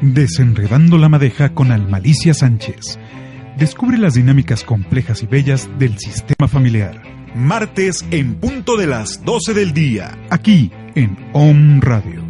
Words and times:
Desenredando 0.00 0.96
la 0.96 1.08
madeja 1.08 1.54
con 1.54 1.72
Almalicia 1.72 2.32
Sánchez. 2.32 3.00
Descubre 3.58 3.98
las 3.98 4.14
dinámicas 4.14 4.62
complejas 4.62 5.24
y 5.24 5.26
bellas 5.26 5.68
del 5.80 5.98
sistema 5.98 6.46
familiar. 6.46 7.02
Martes 7.34 8.04
en 8.12 8.36
punto 8.38 8.76
de 8.76 8.86
las 8.86 9.24
12 9.24 9.54
del 9.54 9.72
día. 9.72 10.16
Aquí 10.30 10.70
en 10.94 11.16
OM 11.32 11.80
Radio. 11.80 12.24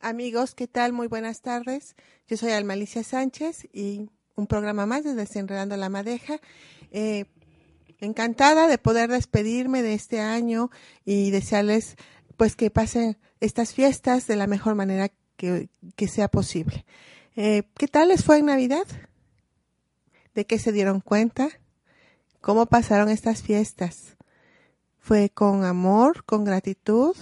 Amigos, 0.00 0.54
¿qué 0.54 0.66
tal? 0.66 0.94
Muy 0.94 1.08
buenas 1.08 1.42
tardes. 1.42 1.94
Yo 2.26 2.38
soy 2.38 2.52
Almalicia 2.52 3.02
Sánchez 3.02 3.68
y 3.70 4.08
un 4.34 4.46
programa 4.46 4.86
más 4.86 5.04
de 5.04 5.14
Desenredando 5.14 5.76
la 5.76 5.90
Madeja. 5.90 6.40
Eh, 6.90 7.26
encantada 8.00 8.66
de 8.66 8.78
poder 8.78 9.10
despedirme 9.10 9.82
de 9.82 9.92
este 9.92 10.20
año 10.20 10.70
y 11.04 11.30
desearles 11.30 11.96
pues 12.36 12.56
que 12.56 12.70
pasen 12.70 13.16
estas 13.40 13.72
fiestas 13.72 14.26
de 14.26 14.36
la 14.36 14.46
mejor 14.46 14.74
manera 14.74 15.10
que, 15.36 15.68
sea 16.08 16.28
posible. 16.28 16.84
Eh, 17.34 17.64
¿Qué 17.76 17.88
tal 17.88 18.08
les 18.08 18.24
fue 18.24 18.38
en 18.38 18.46
Navidad? 18.46 18.86
¿De 20.34 20.46
qué 20.46 20.58
se 20.58 20.72
dieron 20.72 21.00
cuenta? 21.00 21.48
¿Cómo 22.40 22.66
pasaron 22.66 23.08
estas 23.08 23.42
fiestas? 23.42 24.16
¿Fue 24.98 25.30
con 25.30 25.64
amor, 25.64 26.24
con 26.24 26.44
gratitud, 26.44 27.16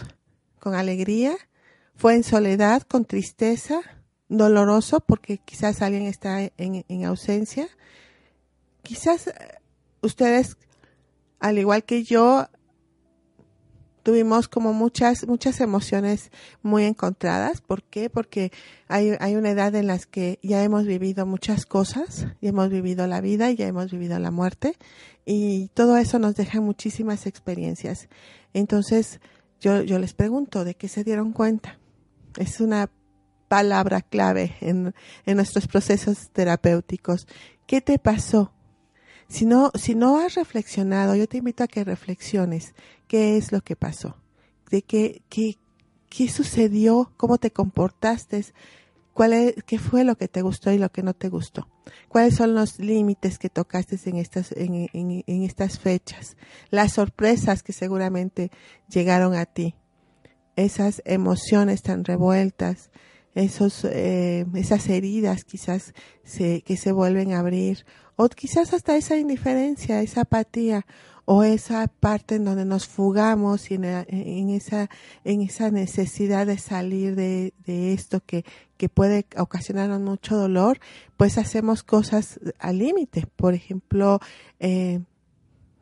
con 0.59 0.75
alegría? 0.75 1.37
¿Fue 1.97 2.15
en 2.15 2.25
soledad, 2.25 2.83
con 2.83 3.05
tristeza, 3.05 3.81
doloroso 4.29 5.01
porque 5.01 5.39
quizás 5.39 5.83
alguien 5.83 6.07
está 6.07 6.43
en, 6.43 6.85
en 6.89 7.05
ausencia? 7.05 7.69
Quizás 8.83 9.29
eh, 9.29 9.33
ustedes, 10.03 10.57
al 11.41 11.59
igual 11.59 11.85
que 11.85 12.05
yo, 12.05 12.49
tuvimos 14.05 14.49
como 14.49 14.73
muchas, 14.73 15.27
muchas 15.27 15.61
emociones 15.61 16.31
muy 16.63 16.85
encontradas. 16.85 17.61
¿Por 17.61 17.83
qué? 17.83 18.09
Porque 18.11 18.53
hay, 18.87 19.17
hay 19.19 19.35
una 19.35 19.51
edad 19.51 19.75
en 19.75 19.89
la 19.89 19.99
que 19.99 20.39
ya 20.43 20.63
hemos 20.63 20.85
vivido 20.85 21.27
muchas 21.27 21.67
cosas, 21.67 22.29
ya 22.41 22.51
hemos 22.51 22.69
vivido 22.69 23.07
la 23.09 23.21
vida, 23.21 23.51
ya 23.51 23.67
hemos 23.67 23.91
vivido 23.91 24.19
la 24.21 24.31
muerte 24.31 24.77
y 25.25 25.69
todo 25.75 25.97
eso 25.97 26.19
nos 26.19 26.37
deja 26.37 26.61
muchísimas 26.61 27.27
experiencias. 27.27 28.09
Entonces, 28.53 29.21
yo, 29.61 29.83
yo 29.83 29.99
les 29.99 30.13
pregunto, 30.13 30.65
¿de 30.65 30.75
qué 30.75 30.87
se 30.87 31.03
dieron 31.03 31.33
cuenta? 31.33 31.79
Es 32.39 32.61
una 32.61 32.91
palabra 33.49 34.03
clave 34.03 34.57
en, 34.61 34.95
en 35.25 35.37
nuestros 35.37 35.67
procesos 35.67 36.31
terapéuticos. 36.31 37.27
¿Qué 37.67 37.81
te 37.81 37.99
pasó? 37.99 38.54
Si 39.29 39.47
no, 39.47 39.71
si 39.75 39.95
no 39.95 40.19
has 40.19 40.35
reflexionado, 40.35 41.15
yo 41.15 41.27
te 41.27 41.39
invito 41.39 41.65
a 41.65 41.69
que 41.69 41.85
reflexiones 41.85 42.75
qué 43.09 43.37
es 43.37 43.53
lo 43.53 43.61
que 43.63 43.77
pasó, 43.77 44.17
de 44.71 44.83
qué, 44.83 45.23
qué, 45.29 45.59
qué 46.09 46.29
sucedió, 46.29 47.13
cómo 47.17 47.39
te 47.39 47.51
comportaste, 47.51 48.45
cuál 49.15 49.33
es, 49.33 49.55
qué 49.65 49.79
fue 49.79 50.05
lo 50.05 50.17
que 50.17 50.29
te 50.29 50.43
gustó 50.43 50.71
y 50.73 50.79
lo 50.79 50.91
que 50.91 51.03
no 51.03 51.15
te 51.15 51.29
gustó, 51.29 51.69
cuáles 52.09 52.35
son 52.35 52.55
los 52.55 52.79
límites 52.79 53.39
que 53.39 53.49
tocaste 53.49 53.99
en 54.05 54.17
estas, 54.17 54.53
en, 54.53 54.91
en, 54.93 55.43
estas 55.43 55.79
fechas, 55.79 56.37
las 56.71 56.93
sorpresas 56.93 57.63
que 57.63 57.73
seguramente 57.73 58.51
llegaron 58.89 59.35
a 59.35 59.47
ti, 59.47 59.75
esas 60.57 61.01
emociones 61.05 61.83
tan 61.83 62.05
revueltas, 62.05 62.91
esos, 63.35 63.85
eh, 63.85 64.47
esas 64.55 64.89
heridas 64.89 65.45
quizás 65.45 65.95
se, 66.23 66.63
que 66.63 66.77
se 66.77 66.93
vuelven 66.93 67.33
a 67.33 67.41
abrir, 67.41 67.85
o 68.17 68.29
quizás 68.29 68.73
hasta 68.73 68.97
esa 68.97 69.17
indiferencia, 69.17 70.01
esa 70.03 70.23
apatía, 70.23 70.87
o 71.27 71.43
esa 71.43 71.87
parte 71.89 72.35
en 72.37 72.45
donde 72.45 72.65
nos 72.65 72.87
fugamos 72.87 73.71
y 73.71 73.75
en, 73.75 74.51
esa, 74.51 74.91
en 75.25 75.41
esa 75.41 75.71
necesidad 75.71 76.47
de 76.47 76.59
salir 76.59 77.17
de, 77.17 77.55
de 77.65 77.95
esto 77.95 78.21
que, 78.21 78.45
que 78.77 78.89
puede 78.89 79.27
ocasionarnos 79.39 80.01
mucho 80.01 80.37
dolor, 80.37 80.81
pues 81.17 81.39
hacemos 81.39 81.83
cosas 81.83 82.39
al 82.59 82.79
límite. 82.79 83.27
Por 83.37 83.55
ejemplo, 83.55 84.21
eh, 84.61 85.01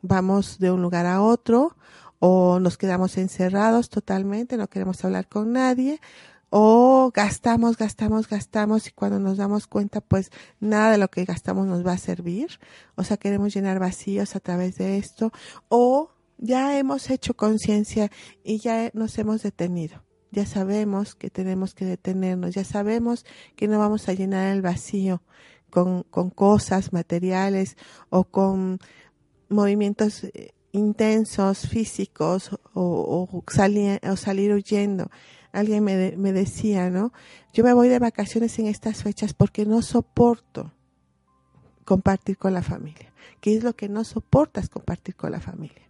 vamos 0.01 0.59
de 0.59 0.71
un 0.71 0.81
lugar 0.81 1.05
a 1.05 1.21
otro, 1.21 1.75
o 2.19 2.59
nos 2.61 2.77
quedamos 2.77 3.17
encerrados 3.17 3.89
totalmente, 3.89 4.55
no 4.55 4.67
queremos 4.67 5.03
hablar 5.03 5.27
con 5.27 5.51
nadie, 5.51 5.99
o 6.55 7.09
gastamos, 7.11 7.77
gastamos, 7.77 8.29
gastamos 8.29 8.85
y 8.87 8.91
cuando 8.91 9.17
nos 9.17 9.37
damos 9.37 9.65
cuenta 9.65 10.01
pues 10.01 10.29
nada 10.59 10.91
de 10.91 10.99
lo 10.99 11.07
que 11.07 11.25
gastamos 11.25 11.65
nos 11.65 11.83
va 11.83 11.93
a 11.93 11.97
servir, 11.97 12.59
o 12.93 13.03
sea, 13.03 13.17
queremos 13.17 13.55
llenar 13.55 13.79
vacíos 13.79 14.35
a 14.35 14.39
través 14.39 14.75
de 14.75 14.99
esto, 14.99 15.31
o 15.67 16.11
ya 16.37 16.77
hemos 16.77 17.09
hecho 17.09 17.33
conciencia 17.33 18.11
y 18.43 18.59
ya 18.59 18.91
nos 18.93 19.17
hemos 19.17 19.41
detenido. 19.41 20.03
Ya 20.29 20.45
sabemos 20.45 21.15
que 21.15 21.31
tenemos 21.31 21.73
que 21.73 21.85
detenernos, 21.85 22.53
ya 22.53 22.63
sabemos 22.63 23.25
que 23.55 23.67
no 23.67 23.79
vamos 23.79 24.07
a 24.07 24.13
llenar 24.13 24.53
el 24.53 24.61
vacío 24.61 25.23
con, 25.71 26.03
con 26.03 26.29
cosas 26.29 26.93
materiales 26.93 27.77
o 28.11 28.25
con 28.25 28.77
movimientos 29.49 30.23
eh, 30.25 30.53
intensos 30.71 31.67
físicos 31.67 32.51
o, 32.75 33.27
o, 33.31 33.37
o 33.37 34.15
salir 34.17 34.53
huyendo 34.53 35.09
alguien 35.53 35.83
me, 35.83 36.17
me 36.17 36.33
decía, 36.33 36.89
¿no? 36.89 37.13
Yo 37.53 37.63
me 37.63 37.73
voy 37.73 37.87
de 37.87 37.99
vacaciones 37.99 38.59
en 38.59 38.67
estas 38.67 39.03
fechas 39.03 39.33
porque 39.33 39.65
no 39.65 39.81
soporto 39.81 40.73
compartir 41.85 42.37
con 42.37 42.53
la 42.53 42.63
familia. 42.63 43.13
¿Qué 43.39 43.55
es 43.55 43.63
lo 43.63 43.75
que 43.75 43.87
no 43.87 44.03
soportas 44.03 44.67
compartir 44.67 45.15
con 45.15 45.31
la 45.31 45.39
familia? 45.39 45.83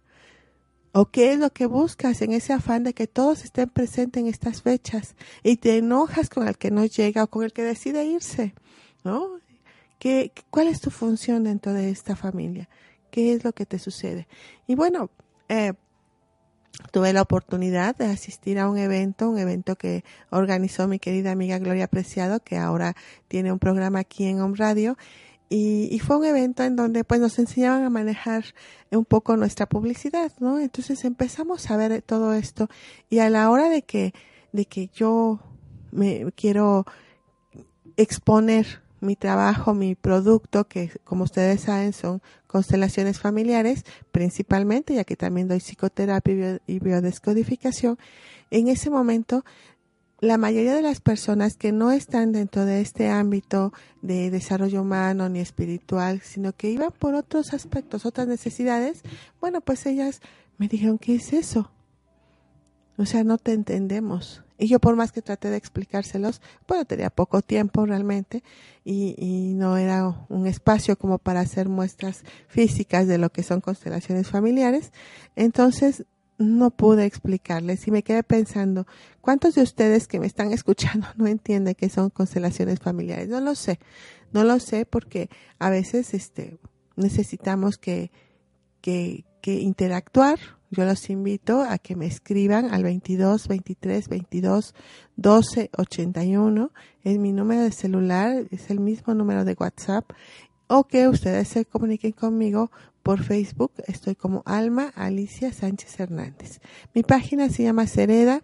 ¿O 0.92 1.06
qué 1.06 1.32
es 1.32 1.38
lo 1.38 1.50
que 1.50 1.66
buscas 1.66 2.22
en 2.22 2.32
ese 2.32 2.52
afán 2.52 2.84
de 2.84 2.94
que 2.94 3.08
todos 3.08 3.42
estén 3.42 3.68
presentes 3.68 4.20
en 4.20 4.28
estas 4.28 4.62
fechas 4.62 5.16
y 5.42 5.56
te 5.56 5.78
enojas 5.78 6.30
con 6.30 6.46
el 6.46 6.56
que 6.56 6.70
no 6.70 6.84
llega 6.84 7.24
o 7.24 7.26
con 7.26 7.42
el 7.42 7.52
que 7.52 7.64
decide 7.64 8.04
irse? 8.04 8.54
¿No? 9.02 9.40
¿Qué, 9.98 10.30
¿Cuál 10.50 10.68
es 10.68 10.80
tu 10.80 10.90
función 10.90 11.44
dentro 11.44 11.72
de 11.72 11.90
esta 11.90 12.14
familia? 12.14 12.68
¿Qué 13.10 13.32
es 13.32 13.44
lo 13.44 13.52
que 13.52 13.66
te 13.66 13.78
sucede? 13.78 14.28
Y 14.66 14.74
bueno, 14.74 15.10
eh, 15.48 15.72
tuve 16.90 17.12
la 17.12 17.22
oportunidad 17.22 17.96
de 17.96 18.06
asistir 18.06 18.58
a 18.58 18.68
un 18.68 18.78
evento, 18.78 19.30
un 19.30 19.38
evento 19.38 19.76
que 19.76 20.04
organizó 20.30 20.88
mi 20.88 20.98
querida 20.98 21.32
amiga 21.32 21.58
Gloria 21.58 21.88
Preciado, 21.88 22.40
que 22.40 22.56
ahora 22.56 22.94
tiene 23.28 23.52
un 23.52 23.58
programa 23.58 24.00
aquí 24.00 24.24
en 24.24 24.40
Home 24.40 24.56
Radio. 24.56 24.96
Y, 25.50 26.00
fue 26.00 26.16
un 26.16 26.24
evento 26.24 26.64
en 26.64 26.74
donde 26.74 27.04
pues 27.04 27.20
nos 27.20 27.38
enseñaban 27.38 27.84
a 27.84 27.90
manejar 27.90 28.44
un 28.90 29.04
poco 29.04 29.36
nuestra 29.36 29.66
publicidad, 29.66 30.32
¿no? 30.40 30.58
Entonces 30.58 31.04
empezamos 31.04 31.70
a 31.70 31.76
ver 31.76 32.02
todo 32.02 32.32
esto 32.32 32.68
y 33.08 33.18
a 33.20 33.30
la 33.30 33.48
hora 33.50 33.68
de 33.68 33.82
que, 33.82 34.14
de 34.52 34.64
que 34.64 34.88
yo 34.92 35.38
me 35.92 36.32
quiero 36.34 36.86
exponer 37.96 38.83
mi 39.04 39.16
trabajo, 39.16 39.74
mi 39.74 39.94
producto, 39.94 40.64
que 40.64 40.90
como 41.04 41.24
ustedes 41.24 41.62
saben 41.62 41.92
son 41.92 42.22
constelaciones 42.46 43.18
familiares, 43.18 43.84
principalmente, 44.12 44.94
ya 44.94 45.04
que 45.04 45.16
también 45.16 45.48
doy 45.48 45.60
psicoterapia 45.60 46.60
y 46.66 46.78
biodescodificación, 46.78 47.98
en 48.50 48.68
ese 48.68 48.90
momento 48.90 49.44
la 50.20 50.38
mayoría 50.38 50.74
de 50.74 50.82
las 50.82 51.00
personas 51.00 51.56
que 51.56 51.72
no 51.72 51.90
están 51.90 52.32
dentro 52.32 52.64
de 52.64 52.80
este 52.80 53.10
ámbito 53.10 53.72
de 54.00 54.30
desarrollo 54.30 54.82
humano 54.82 55.28
ni 55.28 55.40
espiritual, 55.40 56.20
sino 56.22 56.52
que 56.52 56.70
iban 56.70 56.92
por 56.92 57.14
otros 57.14 57.52
aspectos, 57.52 58.06
otras 58.06 58.26
necesidades, 58.26 59.02
bueno, 59.40 59.60
pues 59.60 59.84
ellas 59.86 60.20
me 60.56 60.68
dijeron, 60.68 60.98
¿qué 60.98 61.16
es 61.16 61.32
eso? 61.32 61.70
O 62.96 63.04
sea, 63.04 63.24
no 63.24 63.38
te 63.38 63.52
entendemos. 63.52 64.43
Y 64.58 64.68
yo 64.68 64.78
por 64.78 64.94
más 64.94 65.10
que 65.10 65.22
traté 65.22 65.50
de 65.50 65.56
explicárselos, 65.56 66.40
bueno, 66.68 66.84
tenía 66.84 67.10
poco 67.10 67.42
tiempo 67.42 67.86
realmente 67.86 68.42
y, 68.84 69.14
y, 69.18 69.54
no 69.54 69.76
era 69.76 70.26
un 70.28 70.46
espacio 70.46 70.96
como 70.96 71.18
para 71.18 71.40
hacer 71.40 71.68
muestras 71.68 72.22
físicas 72.46 73.08
de 73.08 73.18
lo 73.18 73.30
que 73.30 73.42
son 73.42 73.60
constelaciones 73.60 74.28
familiares. 74.28 74.92
Entonces 75.34 76.04
no 76.38 76.70
pude 76.70 77.04
explicarles 77.04 77.86
y 77.86 77.90
me 77.90 78.02
quedé 78.02 78.22
pensando, 78.22 78.86
¿cuántos 79.20 79.54
de 79.54 79.62
ustedes 79.62 80.06
que 80.08 80.20
me 80.20 80.26
están 80.26 80.52
escuchando 80.52 81.06
no 81.16 81.26
entienden 81.26 81.74
qué 81.74 81.88
son 81.88 82.10
constelaciones 82.10 82.80
familiares? 82.80 83.28
No 83.28 83.40
lo 83.40 83.54
sé, 83.54 83.78
no 84.32 84.44
lo 84.44 84.58
sé 84.60 84.86
porque 84.86 85.28
a 85.58 85.70
veces 85.70 86.14
este, 86.14 86.58
necesitamos 86.96 87.78
que, 87.78 88.10
que, 88.80 89.24
que 89.40 89.54
interactuar 89.54 90.38
yo 90.70 90.84
los 90.84 91.08
invito 91.10 91.62
a 91.62 91.78
que 91.78 91.96
me 91.96 92.06
escriban 92.06 92.72
al 92.72 92.82
22 92.82 93.48
23 93.48 94.08
22 94.08 94.74
12 95.16 95.70
81. 95.76 96.72
Es 97.02 97.18
mi 97.18 97.32
número 97.32 97.62
de 97.62 97.72
celular, 97.72 98.46
es 98.50 98.70
el 98.70 98.80
mismo 98.80 99.14
número 99.14 99.44
de 99.44 99.56
WhatsApp. 99.58 100.10
O 100.66 100.84
que 100.84 101.08
ustedes 101.08 101.48
se 101.48 101.64
comuniquen 101.64 102.12
conmigo 102.12 102.70
por 103.02 103.22
Facebook. 103.22 103.72
Estoy 103.86 104.14
como 104.14 104.42
Alma 104.46 104.92
Alicia 104.96 105.52
Sánchez 105.52 106.00
Hernández. 106.00 106.60
Mi 106.94 107.02
página 107.02 107.50
se 107.50 107.62
llama 107.62 107.86
Cereda 107.86 108.42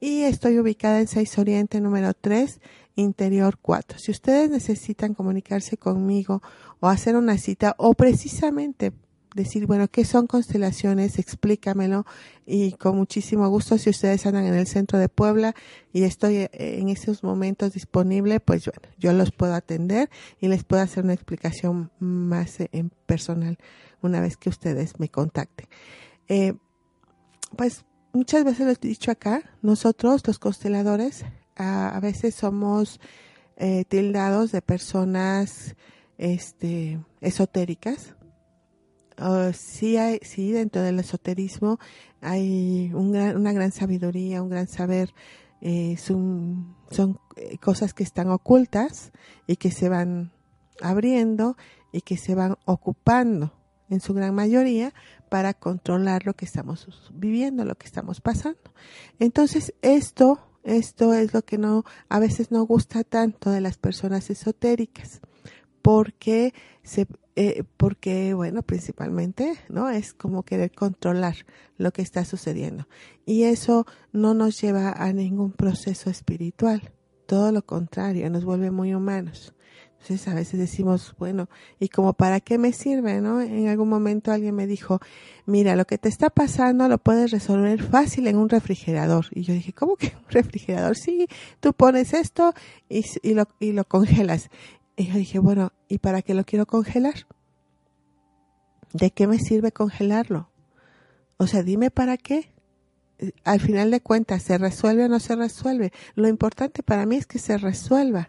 y 0.00 0.22
estoy 0.22 0.58
ubicada 0.58 1.00
en 1.00 1.08
6 1.08 1.38
Oriente 1.38 1.80
número 1.80 2.14
3, 2.14 2.60
Interior 2.96 3.58
4. 3.60 3.98
Si 3.98 4.10
ustedes 4.10 4.50
necesitan 4.50 5.14
comunicarse 5.14 5.76
conmigo 5.76 6.42
o 6.80 6.88
hacer 6.88 7.16
una 7.16 7.36
cita 7.36 7.74
o 7.78 7.94
precisamente 7.94 8.92
decir, 9.38 9.66
bueno, 9.66 9.88
¿qué 9.88 10.04
son 10.04 10.26
constelaciones? 10.26 11.18
Explícamelo. 11.18 12.04
Y 12.46 12.72
con 12.72 12.96
muchísimo 12.96 13.48
gusto, 13.48 13.78
si 13.78 13.90
ustedes 13.90 14.26
andan 14.26 14.46
en 14.46 14.54
el 14.54 14.66
centro 14.66 14.98
de 14.98 15.08
Puebla 15.08 15.54
y 15.92 16.02
estoy 16.02 16.36
eh, 16.36 16.50
en 16.52 16.88
esos 16.88 17.22
momentos 17.22 17.72
disponible, 17.72 18.40
pues 18.40 18.66
bueno, 18.66 18.94
yo 18.98 19.12
los 19.12 19.30
puedo 19.30 19.54
atender 19.54 20.10
y 20.40 20.48
les 20.48 20.64
puedo 20.64 20.82
hacer 20.82 21.04
una 21.04 21.14
explicación 21.14 21.90
más 21.98 22.60
eh, 22.60 22.68
en 22.72 22.90
personal 23.06 23.58
una 24.02 24.20
vez 24.20 24.36
que 24.36 24.48
ustedes 24.48 24.98
me 24.98 25.08
contacten. 25.08 25.68
Eh, 26.28 26.54
pues 27.56 27.84
muchas 28.12 28.44
veces 28.44 28.66
lo 28.66 28.72
he 28.72 28.76
dicho 28.80 29.10
acá, 29.10 29.42
nosotros 29.62 30.26
los 30.26 30.38
consteladores 30.38 31.24
a, 31.56 31.98
veces 32.00 32.34
somos 32.34 33.00
tildados 33.88 34.52
de 34.52 34.62
personas 34.62 35.74
este, 36.16 37.00
esotéricas, 37.20 38.14
sí, 39.52 39.96
hay, 39.96 40.18
sí, 40.22 40.52
dentro 40.52 40.82
del 40.82 41.00
esoterismo 41.00 41.78
hay 42.20 42.92
una 42.94 43.52
gran 43.52 43.72
sabiduría, 43.72 44.42
un 44.42 44.50
gran 44.50 44.68
saber. 44.68 45.14
Eh, 45.60 45.96
son, 45.96 46.76
son 46.90 47.18
eh, 47.36 47.58
cosas 47.58 47.92
que 47.92 48.04
están 48.04 48.28
ocultas 48.28 49.12
y 49.46 49.56
que 49.56 49.72
se 49.72 49.88
van 49.88 50.30
abriendo 50.80 51.56
y 51.92 52.02
que 52.02 52.16
se 52.16 52.34
van 52.34 52.56
ocupando 52.64 53.52
en 53.90 54.00
su 54.00 54.14
gran 54.14 54.34
mayoría 54.34 54.94
para 55.28 55.54
controlar 55.54 56.26
lo 56.26 56.34
que 56.34 56.44
estamos 56.44 56.86
viviendo, 57.12 57.64
lo 57.64 57.76
que 57.76 57.86
estamos 57.86 58.20
pasando. 58.20 58.72
Entonces, 59.18 59.74
esto, 59.82 60.38
esto 60.62 61.14
es 61.14 61.34
lo 61.34 61.42
que 61.42 61.58
no, 61.58 61.84
a 62.08 62.18
veces 62.18 62.50
no 62.50 62.64
gusta 62.64 63.02
tanto 63.04 63.50
de 63.50 63.60
las 63.60 63.78
personas 63.78 64.30
esotéricas, 64.30 65.20
porque 65.82 66.54
se, 66.82 67.06
eh, 67.40 67.62
porque 67.76 68.34
bueno, 68.34 68.62
principalmente, 68.62 69.54
¿no? 69.68 69.88
Es 69.90 70.12
como 70.12 70.42
querer 70.42 70.72
controlar 70.72 71.36
lo 71.76 71.92
que 71.92 72.02
está 72.02 72.24
sucediendo. 72.24 72.88
Y 73.26 73.44
eso 73.44 73.86
no 74.10 74.34
nos 74.34 74.60
lleva 74.60 74.90
a 74.90 75.12
ningún 75.12 75.52
proceso 75.52 76.10
espiritual. 76.10 76.90
Todo 77.26 77.52
lo 77.52 77.64
contrario, 77.64 78.28
nos 78.28 78.44
vuelve 78.44 78.72
muy 78.72 78.92
humanos. 78.92 79.54
Entonces 80.00 80.26
a 80.26 80.34
veces 80.34 80.58
decimos, 80.58 81.14
bueno, 81.18 81.48
¿y 81.78 81.88
como 81.88 82.12
para 82.12 82.40
qué 82.40 82.58
me 82.58 82.72
sirve, 82.72 83.20
no? 83.20 83.40
En 83.40 83.68
algún 83.68 83.88
momento 83.88 84.32
alguien 84.32 84.54
me 84.54 84.66
dijo, 84.66 85.00
mira, 85.46 85.76
lo 85.76 85.86
que 85.86 85.98
te 85.98 86.08
está 86.08 86.30
pasando 86.30 86.88
lo 86.88 86.98
puedes 86.98 87.30
resolver 87.30 87.82
fácil 87.82 88.26
en 88.26 88.36
un 88.36 88.48
refrigerador. 88.48 89.26
Y 89.30 89.42
yo 89.42 89.54
dije, 89.54 89.72
¿cómo 89.72 89.96
que 89.96 90.08
un 90.16 90.24
refrigerador? 90.30 90.96
Sí, 90.96 91.28
tú 91.60 91.72
pones 91.72 92.14
esto 92.14 92.52
y, 92.88 93.04
y, 93.22 93.34
lo, 93.34 93.48
y 93.60 93.72
lo 93.72 93.84
congelas. 93.84 94.50
Y 94.98 95.06
yo 95.06 95.14
dije, 95.14 95.38
bueno, 95.38 95.72
¿y 95.86 95.98
para 95.98 96.22
qué 96.22 96.34
lo 96.34 96.42
quiero 96.42 96.66
congelar? 96.66 97.28
¿De 98.92 99.12
qué 99.12 99.28
me 99.28 99.38
sirve 99.38 99.70
congelarlo? 99.70 100.50
O 101.36 101.46
sea, 101.46 101.62
dime 101.62 101.92
para 101.92 102.16
qué. 102.16 102.50
Al 103.44 103.60
final 103.60 103.92
de 103.92 104.00
cuentas, 104.00 104.42
¿se 104.42 104.58
resuelve 104.58 105.04
o 105.04 105.08
no 105.08 105.20
se 105.20 105.36
resuelve? 105.36 105.92
Lo 106.16 106.26
importante 106.26 106.82
para 106.82 107.06
mí 107.06 107.14
es 107.14 107.26
que 107.26 107.38
se 107.38 107.58
resuelva. 107.58 108.28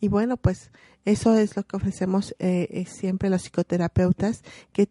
Y 0.00 0.08
bueno, 0.08 0.38
pues 0.38 0.70
eso 1.04 1.36
es 1.36 1.54
lo 1.54 1.64
que 1.64 1.76
ofrecemos 1.76 2.34
eh, 2.38 2.66
eh, 2.70 2.86
siempre 2.86 3.28
los 3.28 3.42
psicoterapeutas, 3.42 4.42
que 4.72 4.88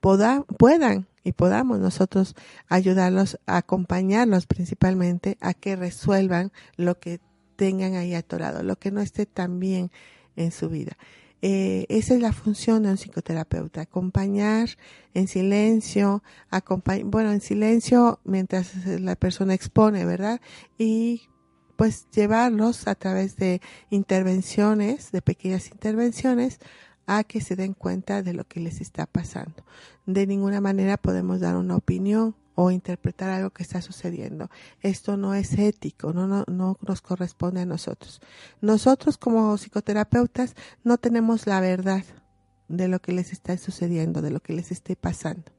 puedan 0.00 1.06
y 1.24 1.32
podamos 1.32 1.78
nosotros 1.78 2.34
ayudarlos, 2.68 3.38
acompañarlos 3.46 4.46
principalmente 4.46 5.38
a 5.40 5.54
que 5.54 5.74
resuelvan 5.76 6.52
lo 6.76 6.98
que 6.98 7.18
tengan 7.56 7.94
ahí 7.94 8.14
atorado, 8.14 8.62
lo 8.62 8.76
que 8.76 8.90
no 8.90 9.00
esté 9.00 9.24
tan 9.24 9.58
bien 9.58 9.90
en 10.42 10.52
su 10.52 10.68
vida. 10.68 10.96
Eh, 11.42 11.86
esa 11.88 12.14
es 12.14 12.20
la 12.20 12.32
función 12.32 12.82
de 12.82 12.90
un 12.90 12.98
psicoterapeuta, 12.98 13.82
acompañar 13.82 14.68
en 15.14 15.26
silencio, 15.26 16.22
bueno, 17.04 17.32
en 17.32 17.40
silencio 17.40 18.20
mientras 18.24 18.86
la 18.86 19.16
persona 19.16 19.54
expone, 19.54 20.04
¿verdad? 20.04 20.40
Y 20.76 21.22
pues 21.76 22.08
llevarlos 22.10 22.86
a 22.88 22.94
través 22.94 23.36
de 23.36 23.62
intervenciones, 23.88 25.12
de 25.12 25.22
pequeñas 25.22 25.70
intervenciones, 25.70 26.58
a 27.06 27.24
que 27.24 27.40
se 27.40 27.56
den 27.56 27.72
cuenta 27.72 28.22
de 28.22 28.34
lo 28.34 28.44
que 28.44 28.60
les 28.60 28.82
está 28.82 29.06
pasando. 29.06 29.64
De 30.04 30.26
ninguna 30.26 30.60
manera 30.60 30.98
podemos 30.98 31.40
dar 31.40 31.56
una 31.56 31.76
opinión 31.76 32.36
o 32.62 32.70
interpretar 32.70 33.30
algo 33.30 33.48
que 33.48 33.62
está 33.62 33.80
sucediendo. 33.80 34.50
Esto 34.82 35.16
no 35.16 35.32
es 35.32 35.58
ético, 35.58 36.12
no, 36.12 36.26
no, 36.26 36.44
no 36.46 36.76
nos 36.86 37.00
corresponde 37.00 37.62
a 37.62 37.64
nosotros. 37.64 38.20
Nosotros 38.60 39.16
como 39.16 39.56
psicoterapeutas 39.56 40.54
no 40.84 40.98
tenemos 40.98 41.46
la 41.46 41.62
verdad 41.62 42.04
de 42.68 42.86
lo 42.86 43.00
que 43.00 43.12
les 43.12 43.32
está 43.32 43.56
sucediendo, 43.56 44.20
de 44.20 44.30
lo 44.30 44.40
que 44.40 44.52
les 44.52 44.72
esté 44.72 44.94
pasando. 44.94 45.50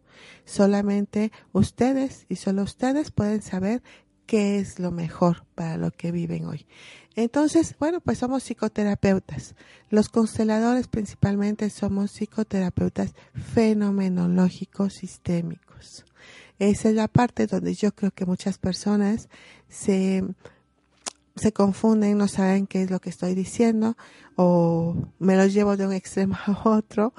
Solamente 0.45 1.31
ustedes 1.53 2.27
y 2.30 2.36
solo 2.36 2.62
ustedes 2.62 3.09
pueden 3.09 3.42
saber 3.42 3.81
qué 4.27 4.59
es 4.59 4.77
lo 4.77 4.92
mejor 4.92 5.47
para 5.56 5.77
lo 5.77 5.89
que 5.89 6.12
viven 6.12 6.45
hoy. 6.45 6.68
Entonces, 7.15 7.75
bueno, 7.80 8.00
pues 8.00 8.19
somos 8.19 8.44
psicoterapeutas. 8.44 9.56
Los 9.89 10.09
consteladores 10.09 10.88
principalmente 10.88 11.71
somos 11.71 12.12
psicoterapeutas 12.12 13.15
fenomenológicos 13.33 14.94
sistémicos. 14.94 16.06
Esa 16.61 16.89
es 16.89 16.95
la 16.95 17.07
parte 17.07 17.47
donde 17.47 17.73
yo 17.73 17.91
creo 17.91 18.11
que 18.11 18.27
muchas 18.27 18.59
personas 18.59 19.29
se, 19.67 20.23
se 21.35 21.51
confunden, 21.51 22.19
no 22.19 22.27
saben 22.27 22.67
qué 22.67 22.83
es 22.83 22.91
lo 22.91 22.99
que 22.99 23.09
estoy 23.09 23.33
diciendo 23.33 23.97
o 24.35 24.95
me 25.17 25.35
lo 25.35 25.47
llevo 25.47 25.75
de 25.75 25.87
un 25.87 25.93
extremo 25.93 26.37
a 26.45 26.69
otro. 26.69 27.15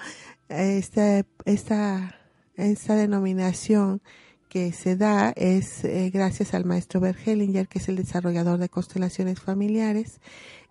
Esta, 0.49 1.27
esta, 1.45 2.21
esta 2.55 2.95
denominación 2.95 4.01
que 4.49 4.71
se 4.71 4.95
da 4.95 5.33
es 5.35 5.83
eh, 5.83 6.11
gracias 6.15 6.55
al 6.55 6.65
maestro 6.65 7.01
Bergelinger, 7.01 7.67
que 7.67 7.81
es 7.81 7.89
el 7.89 7.97
desarrollador 7.97 8.61
de 8.61 8.69
constelaciones 8.69 9.41
familiares. 9.41 10.21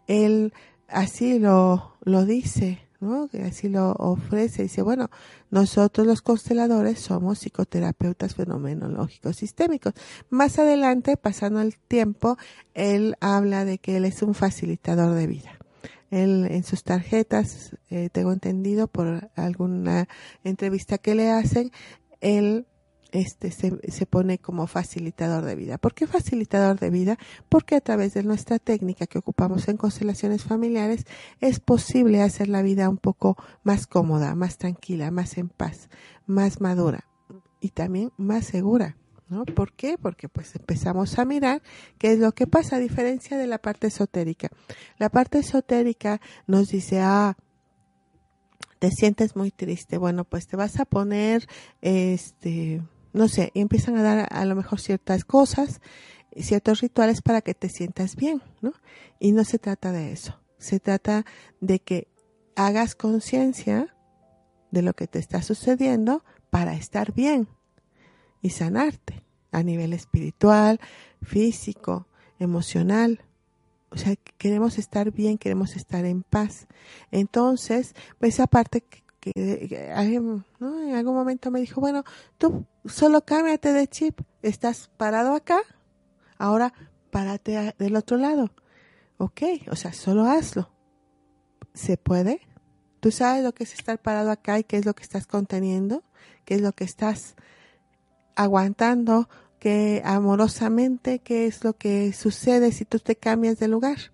Él 0.07 0.53
así 0.88 1.39
lo, 1.39 1.97
lo 2.06 2.23
dice, 2.23 2.79
¿no? 3.01 3.27
Que 3.27 3.44
así 3.44 3.68
lo 3.68 3.92
ofrece. 3.94 4.63
Dice, 4.63 4.81
bueno, 4.81 5.09
nosotros 5.50 6.07
los 6.07 6.21
consteladores 6.21 7.00
somos 7.00 7.39
psicoterapeutas 7.39 8.36
fenomenológicos 8.36 9.36
sistémicos. 9.36 9.94
Más 10.30 10.59
adelante, 10.59 11.18
pasando 11.18 11.59
el 11.59 11.77
tiempo, 11.77 12.38
él 12.74 13.15
habla 13.19 13.65
de 13.65 13.80
que 13.80 13.98
él 13.98 14.06
es 14.06 14.21
un 14.21 14.33
facilitador 14.33 15.15
de 15.15 15.27
vida. 15.27 15.51
Él 16.12 16.48
en 16.50 16.63
sus 16.63 16.83
tarjetas, 16.83 17.75
eh, 17.89 18.09
tengo 18.12 18.31
entendido 18.31 18.88
por 18.88 19.30
alguna 19.36 20.07
entrevista 20.44 20.97
que 20.97 21.15
le 21.15 21.31
hacen, 21.31 21.71
él 22.19 22.68
este 23.12 23.52
se, 23.52 23.78
se, 23.92 24.06
pone 24.06 24.38
como 24.40 24.68
facilitador 24.68 25.44
de 25.44 25.56
vida. 25.56 25.78
¿Por 25.78 25.94
qué 25.94 26.07
facilitador 26.07 26.80
de 26.80 26.90
vida? 26.90 27.18
Porque 27.50 27.76
a 27.76 27.81
través 27.81 28.14
de 28.14 28.24
nuestra 28.24 28.59
técnica 28.59 29.07
que 29.07 29.19
ocupamos 29.19 29.68
en 29.68 29.78
constelaciones 29.78 30.44
familiares 30.44 31.06
es 31.40 31.59
posible 31.59 32.21
hacer 32.21 32.47
la 32.47 32.62
vida 32.62 32.90
un 32.90 32.97
poco 32.97 33.38
más 33.64 33.88
cómoda, 33.88 34.35
más 34.35 34.57
tranquila, 34.57 35.12
más 35.12 35.38
en 35.38 35.50
paz, 35.50 35.90
más 36.26 36.62
madura 36.62 37.06
y 37.59 37.69
también 37.69 38.12
más 38.18 38.45
segura. 38.45 38.97
¿No? 39.30 39.45
¿Por 39.45 39.71
qué? 39.71 39.97
Porque 39.97 40.28
pues 40.28 40.54
empezamos 40.57 41.18
a 41.18 41.24
mirar 41.24 41.62
qué 41.97 42.12
es 42.12 42.19
lo 42.19 42.33
que 42.33 42.47
pasa 42.47 42.76
a 42.76 42.80
diferencia 42.80 43.38
de 43.38 43.47
la 43.47 43.59
parte 43.59 43.88
esotérica. 43.88 44.50
La 44.97 45.07
parte 45.07 45.40
esotérica 45.40 46.19
nos 46.47 46.68
dice, 46.68 47.00
ah, 47.00 47.38
te 48.81 48.90
sientes 48.90 49.35
muy 49.35 49.52
triste. 49.52 49.97
Bueno, 49.97 50.26
pues 50.26 50.47
te 50.47 50.57
vas 50.57 50.80
a 50.80 50.85
poner, 50.85 51.47
este, 51.81 52.81
no 53.13 53.27
sé, 53.27 53.51
y 53.53 53.61
empiezan 53.61 53.97
a 53.97 54.03
dar 54.03 54.27
a 54.31 54.45
lo 54.45 54.56
mejor 54.56 54.80
ciertas 54.80 55.25
cosas, 55.25 55.81
ciertos 56.35 56.81
rituales 56.81 57.21
para 57.21 57.41
que 57.41 57.53
te 57.53 57.69
sientas 57.69 58.15
bien, 58.15 58.41
¿no? 58.61 58.73
Y 59.19 59.33
no 59.33 59.44
se 59.44 59.59
trata 59.59 59.91
de 59.91 60.11
eso. 60.11 60.39
Se 60.57 60.80
trata 60.80 61.25
de 61.59 61.80
que 61.80 62.07
hagas 62.56 62.95
conciencia 62.95 63.95
de 64.71 64.81
lo 64.81 64.94
que 64.94 65.07
te 65.07 65.19
está 65.19 65.41
sucediendo 65.41 66.23
para 66.49 66.73
estar 66.73 67.13
bien 67.13 67.47
y 68.41 68.51
sanarte 68.51 69.23
a 69.51 69.63
nivel 69.63 69.94
espiritual, 69.94 70.80
físico, 71.21 72.07
emocional. 72.39 73.21
O 73.89 73.97
sea, 73.97 74.15
queremos 74.37 74.77
estar 74.77 75.11
bien, 75.11 75.37
queremos 75.37 75.75
estar 75.75 76.06
en 76.06 76.23
paz. 76.23 76.68
Entonces, 77.11 77.94
esa 78.21 78.47
parte 78.47 78.83
que 79.21 79.68
que 79.69 79.92
alguien 79.92 80.44
en 80.59 80.95
algún 80.95 81.16
momento 81.16 81.51
me 81.51 81.61
dijo, 81.61 81.80
bueno, 81.80 82.04
tú 82.37 82.66
solo 82.85 83.23
cámbiate 83.23 83.71
de 83.71 83.87
chip, 83.87 84.19
estás 84.42 84.90
parado 84.97 85.33
acá, 85.35 85.59
ahora 86.37 86.73
párate 87.11 87.75
del 87.78 87.95
otro 87.95 88.18
lado. 88.18 88.51
Ok, 89.18 89.42
o 89.69 89.75
sea, 89.75 89.94
solo 89.94 90.25
hazlo. 90.25 90.69
¿Se 91.73 91.95
puede? 91.95 92.42
¿Tú 92.99 93.11
sabes 93.11 93.44
lo 93.44 93.54
que 93.54 93.63
es 93.63 93.73
estar 93.73 94.01
parado 94.01 94.31
acá 94.31 94.59
y 94.59 94.63
qué 94.63 94.78
es 94.78 94.85
lo 94.85 94.95
que 94.95 95.04
estás 95.04 95.28
conteniendo? 95.28 96.04
¿Qué 96.44 96.56
es 96.56 96.61
lo 96.61 96.73
que 96.73 96.83
estás 96.83 97.35
aguantando? 98.35 99.30
¿Qué 99.59 100.01
amorosamente? 100.04 101.19
¿Qué 101.19 101.45
es 101.45 101.63
lo 101.63 101.73
que 101.73 102.13
sucede 102.13 102.71
si 102.71 102.83
tú 102.83 102.99
te 102.99 103.16
cambias 103.16 103.59
de 103.59 103.68
lugar? 103.68 104.11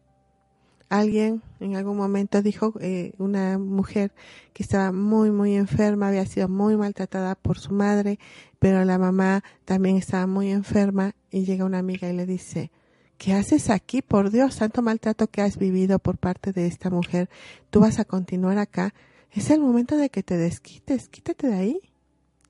Alguien 0.90 1.42
en 1.60 1.76
algún 1.76 1.98
momento 1.98 2.42
dijo, 2.42 2.74
eh, 2.80 3.14
una 3.18 3.58
mujer 3.58 4.14
que 4.54 4.64
estaba 4.64 4.92
muy, 4.92 5.32
muy 5.32 5.56
enferma, 5.56 6.08
había 6.08 6.26
sido 6.26 6.48
muy 6.48 6.78
maltratada 6.78 7.36
por 7.36 7.60
su 7.60 7.74
madre, 7.74 8.20
pero 8.60 8.84
la 8.86 8.98
mamá 8.98 9.44
también 9.66 9.98
estaba 9.98 10.28
muy 10.28 10.52
enferma 10.52 11.14
y 11.30 11.46
llega 11.46 11.66
una 11.66 11.80
amiga 11.80 12.10
y 12.10 12.14
le 12.14 12.26
dice, 12.26 12.72
¿qué 13.18 13.34
haces 13.34 13.70
aquí? 13.70 14.02
Por 14.02 14.32
Dios, 14.32 14.58
tanto 14.58 14.82
maltrato 14.82 15.28
que 15.28 15.42
has 15.42 15.58
vivido 15.58 16.00
por 16.00 16.18
parte 16.18 16.54
de 16.54 16.68
esta 16.68 16.90
mujer, 16.90 17.30
tú 17.70 17.80
vas 17.80 18.00
a 18.00 18.06
continuar 18.06 18.58
acá. 18.58 18.94
Es 19.32 19.50
el 19.50 19.60
momento 19.60 19.98
de 19.98 20.10
que 20.10 20.24
te 20.24 20.38
desquites, 20.38 21.10
quítate 21.10 21.48
de 21.48 21.56
ahí. 21.56 21.80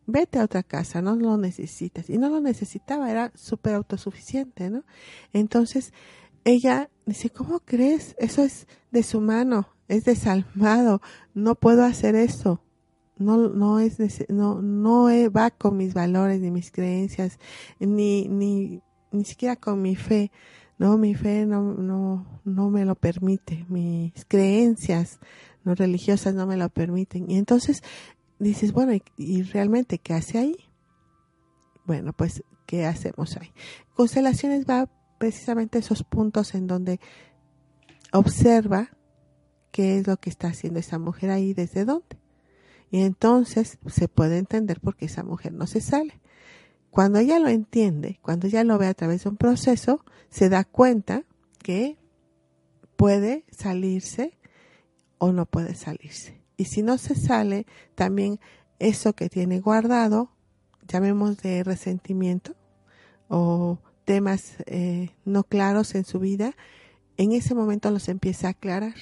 Vete 0.09 0.39
a 0.39 0.45
otra 0.45 0.63
casa, 0.63 1.01
no 1.01 1.17
lo 1.17 1.35
necesitas. 1.35 2.09
Y 2.09 2.17
no 2.17 2.29
lo 2.29 2.39
necesitaba, 2.39 3.11
era 3.11 3.33
súper 3.35 3.73
autosuficiente, 3.73 4.69
¿no? 4.69 4.85
Entonces, 5.33 5.91
ella 6.47 6.89
dice, 7.05 7.29
¿cómo 7.29 7.59
crees? 7.59 8.15
Eso 8.17 8.41
es 8.41 8.67
deshumano, 8.91 9.67
es 9.89 10.05
desalmado, 10.05 11.01
no 11.33 11.55
puedo 11.55 11.83
hacer 11.83 12.15
eso. 12.15 12.61
No, 13.17 13.49
no 13.49 13.79
es, 13.79 13.97
no, 14.29 14.61
no 14.61 15.09
va 15.31 15.51
con 15.51 15.75
mis 15.75 15.93
valores 15.93 16.39
ni 16.39 16.51
mis 16.51 16.71
creencias, 16.71 17.37
ni, 17.79 18.27
ni, 18.29 18.81
ni 19.11 19.25
siquiera 19.25 19.57
con 19.57 19.81
mi 19.81 19.95
fe. 19.95 20.31
No, 20.77 20.97
mi 20.97 21.15
fe 21.15 21.45
no, 21.45 21.73
no, 21.73 22.41
no 22.45 22.69
me 22.69 22.85
lo 22.85 22.95
permite, 22.95 23.65
mis 23.67 24.13
creencias 24.25 25.19
no 25.65 25.75
religiosas 25.75 26.33
no 26.33 26.47
me 26.47 26.55
lo 26.55 26.69
permiten. 26.69 27.29
Y 27.29 27.37
entonces 27.37 27.83
dices, 28.39 28.71
bueno, 28.71 28.93
¿y, 28.93 29.03
y 29.17 29.41
realmente 29.41 29.97
qué 29.97 30.13
hace 30.13 30.37
ahí? 30.37 30.55
Bueno, 31.85 32.13
pues, 32.13 32.43
¿qué 32.65 32.85
hacemos 32.85 33.35
ahí? 33.35 33.51
Constelaciones 33.95 34.65
va 34.65 34.87
precisamente 35.17 35.79
esos 35.79 36.03
puntos 36.03 36.55
en 36.55 36.67
donde 36.67 36.99
observa 38.11 38.89
qué 39.71 39.99
es 39.99 40.07
lo 40.07 40.17
que 40.17 40.29
está 40.29 40.47
haciendo 40.47 40.79
esa 40.79 40.99
mujer 40.99 41.29
ahí, 41.29 41.53
desde 41.53 41.85
dónde. 41.85 42.17
Y 42.89 43.01
entonces 43.01 43.77
se 43.87 44.07
puede 44.07 44.37
entender 44.37 44.79
por 44.79 44.95
qué 44.95 45.05
esa 45.05 45.23
mujer 45.23 45.53
no 45.53 45.67
se 45.67 45.81
sale. 45.81 46.19
Cuando 46.89 47.19
ella 47.19 47.39
lo 47.39 47.49
entiende, 47.49 48.19
cuando 48.21 48.47
ella 48.47 48.63
lo 48.63 48.77
ve 48.77 48.87
a 48.87 48.93
través 48.93 49.23
de 49.23 49.29
un 49.29 49.37
proceso, 49.37 50.03
se 50.29 50.49
da 50.49 50.63
cuenta 50.63 51.23
que 51.59 51.97
puede 52.95 53.45
salirse 53.51 54.37
o 55.17 55.31
no 55.31 55.45
puede 55.45 55.75
salirse. 55.75 56.41
Y 56.55 56.65
si 56.65 56.81
no 56.81 56.97
se 56.97 57.15
sale, 57.15 57.67
también 57.93 58.39
eso 58.79 59.13
que 59.13 59.29
tiene 59.29 59.59
guardado, 59.59 60.31
llamemos 60.87 61.37
de 61.37 61.63
resentimiento 61.63 62.55
o 63.27 63.79
temas 64.07 64.55
eh, 64.67 65.09
no 65.25 65.43
claros 65.43 65.93
en 65.93 66.05
su 66.05 66.17
vida, 66.19 66.55
en 67.17 67.33
ese 67.33 67.53
momento 67.53 67.91
los 67.91 68.07
empieza 68.07 68.47
a 68.47 68.51
aclarar 68.51 68.95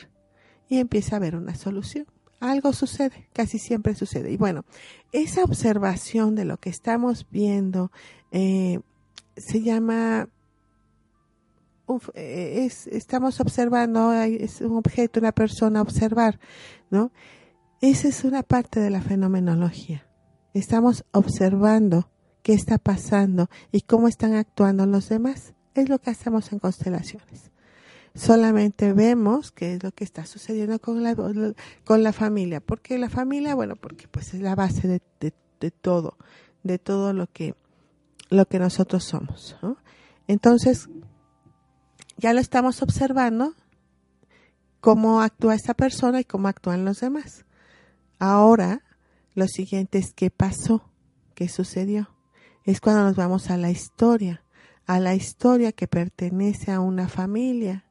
y 0.67 0.79
empieza 0.79 1.15
a 1.15 1.19
ver 1.19 1.35
una 1.35 1.53
solución. 1.53 2.07
Algo 2.39 2.74
sucede, 2.74 3.29
casi 3.31 3.59
siempre 3.59 3.93
sucede. 3.93 4.31
Y 4.31 4.38
bueno, 4.38 4.65
esa 5.12 5.43
observación 5.43 6.33
de 6.33 6.45
lo 6.45 6.57
que 6.57 6.71
estamos 6.71 7.27
viendo 7.29 7.91
eh, 8.31 8.79
se 9.38 9.62
llama, 9.62 10.27
eh, 12.15 12.65
es, 12.65 12.88
estamos 12.88 13.39
observando, 13.39 14.12
es 14.12 14.59
un 14.62 14.75
objeto, 14.75 15.19
una 15.19 15.33
persona, 15.33 15.83
observar, 15.83 16.39
¿no? 16.89 17.12
Esa 17.79 18.07
es 18.07 18.24
una 18.24 18.41
parte 18.41 18.79
de 18.79 18.89
la 18.89 19.01
fenomenología. 19.01 20.07
Estamos 20.55 21.05
observando 21.12 22.09
qué 22.45 22.53
está 22.53 22.77
pasando 22.77 23.49
y 23.71 23.81
cómo 23.81 24.07
están 24.07 24.35
actuando 24.35 24.85
los 24.85 25.09
demás. 25.09 25.55
Es 25.73 25.89
lo 25.89 25.97
que 25.97 26.11
hacemos 26.11 26.51
en 26.51 26.59
constelaciones. 26.59 27.49
Solamente 28.13 28.93
vemos 28.93 29.51
qué 29.51 29.73
es 29.73 29.83
lo 29.83 29.91
que 29.91 30.03
está 30.03 30.27
sucediendo 30.27 30.77
con 30.77 31.01
la, 31.01 31.15
con 31.15 32.03
la 32.03 32.13
familia. 32.13 32.59
porque 32.61 32.99
la 32.99 33.09
familia? 33.09 33.55
Bueno, 33.55 33.75
porque 33.75 34.07
pues 34.07 34.35
es 34.35 34.41
la 34.41 34.53
base 34.53 34.87
de, 34.87 35.01
de, 35.59 35.71
todo, 35.71 36.19
de 36.61 36.77
todo 36.77 37.13
lo 37.13 37.25
que, 37.25 37.55
lo 38.29 38.45
que 38.45 38.59
nosotros 38.59 39.03
somos. 39.03 39.57
Entonces, 40.27 40.87
ya 42.15 42.31
lo 42.31 42.41
estamos 42.41 42.83
observando, 42.83 43.55
cómo 44.81 45.21
actúa 45.21 45.55
esta 45.55 45.73
persona 45.73 46.19
y 46.19 46.25
cómo 46.25 46.47
actúan 46.47 46.85
los 46.85 46.99
demás. 46.99 47.43
Ahora, 48.19 48.83
lo 49.33 49.47
siguiente 49.47 49.97
es 49.97 50.13
qué 50.13 50.29
pasó, 50.29 50.91
qué 51.33 51.49
sucedió 51.49 52.14
es 52.65 52.81
cuando 52.81 53.03
nos 53.03 53.15
vamos 53.15 53.50
a 53.50 53.57
la 53.57 53.69
historia, 53.69 54.43
a 54.86 55.00
la 55.00 55.15
historia 55.15 55.72
que 55.72 55.88
pertenece 55.88 56.72
a 56.72 56.79
una 56.79 57.07
familia, 57.07 57.86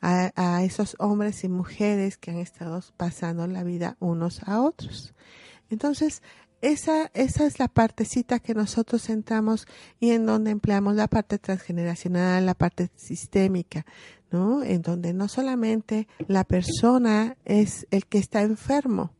a, 0.00 0.62
esos 0.62 0.96
hombres 0.98 1.44
y 1.44 1.48
mujeres 1.48 2.18
que 2.18 2.30
han 2.30 2.38
estado 2.38 2.82
pasando 2.98 3.46
la 3.46 3.62
vida 3.62 3.96
unos 4.00 4.42
a 4.46 4.60
otros. 4.60 5.14
Entonces, 5.70 6.22
esa, 6.60 7.10
esa 7.14 7.46
es 7.46 7.58
la 7.58 7.68
partecita 7.68 8.38
que 8.38 8.54
nosotros 8.54 9.08
entramos 9.08 9.66
y 10.00 10.10
en 10.10 10.26
donde 10.26 10.50
empleamos 10.50 10.94
la 10.94 11.08
parte 11.08 11.38
transgeneracional, 11.38 12.44
la 12.44 12.54
parte 12.54 12.90
sistémica, 12.96 13.86
¿no? 14.30 14.62
En 14.62 14.82
donde 14.82 15.14
no 15.14 15.28
solamente 15.28 16.06
la 16.26 16.44
persona 16.44 17.36
es 17.44 17.86
el 17.90 18.06
que 18.06 18.18
está 18.18 18.42
enfermo, 18.42 19.10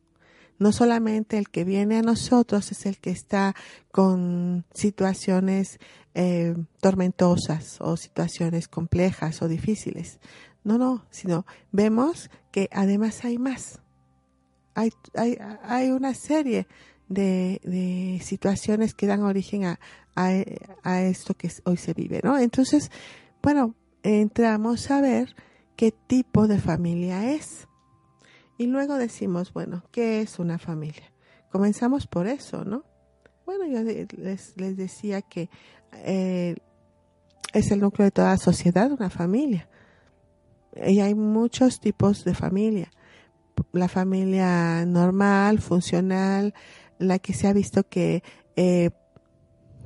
no 0.57 0.71
solamente 0.71 1.37
el 1.37 1.49
que 1.49 1.63
viene 1.63 1.97
a 1.97 2.01
nosotros 2.01 2.71
es 2.71 2.85
el 2.85 2.97
que 2.97 3.11
está 3.11 3.55
con 3.91 4.65
situaciones 4.73 5.79
eh, 6.13 6.55
tormentosas 6.79 7.77
o 7.81 7.97
situaciones 7.97 8.67
complejas 8.67 9.41
o 9.41 9.47
difíciles. 9.47 10.19
No, 10.63 10.77
no, 10.77 11.05
sino 11.09 11.45
vemos 11.71 12.29
que 12.51 12.69
además 12.71 13.23
hay 13.25 13.37
más. 13.37 13.81
Hay, 14.73 14.91
hay, 15.13 15.37
hay 15.63 15.91
una 15.91 16.13
serie 16.13 16.67
de, 17.07 17.61
de, 17.63 18.19
situaciones 18.23 18.93
que 18.93 19.07
dan 19.07 19.21
origen 19.21 19.65
a, 19.65 19.79
a, 20.15 20.31
a 20.83 21.01
esto 21.03 21.33
que 21.33 21.51
hoy 21.65 21.77
se 21.77 21.93
vive, 21.93 22.19
¿no? 22.23 22.37
Entonces, 22.37 22.91
bueno, 23.41 23.75
entramos 24.03 24.89
a 24.91 25.01
ver 25.01 25.35
qué 25.75 25.91
tipo 25.91 26.47
de 26.47 26.59
familia 26.59 27.31
es. 27.33 27.67
Y 28.57 28.67
luego 28.67 28.95
decimos, 28.95 29.53
bueno, 29.53 29.83
¿qué 29.91 30.21
es 30.21 30.39
una 30.39 30.57
familia? 30.57 31.11
Comenzamos 31.51 32.07
por 32.07 32.27
eso, 32.27 32.63
¿no? 32.63 32.83
Bueno, 33.45 33.65
yo 33.67 33.81
les, 34.17 34.57
les 34.57 34.77
decía 34.77 35.21
que 35.21 35.49
eh, 36.03 36.55
es 37.53 37.71
el 37.71 37.79
núcleo 37.79 38.05
de 38.05 38.11
toda 38.11 38.37
sociedad, 38.37 38.91
una 38.91 39.09
familia. 39.09 39.69
Y 40.75 40.99
hay 40.99 41.15
muchos 41.15 41.79
tipos 41.79 42.25
de 42.25 42.33
familia. 42.33 42.91
La 43.71 43.87
familia 43.87 44.85
normal, 44.85 45.59
funcional, 45.59 46.53
la 46.97 47.19
que 47.19 47.33
se 47.33 47.47
ha 47.47 47.53
visto 47.53 47.87
que 47.87 48.23
eh, 48.55 48.89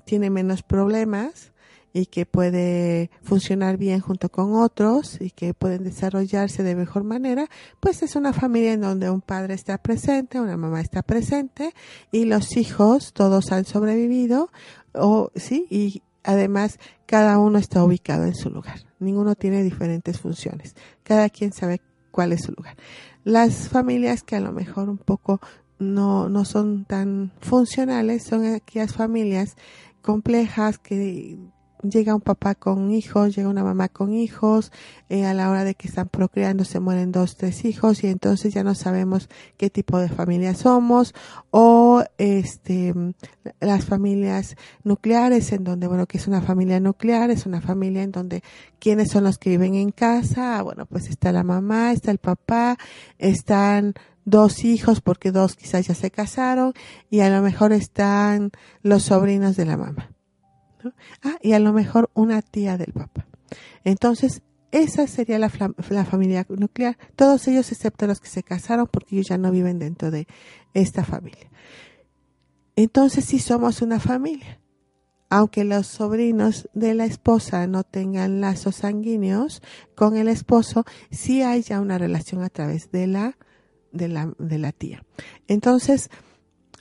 tiene 0.05 0.29
menos 0.29 0.63
problemas, 0.63 1.53
y 1.93 2.05
que 2.05 2.25
puede 2.25 3.09
funcionar 3.23 3.77
bien 3.77 3.99
junto 3.99 4.29
con 4.29 4.55
otros 4.55 5.19
y 5.19 5.31
que 5.31 5.53
pueden 5.53 5.83
desarrollarse 5.83 6.63
de 6.63 6.75
mejor 6.75 7.03
manera, 7.03 7.47
pues 7.79 8.03
es 8.03 8.15
una 8.15 8.33
familia 8.33 8.73
en 8.73 8.81
donde 8.81 9.09
un 9.09 9.21
padre 9.21 9.53
está 9.53 9.77
presente, 9.77 10.39
una 10.39 10.57
mamá 10.57 10.81
está 10.81 11.01
presente 11.01 11.73
y 12.11 12.25
los 12.25 12.57
hijos 12.57 13.13
todos 13.13 13.51
han 13.51 13.65
sobrevivido 13.65 14.51
o 14.93 15.31
sí 15.35 15.65
y 15.69 16.03
además 16.23 16.79
cada 17.05 17.39
uno 17.39 17.57
está 17.57 17.83
ubicado 17.83 18.25
en 18.25 18.35
su 18.35 18.49
lugar. 18.49 18.81
Ninguno 18.99 19.35
tiene 19.35 19.63
diferentes 19.63 20.19
funciones. 20.19 20.75
Cada 21.03 21.29
quien 21.29 21.53
sabe 21.53 21.81
cuál 22.11 22.33
es 22.33 22.43
su 22.43 22.51
lugar. 22.51 22.75
Las 23.23 23.69
familias 23.69 24.23
que 24.23 24.35
a 24.35 24.39
lo 24.39 24.51
mejor 24.51 24.89
un 24.89 24.97
poco 24.97 25.39
no, 25.79 26.29
no 26.29 26.45
son 26.45 26.85
tan 26.85 27.31
funcionales 27.39 28.23
son 28.23 28.45
aquellas 28.45 28.93
familias 28.93 29.55
complejas 30.01 30.77
que 30.77 31.37
llega 31.83 32.15
un 32.15 32.21
papá 32.21 32.55
con 32.55 32.91
hijos, 32.91 33.35
llega 33.35 33.49
una 33.49 33.63
mamá 33.63 33.89
con 33.89 34.13
hijos, 34.13 34.71
eh, 35.09 35.25
a 35.25 35.33
la 35.33 35.49
hora 35.49 35.63
de 35.63 35.75
que 35.75 35.87
están 35.87 36.09
procreando 36.09 36.65
se 36.65 36.79
mueren 36.79 37.11
dos, 37.11 37.37
tres 37.37 37.65
hijos 37.65 38.03
y 38.03 38.07
entonces 38.07 38.53
ya 38.53 38.63
no 38.63 38.75
sabemos 38.75 39.29
qué 39.57 39.69
tipo 39.69 39.99
de 39.99 40.09
familia 40.09 40.53
somos 40.55 41.13
o 41.51 42.03
este 42.17 42.93
las 43.59 43.85
familias 43.85 44.55
nucleares 44.83 45.51
en 45.51 45.63
donde 45.63 45.87
bueno 45.87 46.05
que 46.05 46.17
es 46.17 46.27
una 46.27 46.41
familia 46.41 46.79
nuclear, 46.79 47.31
es 47.31 47.45
una 47.45 47.61
familia 47.61 48.03
en 48.03 48.11
donde 48.11 48.43
quiénes 48.79 49.09
son 49.11 49.23
los 49.23 49.37
que 49.37 49.51
viven 49.51 49.75
en 49.75 49.91
casa, 49.91 50.61
bueno 50.63 50.85
pues 50.85 51.09
está 51.09 51.31
la 51.31 51.43
mamá, 51.43 51.91
está 51.91 52.11
el 52.11 52.19
papá, 52.19 52.77
están 53.17 53.93
dos 54.25 54.63
hijos 54.63 55.01
porque 55.01 55.31
dos 55.31 55.55
quizás 55.55 55.87
ya 55.87 55.95
se 55.95 56.11
casaron 56.11 56.73
y 57.09 57.21
a 57.21 57.29
lo 57.29 57.41
mejor 57.41 57.73
están 57.73 58.51
los 58.83 59.03
sobrinos 59.03 59.55
de 59.55 59.65
la 59.65 59.77
mamá. 59.77 60.11
Ah, 61.23 61.37
y 61.41 61.53
a 61.53 61.59
lo 61.59 61.73
mejor 61.73 62.09
una 62.13 62.41
tía 62.41 62.77
del 62.77 62.93
papá. 62.93 63.25
Entonces, 63.83 64.41
esa 64.71 65.07
sería 65.07 65.39
la, 65.39 65.49
familia 65.49 66.45
nuclear. 66.49 66.97
Todos 67.15 67.47
ellos 67.47 67.71
excepto 67.71 68.05
los 68.07 68.19
que 68.19 68.29
se 68.29 68.43
casaron 68.43 68.87
porque 68.87 69.15
ellos 69.15 69.27
ya 69.27 69.37
no 69.37 69.51
viven 69.51 69.79
dentro 69.79 70.11
de 70.11 70.27
esta 70.73 71.03
familia. 71.03 71.49
Entonces, 72.75 73.25
sí 73.25 73.39
somos 73.39 73.81
una 73.81 73.99
familia. 73.99 74.59
aunque 75.31 75.63
los 75.63 75.85
sobrinos 75.85 76.69
de 76.73 76.95
la 76.95 77.05
esposa 77.05 77.67
no 77.67 77.83
tengan 77.83 78.41
lazos 78.41 78.77
sanguíneos 78.77 79.61
con 79.95 80.17
el 80.17 80.27
esposo, 80.27 80.85
sí 81.11 81.43
hay 81.43 81.61
ya 81.61 81.81
una 81.81 81.99
relación 81.99 82.41
a 82.41 82.49
través 82.49 82.89
de 82.89 83.05
la, 83.05 83.37
de 83.91 84.07
la, 84.07 84.33
de 84.39 84.57
la 84.57 84.71
tía. 84.71 85.05
Entonces, 85.47 86.09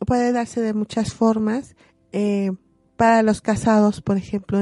puede 0.07 0.33
darse 0.33 0.62
de 0.62 0.73
muchas 0.73 1.12
formas. 1.12 1.76
Eh, 2.12 2.52
para 2.99 3.23
los 3.23 3.40
casados, 3.40 4.00
por 4.00 4.17
ejemplo, 4.17 4.59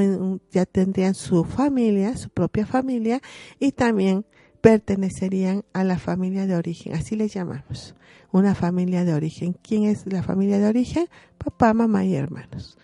ya 0.51 0.67
tendrían 0.67 1.15
su 1.15 1.43
familia, 1.45 2.19
su 2.19 2.29
propia 2.29 2.67
familia, 2.67 3.23
y 3.59 3.73
también 3.73 4.27
pertenecerían 4.61 5.65
a 5.73 5.85
la 5.85 5.99
familia 5.99 6.47
de 6.47 6.55
origen, 6.55 6.95
así 6.95 7.17
les 7.17 7.33
llamamos, 7.33 7.95
una 8.33 8.55
familia 8.55 9.07
de 9.07 9.15
origen. 9.15 9.57
¿Quién 9.63 9.85
es 9.85 10.05
la 10.05 10.23
familia 10.23 10.59
de 10.59 10.69
origen? 10.69 11.09
Papá, 11.39 11.73
mamá 11.73 12.05
y 12.05 12.15
hermanos. 12.15 12.77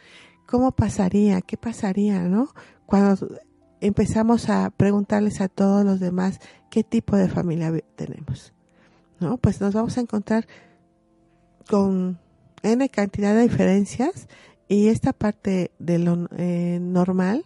¿Cómo 0.47 0.73
pasaría? 0.73 1.43
¿Qué 1.43 1.59
pasaría, 1.59 2.23
no? 2.23 2.49
Cuando 2.87 3.29
empezamos 3.83 4.49
a 4.49 4.71
preguntarles 4.71 5.43
a 5.43 5.49
todos 5.49 5.85
los 5.85 6.01
demás 6.01 6.41
qué 6.71 6.83
tipo 6.83 7.15
de 7.15 7.29
familia 7.29 7.71
tenemos, 7.95 8.55
¿no? 9.21 9.37
Pues 9.37 9.61
nos 9.61 9.75
vamos 9.75 9.99
a 9.99 10.01
encontrar 10.01 10.47
con 11.69 12.19
N 12.63 12.89
cantidad 12.89 13.35
de 13.35 13.43
diferencias 13.43 14.29
y 14.73 14.89
esta 14.89 15.13
parte 15.13 15.71
de 15.79 15.99
lo 15.99 16.31
eh, 16.39 16.79
normal, 16.81 17.45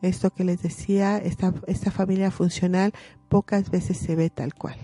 esto 0.00 0.30
que 0.30 0.44
les 0.44 0.62
decía, 0.62 1.18
esta, 1.18 1.52
esta 1.66 1.90
familia 1.90 2.30
funcional 2.30 2.92
pocas 3.28 3.72
veces 3.72 3.96
se 3.96 4.14
ve 4.14 4.30
tal 4.30 4.54
cual. 4.54 4.76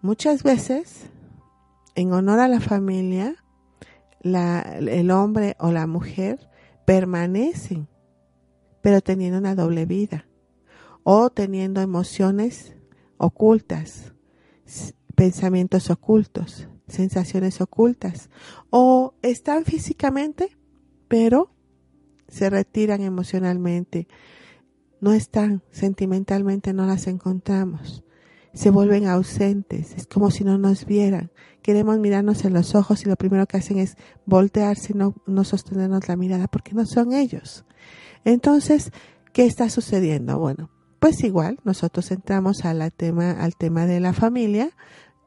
Muchas 0.00 0.42
veces, 0.42 1.10
en 1.94 2.14
honor 2.14 2.40
a 2.40 2.48
la 2.48 2.60
familia, 2.60 3.36
el 4.22 5.10
hombre 5.10 5.54
o 5.58 5.70
la 5.70 5.86
mujer 5.86 6.48
permanecen, 6.86 7.86
pero 8.80 9.02
teniendo 9.02 9.36
una 9.36 9.54
doble 9.54 9.84
vida 9.84 10.24
o 11.02 11.28
teniendo 11.28 11.82
emociones 11.82 12.74
ocultas, 13.18 14.14
pensamientos 15.14 15.90
ocultos, 15.90 16.68
sensaciones 16.88 17.60
ocultas, 17.60 18.30
o 18.70 19.12
están 19.20 19.66
físicamente, 19.66 20.56
pero 21.10 21.50
se 22.28 22.48
retiran 22.48 23.02
emocionalmente, 23.02 24.06
no 25.00 25.12
están 25.12 25.64
sentimentalmente, 25.72 26.72
no 26.72 26.86
las 26.86 27.08
encontramos, 27.08 28.04
se 28.54 28.70
vuelven 28.70 29.08
ausentes, 29.08 29.92
es 29.96 30.06
como 30.06 30.30
si 30.30 30.44
no 30.44 30.56
nos 30.56 30.86
vieran, 30.86 31.32
queremos 31.62 31.98
mirarnos 31.98 32.44
en 32.44 32.52
los 32.52 32.76
ojos 32.76 33.02
y 33.02 33.08
lo 33.08 33.16
primero 33.16 33.46
que 33.46 33.56
hacen 33.56 33.78
es 33.78 33.96
voltearse 34.24 34.92
y 34.92 34.96
no, 34.96 35.16
no 35.26 35.42
sostenernos 35.42 36.06
la 36.06 36.14
mirada 36.14 36.46
porque 36.46 36.74
no 36.74 36.86
son 36.86 37.12
ellos. 37.12 37.64
Entonces, 38.24 38.92
¿qué 39.32 39.46
está 39.46 39.68
sucediendo? 39.68 40.38
Bueno, 40.38 40.70
pues 41.00 41.24
igual 41.24 41.58
nosotros 41.64 42.12
entramos 42.12 42.64
a 42.64 42.90
tema, 42.90 43.32
al 43.32 43.56
tema 43.56 43.86
de 43.86 43.98
la 43.98 44.12
familia 44.12 44.70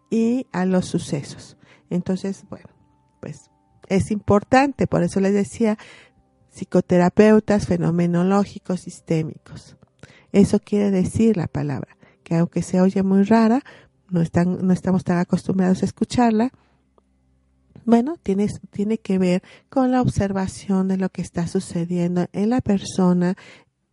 y 0.10 0.48
a 0.54 0.66
los 0.66 0.86
sucesos. 0.86 1.58
Entonces, 1.90 2.46
bueno, 2.50 2.70
pues 3.20 3.50
es 3.88 4.12
importante, 4.12 4.88
por 4.88 5.04
eso 5.04 5.20
les 5.20 5.34
decía, 5.34 5.78
psicoterapeutas 6.52 7.68
fenomenológicos 7.68 8.82
sistémicos. 8.82 9.76
Eso 10.32 10.60
quiere 10.60 10.92
decir 10.92 11.38
la 11.38 11.48
palabra, 11.48 11.98
que 12.24 12.36
aunque 12.36 12.62
se 12.62 12.82
oye 12.82 13.04
muy 13.04 13.24
rara, 13.24 13.64
no, 14.10 14.22
están, 14.22 14.66
no 14.66 14.74
estamos 14.74 15.04
tan 15.04 15.18
acostumbrados 15.18 15.82
a 15.82 15.86
escucharla, 15.86 16.52
bueno, 17.86 18.16
tiene, 18.22 18.48
tiene 18.72 18.98
que 18.98 19.18
ver 19.18 19.44
con 19.70 19.92
la 19.92 20.02
observación 20.02 20.88
de 20.88 20.98
lo 20.98 21.10
que 21.10 21.22
está 21.22 21.48
sucediendo 21.48 22.28
en 22.32 22.50
la 22.50 22.62
persona 22.62 23.36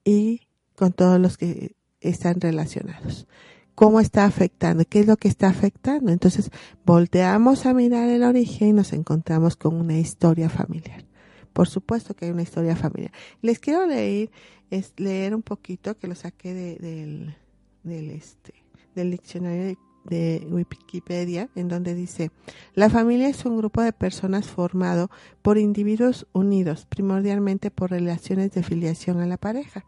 y 0.04 0.42
con 0.76 0.92
todos 0.92 1.18
los 1.18 1.36
que 1.36 1.74
están 2.00 2.40
relacionados. 2.40 3.26
¿Cómo 3.74 4.00
está 4.00 4.24
afectando? 4.24 4.84
¿Qué 4.84 5.00
es 5.00 5.06
lo 5.06 5.16
que 5.16 5.28
está 5.28 5.48
afectando? 5.48 6.12
Entonces, 6.12 6.50
volteamos 6.84 7.66
a 7.66 7.74
mirar 7.74 8.08
el 8.08 8.22
origen 8.22 8.68
y 8.68 8.72
nos 8.72 8.92
encontramos 8.92 9.56
con 9.56 9.74
una 9.74 9.98
historia 9.98 10.50
familiar. 10.50 11.04
Por 11.52 11.68
supuesto 11.68 12.14
que 12.14 12.26
hay 12.26 12.30
una 12.30 12.42
historia 12.42 12.76
familiar. 12.76 13.12
Les 13.42 13.58
quiero 13.58 13.86
leer, 13.86 14.30
es, 14.70 14.92
leer 14.96 15.34
un 15.34 15.42
poquito 15.42 15.98
que 15.98 16.08
lo 16.08 16.14
saqué 16.14 16.54
del, 16.54 17.34
del, 17.82 18.10
este, 18.10 18.54
del 18.94 19.10
diccionario 19.10 19.76
de, 20.04 20.46
Wikipedia, 20.50 21.50
en 21.54 21.68
donde 21.68 21.94
dice, 21.94 22.30
la 22.74 22.90
familia 22.90 23.28
es 23.28 23.44
un 23.44 23.58
grupo 23.58 23.82
de 23.82 23.92
personas 23.92 24.46
formado 24.46 25.10
por 25.42 25.58
individuos 25.58 26.26
unidos, 26.32 26.86
primordialmente 26.86 27.70
por 27.70 27.90
relaciones 27.90 28.52
de 28.52 28.62
filiación 28.62 29.20
a 29.20 29.26
la 29.26 29.36
pareja. 29.36 29.84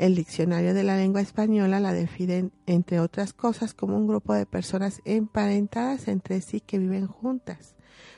El 0.00 0.14
diccionario 0.14 0.72
de 0.72 0.82
la 0.82 0.96
lengua 0.96 1.20
española 1.20 1.78
la 1.78 1.92
define, 1.92 2.48
entre 2.64 3.00
otras 3.00 3.34
cosas, 3.34 3.74
como 3.74 3.98
un 3.98 4.06
grupo 4.06 4.32
de 4.32 4.46
personas 4.46 5.02
emparentadas 5.04 6.08
entre 6.08 6.40
sí 6.40 6.62
que 6.62 6.78
viven 6.78 7.06
juntas, 7.06 7.74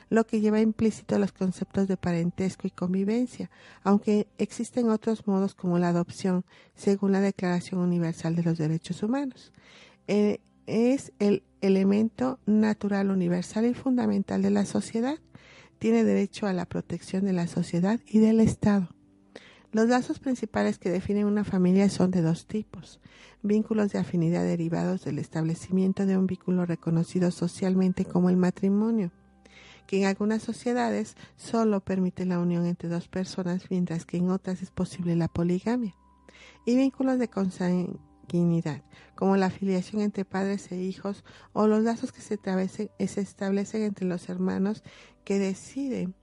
lo 0.09 0.25
que 0.25 0.39
lleva 0.39 0.61
implícito 0.61 1.19
los 1.19 1.33
conceptos 1.33 1.89
de 1.89 1.97
parentesco 1.97 2.67
y 2.67 2.71
convivencia, 2.71 3.51
aunque 3.83 4.27
existen 4.37 4.89
otros 4.89 5.27
modos 5.27 5.55
como 5.55 5.77
la 5.77 5.89
adopción, 5.89 6.45
según 6.73 7.11
la 7.11 7.19
Declaración 7.19 7.81
Universal 7.81 8.37
de 8.37 8.43
los 8.43 8.57
Derechos 8.57 9.03
Humanos. 9.03 9.51
Eh, 10.07 10.39
es 10.67 11.11
el 11.19 11.43
elemento 11.59 12.39
natural, 12.45 13.11
universal 13.11 13.65
y 13.65 13.73
fundamental 13.73 14.41
de 14.41 14.51
la 14.51 14.63
sociedad. 14.63 15.17
Tiene 15.79 16.05
derecho 16.05 16.47
a 16.47 16.53
la 16.53 16.65
protección 16.65 17.25
de 17.25 17.33
la 17.33 17.47
sociedad 17.47 17.99
y 18.07 18.19
del 18.19 18.39
Estado. 18.39 18.87
Los 19.73 19.89
lazos 19.89 20.19
principales 20.19 20.77
que 20.77 20.91
definen 20.91 21.25
una 21.25 21.43
familia 21.43 21.89
son 21.89 22.11
de 22.11 22.21
dos 22.21 22.45
tipos. 22.45 22.99
Vínculos 23.41 23.91
de 23.91 23.99
afinidad 23.99 24.43
derivados 24.43 25.03
del 25.03 25.19
establecimiento 25.19 26.05
de 26.05 26.15
un 26.15 26.27
vínculo 26.27 26.65
reconocido 26.65 27.31
socialmente 27.31 28.05
como 28.05 28.29
el 28.29 28.37
matrimonio 28.37 29.11
que 29.87 29.99
en 29.99 30.05
algunas 30.05 30.41
sociedades 30.41 31.15
solo 31.35 31.81
permite 31.81 32.25
la 32.25 32.39
unión 32.39 32.65
entre 32.65 32.89
dos 32.89 33.07
personas, 33.07 33.69
mientras 33.69 34.05
que 34.05 34.17
en 34.17 34.29
otras 34.29 34.61
es 34.61 34.71
posible 34.71 35.15
la 35.15 35.27
poligamia. 35.27 35.95
Y 36.65 36.75
vínculos 36.75 37.19
de 37.19 37.27
consanguinidad, 37.27 38.83
como 39.15 39.35
la 39.35 39.47
afiliación 39.47 40.01
entre 40.01 40.25
padres 40.25 40.71
e 40.71 40.77
hijos 40.77 41.23
o 41.51 41.67
los 41.67 41.83
lazos 41.83 42.11
que 42.11 42.21
se, 42.21 42.39
se 42.39 43.21
establecen 43.21 43.83
entre 43.83 44.05
los 44.05 44.29
hermanos 44.29 44.83
que 45.25 45.39
deciden, 45.39 46.15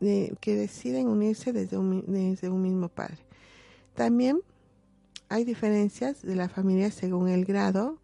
que 0.00 0.56
deciden 0.56 1.08
unirse 1.08 1.52
desde 1.52 1.76
un, 1.78 2.62
mismo 2.62 2.88
padre. 2.88 3.18
También 3.94 4.40
hay 5.28 5.44
diferencias 5.44 6.22
de 6.22 6.36
la 6.36 6.48
familia 6.48 6.90
según 6.90 7.28
el 7.28 7.44
grado 7.44 7.98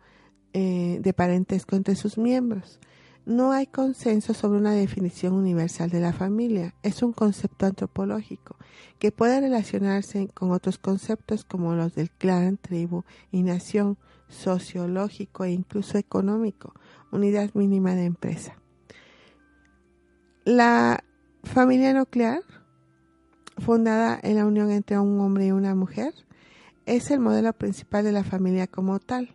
eh, 0.52 0.98
de 1.00 1.12
parentesco 1.12 1.76
entre 1.76 1.94
sus 1.94 2.18
miembros. 2.18 2.78
No 3.26 3.52
hay 3.52 3.66
consenso 3.66 4.34
sobre 4.34 4.58
una 4.58 4.72
definición 4.72 5.32
universal 5.32 5.88
de 5.88 6.00
la 6.00 6.12
familia. 6.12 6.74
Es 6.82 7.02
un 7.02 7.14
concepto 7.14 7.64
antropológico 7.64 8.56
que 8.98 9.12
puede 9.12 9.40
relacionarse 9.40 10.28
con 10.34 10.52
otros 10.52 10.76
conceptos 10.76 11.44
como 11.44 11.74
los 11.74 11.94
del 11.94 12.10
clan, 12.10 12.58
tribu 12.58 13.04
y 13.32 13.42
nación, 13.42 13.96
sociológico 14.28 15.44
e 15.44 15.52
incluso 15.52 15.96
económico, 15.96 16.74
unidad 17.12 17.50
mínima 17.54 17.94
de 17.94 18.04
empresa. 18.04 18.58
La 20.44 21.02
familia 21.44 21.92
nuclear, 21.92 22.42
fundada 23.58 24.18
en 24.22 24.36
la 24.36 24.46
unión 24.46 24.70
entre 24.70 24.98
un 24.98 25.20
hombre 25.20 25.46
y 25.46 25.52
una 25.52 25.74
mujer, 25.74 26.12
es 26.86 27.10
el 27.10 27.20
modelo 27.20 27.52
principal 27.52 28.04
de 28.04 28.12
la 28.12 28.24
familia 28.24 28.66
como 28.66 28.98
tal 28.98 29.30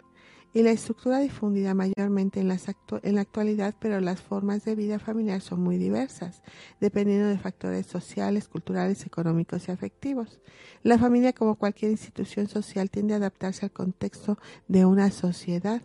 y 0.53 0.63
la 0.63 0.71
estructura 0.71 1.19
difundida 1.19 1.73
mayormente 1.73 2.39
en, 2.39 2.47
la 2.47 3.21
actualidad, 3.21 3.75
pero 3.79 4.01
las 4.01 4.21
formas 4.21 4.65
de 4.65 4.75
vida 4.75 4.97
familiar 4.97 5.41
son 5.41 5.61
muy 5.61 5.77
diversas, 5.77 6.41
dependiendo 6.79 7.27
de 7.27 7.37
factores 7.37 7.85
sociales, 7.85 8.47
culturales, 8.47 9.05
económicos 9.05 9.67
y 9.67 9.71
afectivos. 9.71 10.39
La 10.81 10.97
familia, 10.97 11.33
como 11.33 11.55
cualquier 11.55 11.91
institución 11.91 12.47
social, 12.47 12.89
tiende 12.89 13.13
a 13.13 13.17
adaptarse 13.17 13.65
al 13.65 13.71
contexto 13.71 14.39
de 14.67 14.85
una 14.85 15.11
sociedad 15.11 15.83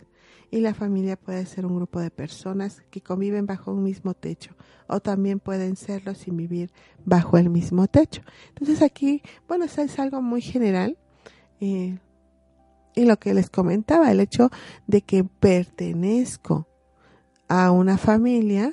y 0.55 0.61
la 0.61 0.73
familia 0.73 1.17
puede 1.17 1.47
ser 1.47 1.67
un 1.67 1.75
grupo 1.75 1.99
de 1.99 2.13
personas 2.13 2.85
que 2.93 3.01
conviven 3.01 3.45
bajo 3.45 3.73
un 3.73 3.83
mismo 3.83 4.15
techo 4.15 4.55
o 4.87 5.01
también 5.01 5.41
pueden 5.41 5.75
serlo 5.75 6.15
sin 6.15 6.37
vivir 6.37 6.71
bajo 7.05 7.39
el 7.39 7.51
mismo 7.51 7.89
techo. 7.89 8.23
Entonces 8.51 8.81
aquí, 8.81 9.21
bueno, 9.49 9.65
eso 9.65 9.83
es 9.83 9.99
algo 9.99 10.23
muy 10.23 10.43
general. 10.43 10.97
Eh, 11.61 11.99
y 12.95 13.05
lo 13.05 13.17
que 13.17 13.35
les 13.35 13.51
comentaba, 13.51 14.13
el 14.13 14.21
hecho 14.21 14.51
de 14.87 15.01
que 15.01 15.25
pertenezco 15.25 16.69
a 17.49 17.73
una 17.73 17.99
familia, 17.99 18.73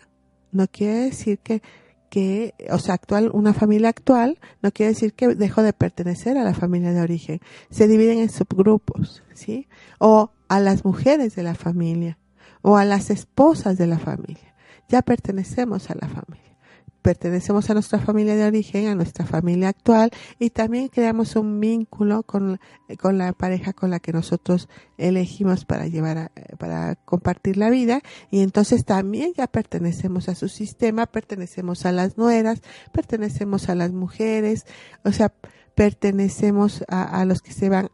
no 0.52 0.68
quiere 0.68 1.06
decir 1.06 1.40
que, 1.40 1.64
que, 2.12 2.54
o 2.70 2.78
sea, 2.78 2.94
actual, 2.94 3.32
una 3.34 3.56
familia 3.56 3.90
actual, 3.90 4.38
no 4.62 4.72
quiere 4.72 4.92
decir 4.92 5.16
que 5.16 5.30
dejo 5.34 5.64
de 5.64 5.74
pertenecer 5.74 6.38
a 6.38 6.44
la 6.44 6.54
familia 6.54 6.94
de 6.94 7.02
origen. 7.02 7.40
Se 7.72 7.88
dividen 7.88 8.20
en 8.20 8.30
subgrupos, 8.30 9.24
¿sí? 9.34 9.68
O 9.98 10.32
a 10.52 10.60
las 10.60 10.84
mujeres 10.84 11.34
de 11.34 11.44
la 11.44 11.56
familia, 11.56 12.18
o 12.62 12.76
a 12.76 12.84
las 12.84 13.10
esposas 13.10 13.78
de 13.78 13.88
la 13.88 14.00
familia. 14.00 14.54
Ya 14.90 15.02
pertenecemos 15.02 15.90
a 15.90 15.96
la 15.96 16.10
familia. 16.10 16.58
pertenecemos 17.02 17.70
a 17.70 17.74
nuestra 17.74 18.00
familia 18.00 18.36
de 18.36 18.46
origen, 18.46 18.88
a 18.88 18.96
nuestra 18.96 19.26
familia 19.26 19.70
actual 19.70 20.12
y 20.38 20.50
también 20.50 20.90
creamos 20.90 21.36
un 21.38 21.60
vínculo 21.60 22.22
con, 22.24 22.60
con 23.00 23.18
la 23.18 23.32
pareja 23.32 23.72
con 23.72 23.90
la 23.90 24.00
que 24.00 24.12
nosotros 24.12 24.68
elegimos 25.00 25.66
para 25.66 25.88
llevar 25.88 26.32
para 26.60 26.96
compartir 26.96 27.58
la 27.58 27.72
vida 27.72 28.02
y 28.30 28.42
entonces 28.42 28.86
también 28.86 29.34
ya 29.36 29.48
pertenecemos 29.48 30.30
a 30.30 30.36
su 30.36 30.48
sistema, 30.48 31.08
pertenecemos 31.08 31.86
a 31.88 31.92
las 31.92 32.18
nueras, 32.18 32.62
pertenecemos 32.92 33.70
a 33.70 33.74
las 33.74 33.94
mujeres, 33.94 34.66
o 35.04 35.12
sea, 35.12 35.34
pertenecemos 35.74 36.84
a, 36.88 37.22
a 37.22 37.26
los 37.26 37.42
que 37.42 37.54
se 37.54 37.70
van 37.70 37.90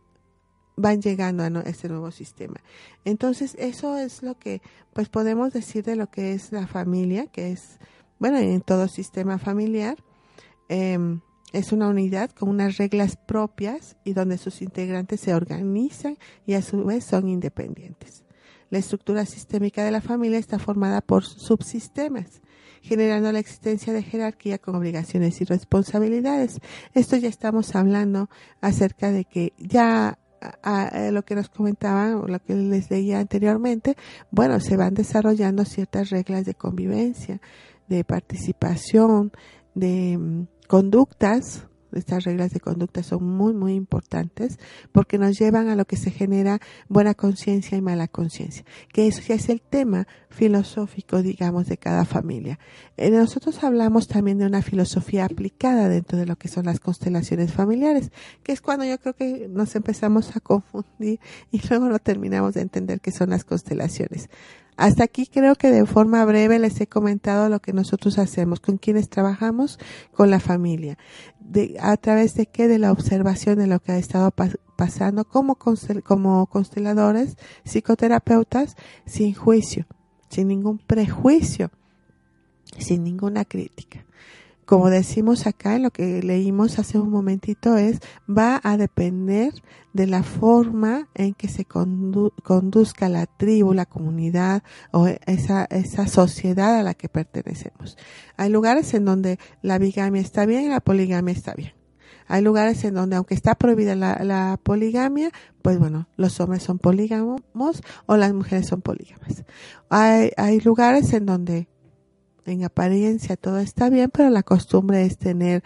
van 0.78 1.02
llegando 1.02 1.44
a 1.44 1.62
este 1.64 1.90
nuevo 1.90 2.12
sistema. 2.12 2.62
Entonces, 3.04 3.56
eso 3.60 3.98
es 3.98 4.24
lo 4.24 4.40
que 4.40 4.62
pues 4.94 5.10
podemos 5.10 5.52
decir 5.52 5.84
de 5.84 5.98
lo 5.98 6.10
que 6.10 6.34
es 6.34 6.54
la 6.54 6.68
familia, 6.68 7.26
que 7.28 7.52
es 7.52 7.80
bueno, 8.20 8.38
en 8.38 8.62
todo 8.62 8.88
sistema 8.88 9.38
familiar, 9.38 9.98
em, 10.70 11.22
es 11.54 11.72
una 11.72 11.88
unidad 11.88 12.32
con 12.32 12.50
unas 12.50 12.78
reglas 12.78 13.16
propias 13.16 13.96
y 14.04 14.14
donde 14.14 14.38
sus 14.38 14.62
integrantes 14.62 15.22
se 15.22 15.34
organizan 15.34 16.18
y 16.46 16.54
a 16.54 16.62
su 16.62 16.84
vez 16.84 17.06
son 17.06 17.30
independientes. 17.30 18.24
La 18.70 18.80
estructura 18.80 19.26
sistémica 19.26 19.84
de 19.84 19.92
la 19.92 20.02
familia 20.02 20.40
está 20.40 20.60
formada 20.60 21.02
por 21.02 21.24
subsistemas, 21.24 22.42
generando 22.82 23.32
la 23.32 23.40
existencia 23.40 23.94
de 23.94 24.04
jerarquía 24.04 24.58
con 24.58 24.76
obligaciones 24.76 25.40
y 25.40 25.46
responsabilidades. 25.46 26.60
Esto 26.94 27.16
ya 27.16 27.30
estamos 27.30 27.76
hablando 27.76 28.30
acerca 28.60 29.12
de 29.12 29.24
que 29.24 29.54
ya 29.58 30.18
a, 30.42 31.12
lo 31.12 31.24
que 31.24 31.36
nos 31.36 31.50
comentaban, 31.50 32.22
lo 32.26 32.40
que 32.40 32.56
les 32.56 32.90
leía 32.90 33.20
anteriormente, 33.20 33.96
bueno, 34.32 34.60
se 34.60 34.78
van 34.78 34.94
desarrollando 34.94 35.66
ciertas 35.66 36.10
reglas 36.10 36.46
de 36.46 36.56
convivencia, 36.56 37.42
de 37.88 38.04
participación, 38.04 39.32
de 39.76 40.18
mm, 40.18 40.48
conductas, 40.68 41.67
estas 41.94 42.24
reglas 42.24 42.52
de 42.52 42.60
conducta 42.60 43.04
son 43.04 43.24
muy, 43.24 43.54
muy 43.54 43.74
importantes 43.74 44.60
porque 44.92 45.18
nos 45.18 45.38
llevan 45.38 45.70
a 45.70 45.76
lo 45.76 45.86
que 45.86 45.98
se 45.98 46.12
genera 46.12 46.60
buena 46.90 47.14
conciencia 47.14 47.78
y 47.78 47.82
mala 47.82 48.08
conciencia, 48.08 48.66
que 48.94 49.08
eso 49.08 49.22
ya 49.28 49.36
es 49.36 49.50
el 49.50 49.62
tema 49.62 50.08
filosófico, 50.30 51.22
digamos, 51.22 51.68
de 51.68 51.78
cada 51.78 52.06
familia. 52.06 52.60
Eh, 52.98 53.10
nosotros 53.10 53.64
hablamos 53.64 54.08
también 54.08 54.38
de 54.38 54.46
una 54.46 54.62
filosofía 54.62 55.26
aplicada 55.26 55.90
dentro 55.90 56.18
de 56.18 56.26
lo 56.26 56.36
que 56.36 56.48
son 56.48 56.66
las 56.66 56.80
constelaciones 56.80 57.54
familiares, 57.54 58.12
que 58.44 58.52
es 58.52 58.62
cuando 58.62 58.86
yo 58.86 59.00
creo 59.00 59.16
que 59.16 59.48
nos 59.50 59.76
empezamos 59.76 60.36
a 60.36 60.40
confundir 60.40 61.20
y 61.52 61.62
luego 61.70 61.90
no 61.90 62.00
terminamos 62.00 62.54
de 62.54 62.62
entender 62.62 63.02
qué 63.02 63.12
son 63.12 63.30
las 63.30 63.44
constelaciones. 63.44 64.30
Hasta 64.78 65.04
aquí 65.04 65.26
creo 65.26 65.56
que 65.56 65.72
de 65.72 65.86
forma 65.86 66.24
breve 66.24 66.60
les 66.60 66.80
he 66.80 66.88
comentado 66.88 67.50
lo 67.50 67.60
que 67.60 67.74
nosotros 67.74 68.20
hacemos, 68.20 68.60
con 68.60 68.78
quienes 68.78 69.10
trabajamos, 69.10 69.80
con 70.14 70.30
la 70.30 70.40
familia. 70.40 70.98
¿A 71.82 71.98
través 71.98 72.36
de 72.36 72.46
qué? 72.46 72.68
De 72.68 72.78
la 72.78 72.92
observación 72.92 73.58
de 73.58 73.66
lo 73.68 73.80
que 73.80 73.94
ha 73.94 73.98
estado 73.98 74.32
pasando 74.76 75.26
como, 75.26 75.58
como 76.04 76.46
consteladores, 76.46 77.38
psicoterapeutas, 77.66 78.76
sin 79.06 79.34
juicio, 79.34 79.88
sin 80.30 80.48
ningún 80.48 80.78
prejuicio, 80.78 81.72
sin 82.78 83.04
ninguna 83.04 83.46
crítica 83.46 84.06
como 84.68 84.90
decimos 84.90 85.48
acá 85.48 85.80
lo 85.80 85.92
que 85.92 86.22
leímos 86.22 86.78
hace 86.78 87.00
un 87.00 87.10
momentito, 87.10 87.78
es 87.78 88.02
va 88.30 88.60
a 88.62 88.76
depender 88.76 89.54
de 89.94 90.08
la 90.08 90.24
forma 90.24 91.08
en 91.16 91.34
que 91.34 91.48
se 91.48 91.64
conduzca 91.64 93.08
la 93.08 93.28
tribu, 93.28 93.74
la 93.74 93.86
comunidad 93.86 94.64
o 94.92 95.08
esa, 95.08 95.68
sociedad 96.08 96.78
a 96.78 96.84
la 96.84 96.96
que 96.96 97.08
pertenecemos. 97.08 97.98
Hay 98.36 98.50
lugares 98.50 98.94
en 98.94 99.06
donde 99.06 99.40
la 99.62 99.78
bigamia 99.78 100.22
está 100.22 100.46
bien 100.46 100.66
y 100.66 100.68
la 100.68 100.82
poligamia 100.82 101.34
está 101.34 101.54
bien. 101.54 101.72
Hay 102.28 102.42
lugares 102.42 102.84
en 102.84 102.94
donde, 102.94 103.16
aunque 103.16 103.36
está 103.36 103.56
prohibida 103.56 103.96
la, 103.96 104.60
poligamia, 104.62 105.32
pues 105.62 105.80
bueno, 105.80 106.10
los 106.18 106.42
hombres 106.42 106.62
son 106.62 106.78
polígamos 106.78 107.42
o 108.06 108.18
las 108.18 108.34
mujeres 108.34 108.68
son 108.68 108.82
polígamas. 108.82 109.46
Hay 109.90 110.60
lugares 110.60 111.14
en 111.14 111.26
donde 111.26 111.70
en 112.48 112.64
apariencia 112.64 113.36
todo 113.36 113.60
está 113.60 113.90
bien, 113.90 114.10
pero 114.12 114.30
la 114.30 114.44
costumbre 114.44 115.04
es 115.04 115.18
tener 115.18 115.64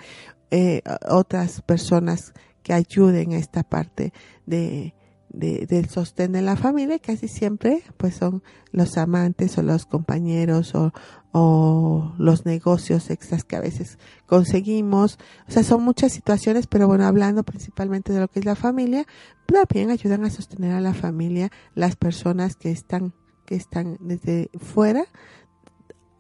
eh, 0.50 0.82
otras 1.08 1.62
personas 1.62 2.34
que 2.64 2.74
ayuden 2.74 3.34
a 3.34 3.38
esta 3.38 3.64
parte 3.64 4.14
de, 4.46 4.94
del 5.30 5.90
sostén 5.90 6.34
de 6.34 6.42
la 6.42 6.58
familia, 6.58 7.00
casi 7.00 7.28
siempre 7.28 7.84
pues 7.98 8.16
son 8.16 8.44
los 8.72 8.98
amantes 8.98 9.58
o 9.58 9.64
los 9.64 9.86
compañeros 9.86 10.76
o, 10.76 10.92
o 11.32 12.14
los 12.18 12.46
negocios 12.46 13.10
extras 13.10 13.44
que 13.44 13.56
a 13.56 13.62
veces 13.62 13.98
conseguimos. 14.26 15.18
O 15.48 15.52
sea, 15.52 15.64
son 15.64 15.84
muchas 15.84 16.12
situaciones, 16.12 16.68
pero 16.68 16.88
bueno, 16.88 17.06
hablando 17.06 17.44
principalmente 17.44 18.12
de 18.12 18.20
lo 18.20 18.28
que 18.28 18.40
es 18.40 18.46
la 18.46 18.56
familia, 18.56 19.06
también 19.46 19.90
ayudan 19.90 20.26
a 20.26 20.30
sostener 20.30 20.74
a 20.74 20.82
la 20.82 20.94
familia 20.94 21.52
las 21.76 21.96
personas 21.96 22.56
que 22.56 22.72
están 22.72 23.14
que 23.46 23.56
están 23.56 23.98
desde 24.00 24.50
fuera 24.60 25.06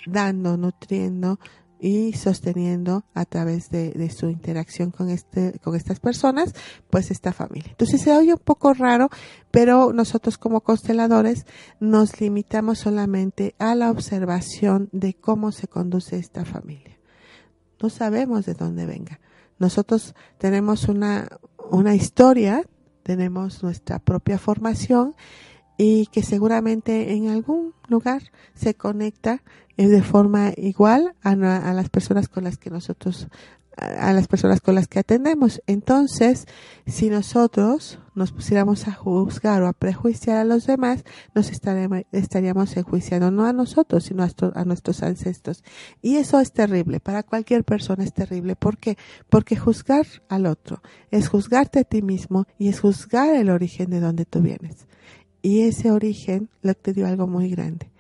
dando, 0.05 0.57
nutriendo 0.57 1.39
y 1.81 2.13
sosteniendo 2.13 3.05
a 3.15 3.25
través 3.25 3.71
de, 3.71 4.09
su 4.15 4.29
interacción 4.29 4.91
con 4.91 5.09
este 5.09 5.59
con 5.63 5.75
estas 5.75 5.99
personas 5.99 6.53
pues 6.91 7.09
esta 7.09 7.33
familia. 7.33 7.71
Entonces 7.71 8.01
se 8.01 8.15
oye 8.15 8.33
un 8.33 8.39
poco 8.39 8.73
raro 8.73 9.09
pero 9.49 9.91
nosotros 9.91 10.37
como 10.37 10.61
consteladores 10.61 11.47
nos 11.79 12.21
limitamos 12.21 12.77
solamente 12.77 13.55
a 13.57 13.73
la 13.73 13.89
observación 13.89 14.89
de 14.91 15.15
cómo 15.15 15.51
se 15.51 15.67
conduce 15.67 16.17
esta 16.17 16.45
familia. 16.45 16.99
No 17.81 17.89
sabemos 17.89 18.45
de 18.45 18.53
dónde 18.53 18.85
venga. 18.85 19.19
Nosotros 19.57 20.13
tenemos 20.37 20.87
una 20.87 21.27
una 21.71 21.95
historia 21.95 22.63
tenemos 23.01 23.63
nuestra 23.63 23.97
propia 23.97 24.37
formación 24.37 25.15
y 25.83 26.05
que 26.05 26.21
seguramente 26.21 27.13
en 27.13 27.29
algún 27.29 27.73
lugar 27.87 28.21
se 28.53 28.75
conecta 28.75 29.41
eh, 29.77 29.87
de 29.87 30.03
forma 30.03 30.51
igual 30.55 31.15
a, 31.23 31.33
las 31.35 31.89
personas 31.89 32.29
con 32.29 32.43
las 32.43 32.59
que 32.59 32.69
nosotros 32.69 33.27
a 33.77 34.13
las 34.13 34.27
personas 34.27 34.61
con 34.61 34.75
las 34.75 34.87
que 34.87 34.99
atendemos. 34.99 35.63
Entonces, 35.65 36.45
si 36.85 37.09
nosotros 37.09 37.97
nos 38.13 38.31
pusiéramos 38.31 38.87
a 38.87 38.93
juzgar 38.93 39.63
o 39.63 39.67
a 39.67 39.73
prejuiciar 39.73 40.37
a 40.37 40.43
los 40.43 40.67
demás, 40.67 41.03
nos 41.33 41.49
estaríamos, 41.49 42.03
estaríamos 42.11 42.77
enjuiciando 42.77 43.31
no 43.31 43.45
a 43.45 43.53
nosotros, 43.53 44.03
sino 44.03 44.21
a, 44.21 44.29
a, 44.53 44.65
nuestros 44.65 45.01
ancestros. 45.01 45.63
Y 45.99 46.17
eso 46.17 46.39
es 46.39 46.51
terrible, 46.51 46.99
para 46.99 47.23
cualquier 47.23 47.63
persona 47.63 48.03
es 48.03 48.13
terrible. 48.13 48.55
¿Por 48.55 48.77
qué? 48.77 48.99
Porque 49.29 49.55
juzgar 49.55 50.05
al 50.29 50.45
otro 50.45 50.83
es 51.09 51.27
juzgarte 51.27 51.79
a 51.79 51.83
ti 51.85 52.03
mismo 52.03 52.45
y 52.59 52.67
es 52.67 52.81
juzgar 52.81 53.35
el 53.35 53.49
origen 53.49 53.89
de 53.89 53.99
donde 53.99 54.25
tú 54.25 54.41
vienes. 54.41 54.85
Y 55.41 55.61
ese 55.61 55.91
origen 55.91 56.49
lo 56.61 56.73
te 56.73 57.03
algo 57.03 57.27
muy 57.27 57.49
grande 57.49 57.91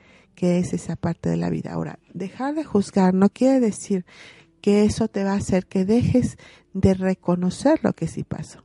que 0.41 0.57
es 0.57 0.73
esa 0.73 0.95
parte 0.95 1.29
de 1.29 1.37
la 1.37 1.51
vida. 1.51 1.73
Ahora, 1.73 1.99
dejar 2.13 2.55
de 2.55 2.63
juzgar 2.63 3.13
no 3.13 3.29
quiere 3.29 3.59
decir 3.59 4.05
que 4.59 4.85
eso 4.85 5.07
te 5.07 5.23
va 5.23 5.33
a 5.33 5.37
hacer 5.37 5.67
que 5.67 5.85
dejes 5.85 6.37
de 6.73 6.95
reconocer 6.95 7.79
lo 7.83 7.93
que 7.93 8.07
sí 8.07 8.23
pasó, 8.23 8.63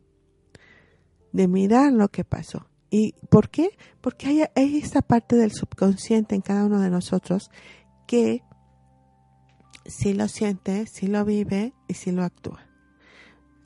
de 1.32 1.48
mirar 1.48 1.92
lo 1.92 2.08
que 2.08 2.24
pasó. 2.24 2.66
¿Y 2.90 3.12
por 3.30 3.50
qué? 3.50 3.70
Porque 4.00 4.26
hay, 4.26 4.44
hay 4.54 4.78
esa 4.78 5.02
parte 5.02 5.36
del 5.36 5.52
subconsciente 5.52 6.34
en 6.34 6.40
cada 6.40 6.64
uno 6.64 6.80
de 6.80 6.88
nosotros 6.88 7.50
que 8.06 8.42
sí 9.84 10.14
lo 10.14 10.28
siente, 10.28 10.86
sí 10.86 11.08
lo 11.08 11.24
vive 11.24 11.74
y 11.88 11.94
sí 11.94 12.10
lo 12.10 12.22
actúa. 12.22 12.65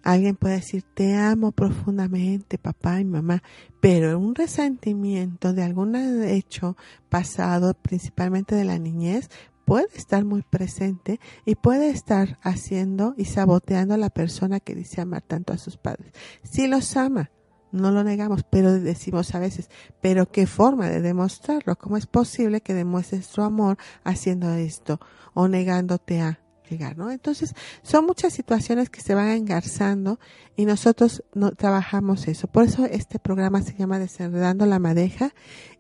Alguien 0.03 0.37
puede 0.37 0.57
decir, 0.57 0.83
te 0.95 1.15
amo 1.15 1.53
profundamente, 1.53 2.59
papá 2.59 3.01
y 3.01 3.05
mamá, 3.05 3.43
pero 3.81 4.19
un 4.19 4.35
resentimiento 4.35 5.53
de 5.53 5.63
algún 5.63 5.95
hecho 5.97 6.77
pasado, 7.09 7.75
principalmente 7.75 8.55
de 8.55 8.65
la 8.65 8.79
niñez, 8.79 9.29
puede 9.65 9.89
estar 9.95 10.25
muy 10.25 10.43
presente 10.43 11.21
y 11.45 11.55
puede 11.55 11.91
estar 11.91 12.39
haciendo 12.43 13.15
y 13.17 13.27
saboteando 13.27 13.95
a 13.95 13.99
la 13.99 14.11
persona 14.11 14.59
que 14.59 14.75
dice 14.75 15.01
amar 15.01 15.23
tanto 15.23 15.53
a 15.53 15.59
sus 15.59 15.77
padres. 15.77 16.13
Si 16.43 16.67
los 16.67 16.97
ama, 16.97 17.31
no 17.71 17.93
lo 17.93 18.03
negamos, 18.03 18.43
pero 18.43 18.73
decimos 18.73 19.35
a 19.35 19.39
veces, 19.39 19.71
pero 20.01 20.27
qué 20.27 20.47
forma 20.47 20.89
de 20.89 21.01
demostrarlo, 21.01 21.77
cómo 21.77 21.97
es 21.97 22.07
posible 22.07 22.63
que 22.63 22.75
demuestres 22.75 23.29
tu 23.29 23.43
amor 23.43 23.79
haciendo 24.03 24.51
esto 24.55 24.99
o 25.35 25.47
negándote 25.47 26.21
a. 26.21 26.41
Entonces, 26.71 27.55
son 27.83 28.07
muchas 28.07 28.33
situaciones 28.33 28.91
que 28.91 29.01
se 29.01 29.15
van 29.15 29.29
engarzando 29.29 30.21
y 30.57 30.65
nosotros 30.65 31.25
no 31.35 31.53
trabajamos 31.53 32.29
eso. 32.29 32.47
Por 32.47 32.65
eso 32.65 32.85
este 32.85 33.19
programa 33.19 33.63
se 33.63 33.75
llama 33.77 33.99
Desenredando 33.99 34.67
la 34.67 34.79
Madeja 34.79 35.33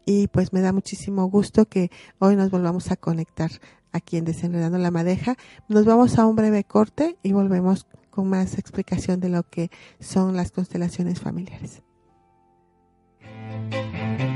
y 0.04 0.28
pues 0.28 0.52
me 0.52 0.60
da 0.60 0.72
muchísimo 0.72 1.26
gusto 1.26 1.66
que 1.66 1.90
hoy 2.18 2.36
nos 2.36 2.50
volvamos 2.50 2.90
a 2.90 2.96
conectar 2.96 3.50
aquí 3.92 4.16
en 4.16 4.24
Desenredando 4.24 4.78
la 4.78 4.90
Madeja. 4.90 5.36
Nos 5.68 5.84
vamos 5.84 6.18
a 6.18 6.26
un 6.26 6.36
breve 6.36 6.64
corte 6.64 7.16
y 7.22 7.32
volvemos 7.32 7.86
con 8.10 8.28
más 8.28 8.58
explicación 8.58 9.20
de 9.20 9.28
lo 9.28 9.44
que 9.44 9.70
son 10.00 10.36
las 10.36 10.50
constelaciones 10.50 11.20
familiares. 11.20 11.82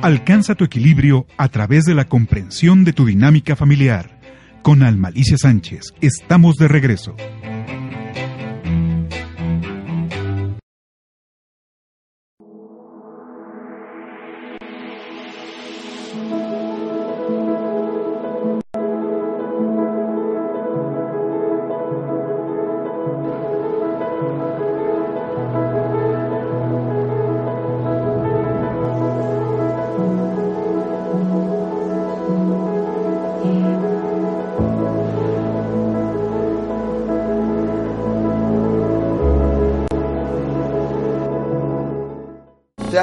Alcanza 0.03 0.55
tu 0.55 0.65
equilibrio 0.65 1.27
a 1.39 1.49
través 1.49 1.85
de 1.85 1.95
la 1.95 2.05
comprensión 2.05 2.85
de 2.85 2.93
tu 2.93 3.07
dinámica 3.07 3.57
familiar 3.57 4.14
Con 4.65 4.83
Almalicia 4.83 5.37
Sánchez, 5.37 5.93
estamos 6.01 6.57
de 6.57 6.69
regreso. 6.69 7.15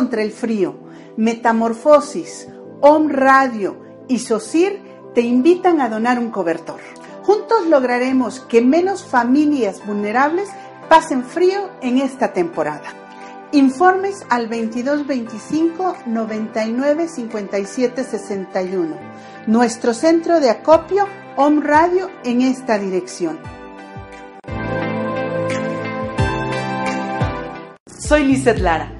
Contra 0.00 0.22
el 0.22 0.32
frío, 0.32 0.78
Metamorfosis, 1.18 2.48
Om 2.80 3.10
Radio 3.10 3.76
y 4.08 4.18
SOCIR 4.20 5.12
te 5.14 5.20
invitan 5.20 5.82
a 5.82 5.90
donar 5.90 6.18
un 6.18 6.30
cobertor. 6.30 6.80
Juntos 7.22 7.66
lograremos 7.66 8.40
que 8.40 8.62
menos 8.62 9.04
familias 9.04 9.84
vulnerables 9.84 10.48
pasen 10.88 11.22
frío 11.22 11.68
en 11.82 11.98
esta 11.98 12.32
temporada. 12.32 12.94
Informes 13.52 14.24
al 14.30 14.48
2225 14.48 15.96
99 16.06 17.06
57 17.06 18.02
61. 18.02 18.96
Nuestro 19.48 19.92
centro 19.92 20.40
de 20.40 20.48
acopio 20.48 21.06
Om 21.36 21.60
Radio 21.60 22.08
en 22.24 22.40
esta 22.40 22.78
dirección. 22.78 23.38
Soy 27.98 28.24
Lizeth 28.24 28.60
Lara 28.60 28.99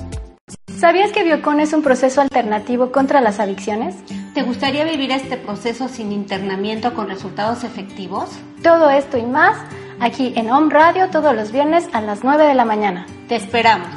¿Sabías 0.81 1.11
que 1.11 1.23
Biocon 1.23 1.59
es 1.59 1.73
un 1.73 1.83
proceso 1.83 2.21
alternativo 2.21 2.91
contra 2.91 3.21
las 3.21 3.39
adicciones? 3.39 3.95
¿Te 4.33 4.41
gustaría 4.41 4.83
vivir 4.83 5.11
este 5.11 5.37
proceso 5.37 5.87
sin 5.87 6.11
internamiento 6.11 6.95
con 6.95 7.07
resultados 7.07 7.63
efectivos? 7.63 8.31
Todo 8.63 8.89
esto 8.89 9.19
y 9.19 9.21
más 9.21 9.59
aquí 9.99 10.33
en 10.35 10.49
Home 10.49 10.73
Radio 10.73 11.11
todos 11.11 11.35
los 11.35 11.51
viernes 11.51 11.87
a 11.93 12.01
las 12.01 12.23
9 12.23 12.45
de 12.45 12.55
la 12.55 12.65
mañana. 12.65 13.05
Te 13.27 13.35
esperamos. 13.35 13.89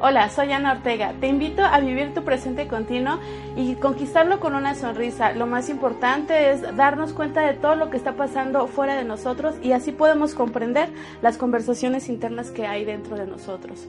Hola, 0.00 0.30
soy 0.30 0.52
Ana 0.52 0.72
Ortega. 0.72 1.12
Te 1.20 1.26
invito 1.26 1.62
a 1.62 1.80
vivir 1.80 2.14
tu 2.14 2.24
presente 2.24 2.66
continuo 2.66 3.20
y 3.54 3.74
conquistarlo 3.74 4.40
con 4.40 4.54
una 4.54 4.74
sonrisa. 4.74 5.32
Lo 5.32 5.46
más 5.46 5.68
importante 5.68 6.50
es 6.50 6.62
darnos 6.76 7.12
cuenta 7.12 7.42
de 7.42 7.52
todo 7.52 7.74
lo 7.74 7.90
que 7.90 7.98
está 7.98 8.14
pasando 8.14 8.68
fuera 8.68 8.96
de 8.96 9.04
nosotros 9.04 9.54
y 9.62 9.72
así 9.72 9.92
podemos 9.92 10.34
comprender 10.34 10.88
las 11.20 11.36
conversaciones 11.36 12.08
internas 12.08 12.50
que 12.50 12.66
hay 12.66 12.86
dentro 12.86 13.16
de 13.16 13.26
nosotros. 13.26 13.86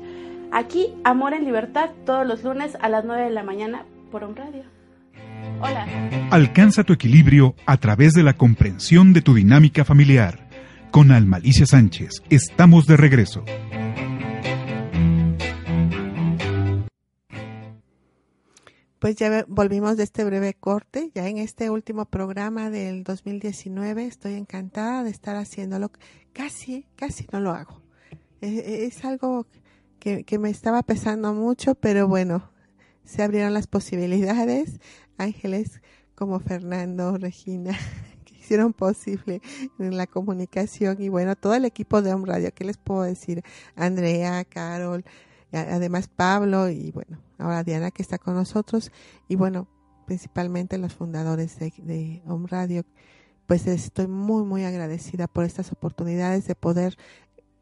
Aquí, 0.52 0.94
Amor 1.04 1.34
en 1.34 1.44
Libertad, 1.44 1.90
todos 2.06 2.26
los 2.26 2.44
lunes 2.44 2.78
a 2.82 2.88
las 2.88 3.04
9 3.04 3.26
de 3.26 3.30
la 3.32 3.44
mañana 3.44 3.86
por 4.12 4.24
un 4.24 4.36
radio. 4.36 4.64
Hola. 5.62 5.86
Alcanza 6.32 6.84
tu 6.84 6.94
equilibrio 6.94 7.56
a 7.66 7.78
través 7.78 8.14
de 8.14 8.24
la 8.24 8.34
comprensión 8.34 9.12
de 9.12 9.22
tu 9.22 9.34
dinámica 9.34 9.84
familiar. 9.84 10.48
Con 10.90 11.12
Almalicia 11.12 11.66
Sánchez, 11.66 12.24
estamos 12.30 12.86
de 12.86 12.96
regreso. 12.96 13.44
Pues 19.00 19.16
ya 19.18 19.46
volvimos 19.48 19.98
de 19.98 20.04
este 20.04 20.24
breve 20.24 20.54
corte, 20.54 21.12
ya 21.14 21.28
en 21.28 21.38
este 21.38 21.70
último 21.70 22.06
programa 22.06 22.70
del 22.70 23.04
2019. 23.04 24.06
Estoy 24.06 24.36
encantada 24.36 25.04
de 25.04 25.10
estar 25.10 25.36
haciéndolo. 25.36 25.92
Casi, 26.34 26.88
casi 26.96 27.28
no 27.32 27.42
lo 27.42 27.52
hago. 27.52 27.82
Es, 28.42 28.66
es 28.66 29.06
algo 29.06 29.46
que, 30.00 30.24
que, 30.24 30.40
me 30.40 30.50
estaba 30.50 30.84
pesando 30.84 31.34
mucho, 31.34 31.76
pero 31.76 32.08
bueno, 32.08 32.52
se 33.04 33.24
abrieron 33.24 33.54
las 33.54 33.68
posibilidades. 33.68 34.80
Ángeles 35.18 35.82
como 36.18 36.40
Fernando, 36.40 37.18
Regina, 37.18 37.78
que 38.26 38.36
hicieron 38.36 38.74
posible 38.74 39.42
la 39.78 40.08
comunicación 40.08 41.02
y 41.02 41.10
bueno, 41.10 41.36
todo 41.36 41.54
el 41.54 41.64
equipo 41.64 42.02
de 42.02 42.14
Home 42.14 42.26
Radio, 42.26 42.52
¿qué 42.54 42.66
les 42.66 42.78
puedo 42.78 43.04
decir? 43.04 43.44
Andrea, 43.76 44.44
Carol, 44.46 45.06
además 45.52 46.08
Pablo 46.08 46.70
y 46.70 46.92
bueno, 46.92 47.20
ahora 47.38 47.64
Diana 47.64 47.92
que 47.92 48.02
está 48.02 48.18
con 48.18 48.34
nosotros 48.34 48.92
y 49.28 49.36
bueno, 49.36 49.68
principalmente 50.08 50.80
los 50.80 50.96
fundadores 50.96 51.60
de, 51.60 51.72
de 51.78 52.24
Home 52.26 52.48
Radio, 52.50 52.84
pues 53.46 53.68
estoy 53.68 54.08
muy, 54.08 54.44
muy 54.44 54.66
agradecida 54.66 55.28
por 55.28 55.46
estas 55.46 55.72
oportunidades 55.72 56.48
de 56.48 56.56
poder 56.56 56.98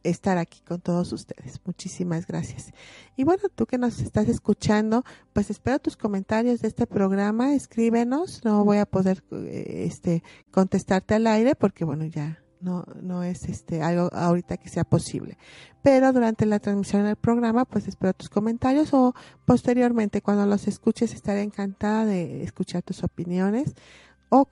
estar 0.10 0.38
aquí 0.38 0.62
con 0.62 0.82
todos 0.82 1.12
ustedes. 1.12 1.60
Muchísimas 1.66 2.28
gracias. 2.28 2.72
Y 3.16 3.24
bueno, 3.24 3.44
tú 3.54 3.66
que 3.66 3.78
nos 3.78 4.00
estás 4.00 4.30
escuchando, 4.30 5.04
pues 5.34 5.50
espero 5.50 5.80
tus 5.80 5.98
comentarios 5.98 6.62
de 6.62 6.68
este 6.68 6.88
programa, 6.88 7.54
escríbenos, 7.54 8.44
no 8.46 8.64
voy 8.64 8.78
a 8.78 8.86
poder 8.86 9.24
este 9.32 10.24
contestarte 10.52 11.16
al 11.16 11.28
aire 11.28 11.56
porque 11.56 11.86
bueno, 11.86 12.06
ya 12.06 12.40
no 12.62 12.86
no 13.02 13.24
es 13.24 13.44
este 13.44 13.82
algo 13.82 14.10
ahorita 14.14 14.58
que 14.58 14.70
sea 14.70 14.84
posible. 14.84 15.38
Pero 15.82 16.14
durante 16.14 16.46
la 16.46 16.60
transmisión 16.60 17.04
del 17.04 17.16
programa, 17.16 17.66
pues 17.66 17.88
espero 17.88 18.14
tus 18.14 18.30
comentarios 18.30 18.94
o 18.94 19.14
posteriormente 19.46 20.22
cuando 20.22 20.46
los 20.46 20.68
escuches 20.68 21.14
estaré 21.14 21.42
encantada 21.42 22.06
de 22.06 22.44
escuchar 22.44 22.82
tus 22.82 23.04
opiniones 23.04 23.76
o, 24.30 24.48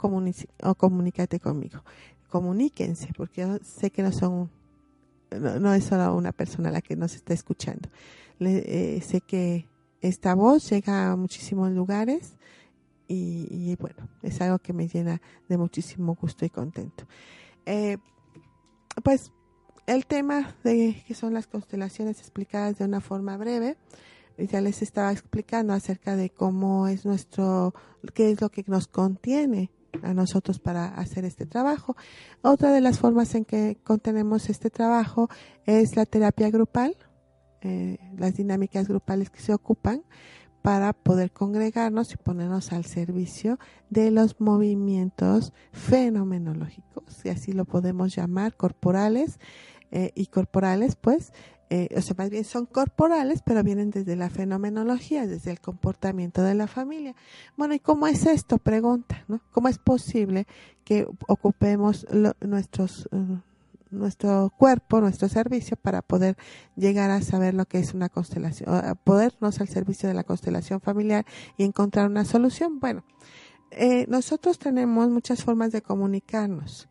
o 0.64 0.76
comunícate 0.76 1.40
conmigo. 1.40 1.84
Comuníquense 2.30 3.10
porque 3.16 3.42
yo 3.42 3.58
sé 3.64 3.92
que 3.92 4.04
no 4.04 4.12
son 4.12 4.50
no, 5.40 5.74
es 5.74 5.86
solo 5.86 6.16
una 6.16 6.32
persona 6.32 6.72
la 6.72 6.82
que 6.82 6.96
nos 6.96 7.16
está 7.16 7.34
escuchando. 7.34 7.90
Le, 8.40 8.98
eh, 8.98 9.02
sé 9.02 9.22
que 9.22 9.68
esta 10.02 10.36
voz 10.36 10.70
llega 10.70 11.12
a 11.12 11.16
muchísimos 11.16 11.72
lugares 11.72 12.36
y, 13.08 13.48
y, 13.50 13.76
bueno, 13.76 14.10
es 14.22 14.42
algo 14.42 14.60
que 14.60 14.74
me 14.74 14.88
llena 14.88 15.22
de 15.48 15.58
muchísimo 15.58 16.16
gusto 16.16 16.46
y 16.46 16.50
contento. 16.50 17.06
Eh, 17.66 17.98
pues 19.04 19.32
el 19.86 20.06
tema 20.06 20.56
de 20.64 21.04
que 21.08 21.14
son 21.14 21.34
las 21.34 21.48
constelaciones 21.48 22.20
explicadas 22.20 22.78
de 22.78 22.86
una 22.86 23.02
forma 23.02 23.38
breve, 23.38 23.78
ya 24.38 24.62
les 24.62 24.82
estaba 24.82 25.12
explicando 25.12 25.74
acerca 25.74 26.16
de 26.16 26.30
cómo 26.30 26.88
es 26.88 27.06
nuestro, 27.06 27.74
qué 28.14 28.32
es 28.32 28.42
lo 28.42 28.50
que 28.50 28.64
nos 28.68 28.88
contiene 28.88 29.72
a 30.02 30.14
nosotros 30.14 30.60
para 30.60 30.88
hacer 30.88 31.26
este 31.26 31.46
trabajo. 31.46 31.96
Otra 32.42 32.72
de 32.72 32.82
las 32.82 33.00
formas 33.00 33.36
en 33.36 33.46
que 33.46 33.78
contenemos 33.84 34.50
este 34.50 34.70
trabajo 34.70 35.30
es 35.66 35.96
la 35.96 36.06
terapia 36.06 36.50
grupal, 36.50 36.96
eh, 37.62 37.98
las 38.18 38.36
dinámicas 38.36 38.88
grupales 38.88 39.30
que 39.30 39.40
se 39.40 39.54
ocupan 39.54 40.04
para 40.62 40.94
poder 40.94 41.32
congregarnos 41.32 42.14
y 42.14 42.18
ponernos 42.18 42.72
al 42.72 42.86
servicio 42.86 43.60
de 43.90 44.12
los 44.12 44.40
movimientos 44.40 45.54
fenomenológicos, 45.74 47.26
y 47.26 47.30
así 47.30 47.52
lo 47.52 47.66
podemos 47.66 48.16
llamar, 48.16 48.56
corporales 48.56 49.40
eh, 49.92 50.12
y 50.16 50.28
corporales, 50.28 50.96
pues, 50.96 51.34
eh, 51.76 51.90
o 51.98 52.02
sea, 52.02 52.14
más 52.16 52.30
bien 52.30 52.44
son 52.44 52.68
corporales, 52.68 53.42
pero 53.44 53.64
vienen 53.64 53.90
desde 53.90 54.16
la 54.16 54.30
fenomenología, 54.30 55.26
desde 55.26 55.50
el 55.50 55.60
comportamiento 55.60 56.44
de 56.44 56.54
la 56.54 56.68
familia. 56.68 57.16
Bueno, 57.58 57.74
¿y 57.74 57.80
cómo 57.80 58.06
es 58.06 58.28
esto? 58.28 58.60
Pregunta, 58.60 59.26
¿no? 59.28 59.42
¿Cómo 59.50 59.70
es 59.70 59.80
posible 59.80 60.46
que 60.84 61.08
ocupemos 61.28 62.06
nuestros, 62.42 63.10
uh, 63.12 63.38
nuestro 63.90 64.54
cuerpo, 64.56 65.02
nuestro 65.02 65.28
servicio 65.30 65.76
para 65.76 66.04
poder 66.04 66.38
llegar 66.76 67.10
a 67.10 67.24
saber 67.24 67.56
lo 67.56 67.66
que 67.66 67.80
es 67.80 67.96
una 67.96 68.08
constelación, 68.08 68.70
a 68.70 68.94
podernos 68.94 69.60
al 69.60 69.68
servicio 69.68 70.08
de 70.08 70.14
la 70.14 70.24
constelación 70.24 70.80
familiar 70.80 71.26
y 71.58 71.64
encontrar 71.64 72.08
una 72.08 72.24
solución. 72.24 72.80
Bueno, 72.80 73.04
eh, 73.72 74.06
nosotros 74.10 74.60
tenemos 74.60 75.10
muchas 75.10 75.44
formas 75.44 75.72
de 75.72 75.82
comunicarnos, 75.82 76.88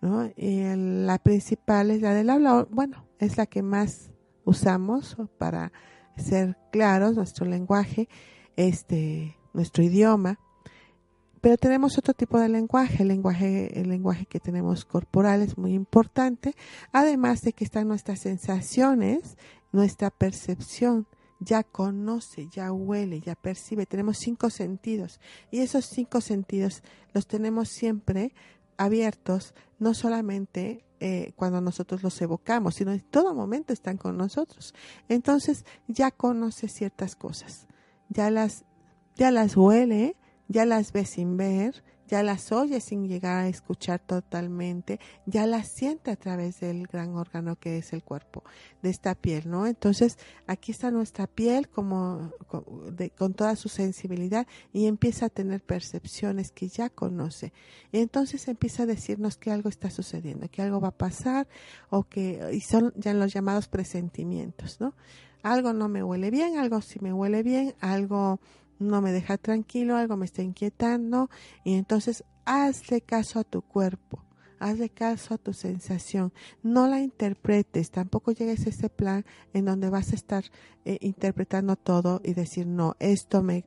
¿no? 0.00 0.28
Y 0.36 0.64
la 0.74 1.18
principal 1.18 1.92
es 1.92 2.02
la 2.02 2.14
del 2.14 2.30
habla, 2.30 2.66
bueno, 2.68 3.06
es 3.20 3.36
la 3.36 3.46
que 3.46 3.62
más 3.62 4.10
usamos 4.44 5.16
para 5.38 5.72
ser 6.16 6.56
claros, 6.70 7.16
nuestro 7.16 7.46
lenguaje, 7.46 8.08
este, 8.56 9.36
nuestro 9.52 9.82
idioma. 9.82 10.38
Pero 11.40 11.58
tenemos 11.58 11.98
otro 11.98 12.14
tipo 12.14 12.38
de 12.38 12.48
lenguaje, 12.48 13.02
el 13.02 13.08
lenguaje, 13.08 13.78
el 13.78 13.90
lenguaje 13.90 14.24
que 14.24 14.40
tenemos 14.40 14.84
corporal 14.86 15.42
es 15.42 15.58
muy 15.58 15.74
importante, 15.74 16.54
además 16.90 17.42
de 17.42 17.52
que 17.52 17.64
están 17.64 17.88
nuestras 17.88 18.20
sensaciones, 18.20 19.36
nuestra 19.70 20.10
percepción, 20.10 21.06
ya 21.40 21.62
conoce, 21.62 22.48
ya 22.48 22.72
huele, 22.72 23.20
ya 23.20 23.34
percibe, 23.34 23.84
tenemos 23.84 24.18
cinco 24.18 24.48
sentidos 24.48 25.20
y 25.50 25.60
esos 25.60 25.84
cinco 25.84 26.20
sentidos 26.20 26.82
los 27.12 27.26
tenemos 27.26 27.68
siempre 27.68 28.32
abiertos, 28.76 29.54
no 29.78 29.92
solamente 29.94 30.84
eh, 31.06 31.34
cuando 31.36 31.60
nosotros 31.60 32.02
los 32.02 32.18
evocamos, 32.22 32.76
sino 32.76 32.90
en 32.90 33.00
todo 33.00 33.34
momento 33.34 33.74
están 33.74 33.98
con 33.98 34.16
nosotros. 34.16 34.72
Entonces 35.06 35.66
ya 35.86 36.10
conoce 36.10 36.66
ciertas 36.66 37.14
cosas, 37.14 37.66
ya 38.08 38.30
las, 38.30 38.64
ya 39.14 39.30
las 39.30 39.54
huele, 39.54 40.16
ya 40.48 40.64
las 40.64 40.92
ve 40.92 41.04
sin 41.04 41.36
ver, 41.36 41.84
ya 42.08 42.22
las 42.22 42.52
oye 42.52 42.80
sin 42.80 43.08
llegar 43.08 43.44
a 43.44 43.48
escuchar 43.48 44.00
totalmente, 44.00 45.00
ya 45.26 45.46
las 45.46 45.68
siente 45.68 46.10
a 46.10 46.16
través 46.16 46.60
del 46.60 46.86
gran 46.86 47.14
órgano 47.16 47.56
que 47.56 47.78
es 47.78 47.92
el 47.92 48.02
cuerpo, 48.02 48.44
de 48.82 48.90
esta 48.90 49.14
piel, 49.14 49.50
¿no? 49.50 49.66
Entonces, 49.66 50.18
aquí 50.46 50.72
está 50.72 50.90
nuestra 50.90 51.26
piel 51.26 51.68
como 51.68 52.32
con, 52.48 53.34
toda 53.34 53.56
su 53.56 53.68
sensibilidad 53.68 54.46
y 54.72 54.86
empieza 54.86 55.26
a 55.26 55.30
tener 55.30 55.62
percepciones 55.62 56.52
que 56.52 56.68
ya 56.68 56.90
conoce. 56.90 57.52
Y 57.92 57.98
entonces 57.98 58.46
empieza 58.48 58.84
a 58.84 58.86
decirnos 58.86 59.36
que 59.36 59.50
algo 59.50 59.68
está 59.68 59.90
sucediendo, 59.90 60.48
que 60.48 60.62
algo 60.62 60.80
va 60.80 60.88
a 60.88 60.98
pasar 60.98 61.48
o 61.90 62.04
que 62.04 62.50
y 62.52 62.60
son 62.60 62.92
ya 62.96 63.14
los 63.14 63.32
llamados 63.32 63.68
presentimientos, 63.68 64.80
¿no? 64.80 64.94
Algo 65.42 65.74
no 65.74 65.88
me 65.88 66.02
huele 66.02 66.30
bien, 66.30 66.58
algo 66.58 66.80
sí 66.80 66.98
me 67.02 67.12
huele 67.12 67.42
bien, 67.42 67.74
algo 67.80 68.40
no 68.84 69.00
me 69.00 69.12
deja 69.12 69.38
tranquilo, 69.38 69.96
algo 69.96 70.16
me 70.16 70.26
está 70.26 70.42
inquietando 70.42 71.30
y 71.64 71.74
entonces 71.74 72.24
hazle 72.44 73.00
caso 73.00 73.40
a 73.40 73.44
tu 73.44 73.62
cuerpo, 73.62 74.22
hazle 74.58 74.90
caso 74.90 75.34
a 75.34 75.38
tu 75.38 75.52
sensación, 75.52 76.32
no 76.62 76.86
la 76.86 77.00
interpretes, 77.00 77.90
tampoco 77.90 78.32
llegues 78.32 78.66
a 78.66 78.70
ese 78.70 78.88
plan 78.88 79.24
en 79.52 79.64
donde 79.64 79.90
vas 79.90 80.12
a 80.12 80.14
estar 80.14 80.44
eh, 80.84 80.98
interpretando 81.00 81.76
todo 81.76 82.20
y 82.24 82.34
decir, 82.34 82.66
no, 82.66 82.96
esto 82.98 83.42
me, 83.42 83.64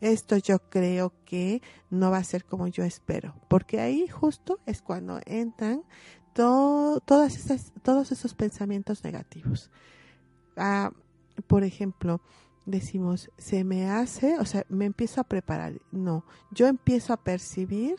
esto 0.00 0.36
yo 0.36 0.58
creo 0.70 1.12
que 1.24 1.62
no 1.90 2.10
va 2.10 2.18
a 2.18 2.24
ser 2.24 2.44
como 2.44 2.68
yo 2.68 2.84
espero, 2.84 3.34
porque 3.48 3.80
ahí 3.80 4.08
justo 4.08 4.60
es 4.66 4.82
cuando 4.82 5.20
entran 5.26 5.82
todas 6.34 7.36
esas, 7.36 7.72
todos 7.82 8.12
esos 8.12 8.34
pensamientos 8.34 9.04
negativos. 9.04 9.70
Ah, 10.56 10.90
por 11.46 11.64
ejemplo, 11.64 12.20
decimos, 12.66 13.30
se 13.36 13.64
me 13.64 13.88
hace, 13.90 14.38
o 14.38 14.44
sea, 14.44 14.64
me 14.68 14.86
empiezo 14.86 15.20
a 15.20 15.24
preparar. 15.24 15.80
No, 15.90 16.24
yo 16.50 16.66
empiezo 16.66 17.12
a 17.12 17.22
percibir 17.22 17.96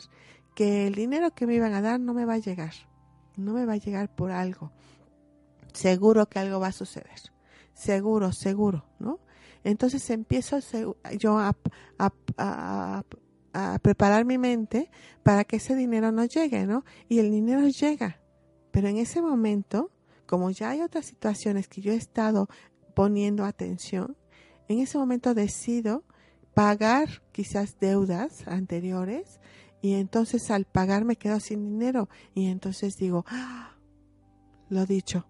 que 0.54 0.86
el 0.86 0.94
dinero 0.94 1.34
que 1.34 1.46
me 1.46 1.54
iban 1.54 1.74
a 1.74 1.82
dar 1.82 2.00
no 2.00 2.14
me 2.14 2.24
va 2.24 2.34
a 2.34 2.38
llegar. 2.38 2.72
No 3.36 3.52
me 3.52 3.66
va 3.66 3.74
a 3.74 3.78
llegar 3.78 4.14
por 4.14 4.30
algo. 4.30 4.72
Seguro 5.72 6.26
que 6.26 6.38
algo 6.38 6.58
va 6.58 6.68
a 6.68 6.72
suceder. 6.72 7.20
Seguro, 7.74 8.32
seguro, 8.32 8.86
¿no? 8.98 9.20
Entonces 9.62 10.08
empiezo 10.10 10.58
yo 11.18 11.38
a, 11.38 11.54
a, 11.98 13.02
a 13.52 13.78
preparar 13.78 14.24
mi 14.24 14.38
mente 14.38 14.90
para 15.22 15.44
que 15.44 15.56
ese 15.56 15.74
dinero 15.74 16.12
no 16.12 16.24
llegue, 16.24 16.66
¿no? 16.66 16.84
Y 17.08 17.18
el 17.18 17.30
dinero 17.30 17.66
llega. 17.68 18.20
Pero 18.70 18.88
en 18.88 18.98
ese 18.98 19.20
momento, 19.20 19.90
como 20.26 20.50
ya 20.50 20.70
hay 20.70 20.82
otras 20.82 21.06
situaciones 21.06 21.68
que 21.68 21.80
yo 21.80 21.92
he 21.92 21.96
estado 21.96 22.48
poniendo 22.94 23.44
atención, 23.44 24.16
en 24.68 24.80
ese 24.80 24.98
momento 24.98 25.34
decido 25.34 26.04
pagar 26.54 27.22
quizás 27.32 27.78
deudas 27.78 28.46
anteriores 28.48 29.40
y 29.82 29.94
entonces 29.94 30.50
al 30.50 30.64
pagar 30.64 31.04
me 31.04 31.16
quedo 31.16 31.38
sin 31.38 31.68
dinero 31.68 32.08
y 32.34 32.46
entonces 32.46 32.96
digo, 32.96 33.24
¡Ah! 33.28 33.76
lo 34.68 34.86
dicho, 34.86 35.26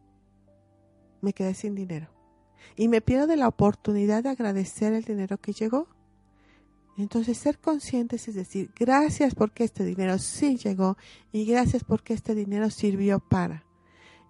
me 1.21 1.33
quedé 1.33 1.55
sin 1.55 1.75
dinero. 1.75 2.09
Y 2.77 2.89
me 2.89 3.01
pierdo 3.01 3.27
de 3.27 3.37
la 3.37 3.49
oportunidad 3.49 4.23
de 4.23 4.31
agradecer 4.31 4.93
el 4.93 5.05
dinero 5.05 5.39
que 5.39 5.53
llegó. 5.53 5.89
Entonces 6.97 7.37
ser 7.37 7.59
conscientes 7.59 8.29
es 8.29 8.35
decir, 8.35 8.73
gracias 8.75 9.35
porque 9.35 9.65
este 9.65 9.85
dinero 9.85 10.19
sí 10.19 10.57
llegó 10.57 10.97
y 11.33 11.45
gracias 11.45 11.85
porque 11.85 12.15
este 12.15 12.35
dinero 12.35 12.71
sirvió 12.71 13.21
para. 13.21 13.65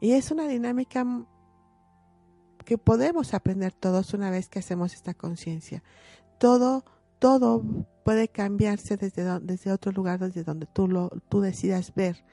Y 0.01 0.13
es 0.13 0.31
una 0.31 0.49
dinámica 0.49 1.07
que 2.67 2.77
podemos 2.77 3.33
aprender 3.33 3.73
todos 3.73 4.13
una 4.13 4.29
vez 4.29 4.49
que 4.49 4.59
hacemos 4.59 4.93
esta 4.93 5.15
conciencia. 5.15 5.83
Todo, 6.39 6.85
todo 7.19 7.63
puede 8.05 8.29
cambiarse 8.29 8.97
desde, 8.97 9.41
desde 9.41 9.73
otro 9.73 9.93
lugar, 9.93 10.19
desde 10.19 10.43
donde 10.43 10.67
tú, 10.67 10.89
lo, 10.89 11.09
tú 11.31 11.41
decidas 11.41 11.95
ver. 11.95 12.25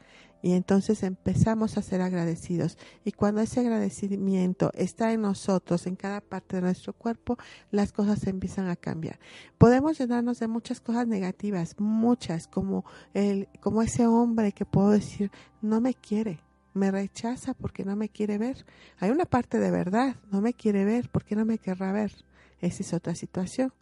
Y 0.41 0.53
entonces 0.53 1.03
empezamos 1.03 1.77
a 1.77 1.83
ser 1.83 2.01
agradecidos. 2.01 2.77
Y 3.05 3.11
cuando 3.13 3.41
ese 3.41 3.61
agradecimiento 3.61 4.71
está 4.73 5.13
en 5.13 5.21
nosotros, 5.21 5.85
en 5.85 5.95
cada 5.95 6.19
parte 6.19 6.57
de 6.57 6.63
nuestro 6.63 6.93
cuerpo, 6.93 7.37
las 7.71 7.93
cosas 7.93 8.25
empiezan 8.25 8.67
a 8.67 8.75
cambiar. 8.75 9.19
Podemos 9.59 9.99
llenarnos 9.99 10.39
de 10.39 10.47
muchas 10.47 10.81
cosas 10.81 11.07
negativas, 11.07 11.75
muchas, 11.79 12.47
como, 12.47 12.83
el, 13.13 13.47
como 13.61 13.83
ese 13.83 14.07
hombre 14.07 14.51
que 14.51 14.65
puedo 14.65 14.89
decir, 14.89 15.31
no 15.61 15.79
me 15.79 15.93
quiere, 15.93 16.41
me 16.73 16.91
rechaza 16.91 17.53
porque 17.53 17.85
no 17.85 17.95
me 17.95 18.09
quiere 18.09 18.37
ver. 18.37 18.65
Hay 18.99 19.11
una 19.11 19.25
parte 19.25 19.59
de 19.59 19.71
verdad, 19.71 20.15
no 20.31 20.41
me 20.41 20.53
quiere 20.53 20.85
ver, 20.85 21.09
porque 21.09 21.35
no 21.35 21.45
me 21.45 21.57
querrá 21.57 21.91
ver? 21.91 22.11
Esa 22.59 22.83
es 22.83 22.93
otra 22.93 23.15
situación. 23.15 23.73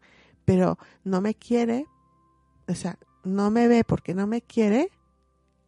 Pero 0.45 0.77
no 1.04 1.21
me 1.21 1.36
quiere, 1.36 1.86
o 2.67 2.75
sea, 2.75 2.97
no 3.23 3.51
me 3.51 3.67
ve 3.67 3.84
porque 3.84 4.13
no 4.13 4.27
me 4.27 4.41
quiere, 4.41 4.89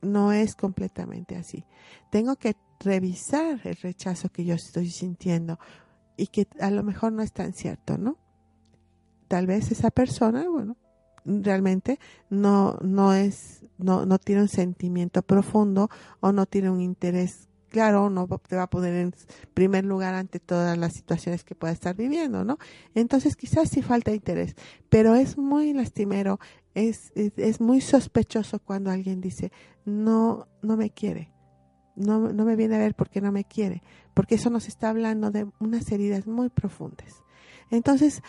no 0.02 0.32
es 0.32 0.56
completamente 0.56 1.36
así. 1.36 1.66
Tengo 2.12 2.36
que 2.36 2.56
revisar 2.80 3.62
el 3.64 3.76
rechazo 3.76 4.30
que 4.30 4.46
yo 4.46 4.56
estoy 4.56 4.90
sintiendo 4.90 5.60
y 6.18 6.28
que 6.28 6.48
a 6.60 6.72
lo 6.72 6.84
mejor 6.84 7.14
no 7.14 7.22
es 7.24 7.32
tan 7.32 7.54
cierto, 7.54 7.98
¿no? 7.98 8.18
Tal 9.28 9.48
vez 9.48 9.72
esa 9.72 9.90
persona, 9.90 10.48
bueno, 10.50 10.76
realmente 11.26 12.00
no, 12.30 12.78
no 12.82 13.14
es, 13.14 13.62
no, 13.78 14.06
no 14.06 14.20
tiene 14.20 14.42
un 14.42 14.48
sentimiento 14.48 15.22
profundo 15.22 15.90
o 16.20 16.32
no 16.32 16.46
tiene 16.46 16.70
un 16.70 16.82
interés 16.82 17.50
claro, 17.74 18.12
no 18.12 18.28
te 18.28 18.56
va 18.56 18.64
a 18.64 18.70
poner 18.70 18.94
en 18.94 19.16
primer 19.56 19.84
lugar 19.84 20.14
ante 20.14 20.40
todas 20.40 20.78
las 20.78 20.94
situaciones 20.94 21.44
que 21.44 21.56
pueda 21.56 21.74
estar 21.74 21.96
viviendo, 21.96 22.46
¿no? 22.46 22.60
Entonces 22.94 23.36
quizás 23.36 23.68
sí 23.68 23.82
falta 23.82 24.14
interés, 24.14 24.56
pero 24.90 25.16
es 25.16 25.40
muy 25.40 25.74
lastimero, 25.74 26.40
es, 26.76 27.12
es, 27.16 27.34
es, 27.36 27.60
muy 27.60 27.82
sospechoso 27.82 28.60
cuando 28.60 28.92
alguien 28.92 29.22
dice, 29.22 29.52
no, 29.86 30.48
no 30.62 30.78
me 30.78 30.92
quiere, 30.92 31.32
no, 31.96 32.32
no 32.32 32.46
me 32.46 32.56
viene 32.56 32.76
a 32.76 32.80
ver 32.80 32.94
porque 32.94 33.22
no 33.22 33.32
me 33.32 33.44
quiere, 33.44 33.82
porque 34.14 34.36
eso 34.36 34.52
nos 34.52 34.68
está 34.68 34.90
hablando 34.90 35.32
de 35.32 35.48
unas 35.60 35.92
heridas 35.92 36.28
muy 36.28 36.50
profundas. 36.50 37.24
Entonces, 37.72 38.22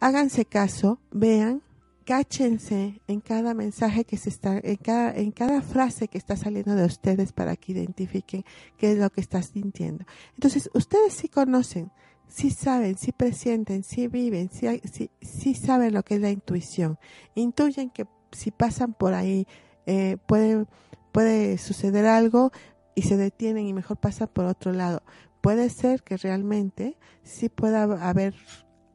háganse 0.00 0.46
caso, 0.46 0.98
vean 1.12 1.62
cáchense 2.02 3.00
en 3.06 3.20
cada 3.20 3.54
mensaje 3.54 4.04
que 4.04 4.16
se 4.16 4.28
está, 4.28 4.58
en 4.62 4.76
cada, 4.76 5.14
en 5.14 5.32
cada 5.32 5.62
frase 5.62 6.08
que 6.08 6.18
está 6.18 6.36
saliendo 6.36 6.74
de 6.74 6.84
ustedes 6.84 7.32
para 7.32 7.56
que 7.56 7.72
identifiquen 7.72 8.44
qué 8.76 8.92
es 8.92 8.98
lo 8.98 9.10
que 9.10 9.20
estás 9.20 9.46
sintiendo. 9.46 10.04
Entonces, 10.34 10.70
ustedes 10.74 11.14
sí 11.14 11.28
conocen, 11.28 11.90
sí 12.28 12.50
saben, 12.50 12.96
sí 12.96 13.12
presienten, 13.12 13.84
sí 13.84 14.08
viven, 14.08 14.50
sí, 14.50 15.10
sí, 15.20 15.54
saben 15.54 15.94
lo 15.94 16.02
que 16.02 16.14
es 16.14 16.20
la 16.20 16.30
intuición. 16.30 16.98
Intuyen 17.34 17.90
que 17.90 18.06
si 18.32 18.50
pasan 18.50 18.94
por 18.94 19.14
ahí, 19.14 19.46
eh, 19.86 20.16
puede, 20.26 20.66
puede 21.12 21.58
suceder 21.58 22.06
algo 22.06 22.52
y 22.94 23.02
se 23.02 23.16
detienen 23.16 23.66
y 23.66 23.72
mejor 23.72 23.98
pasan 23.98 24.28
por 24.28 24.46
otro 24.46 24.72
lado. 24.72 25.02
Puede 25.40 25.70
ser 25.70 26.02
que 26.02 26.16
realmente 26.16 26.96
sí 27.22 27.48
pueda 27.48 27.82
haber 27.82 28.34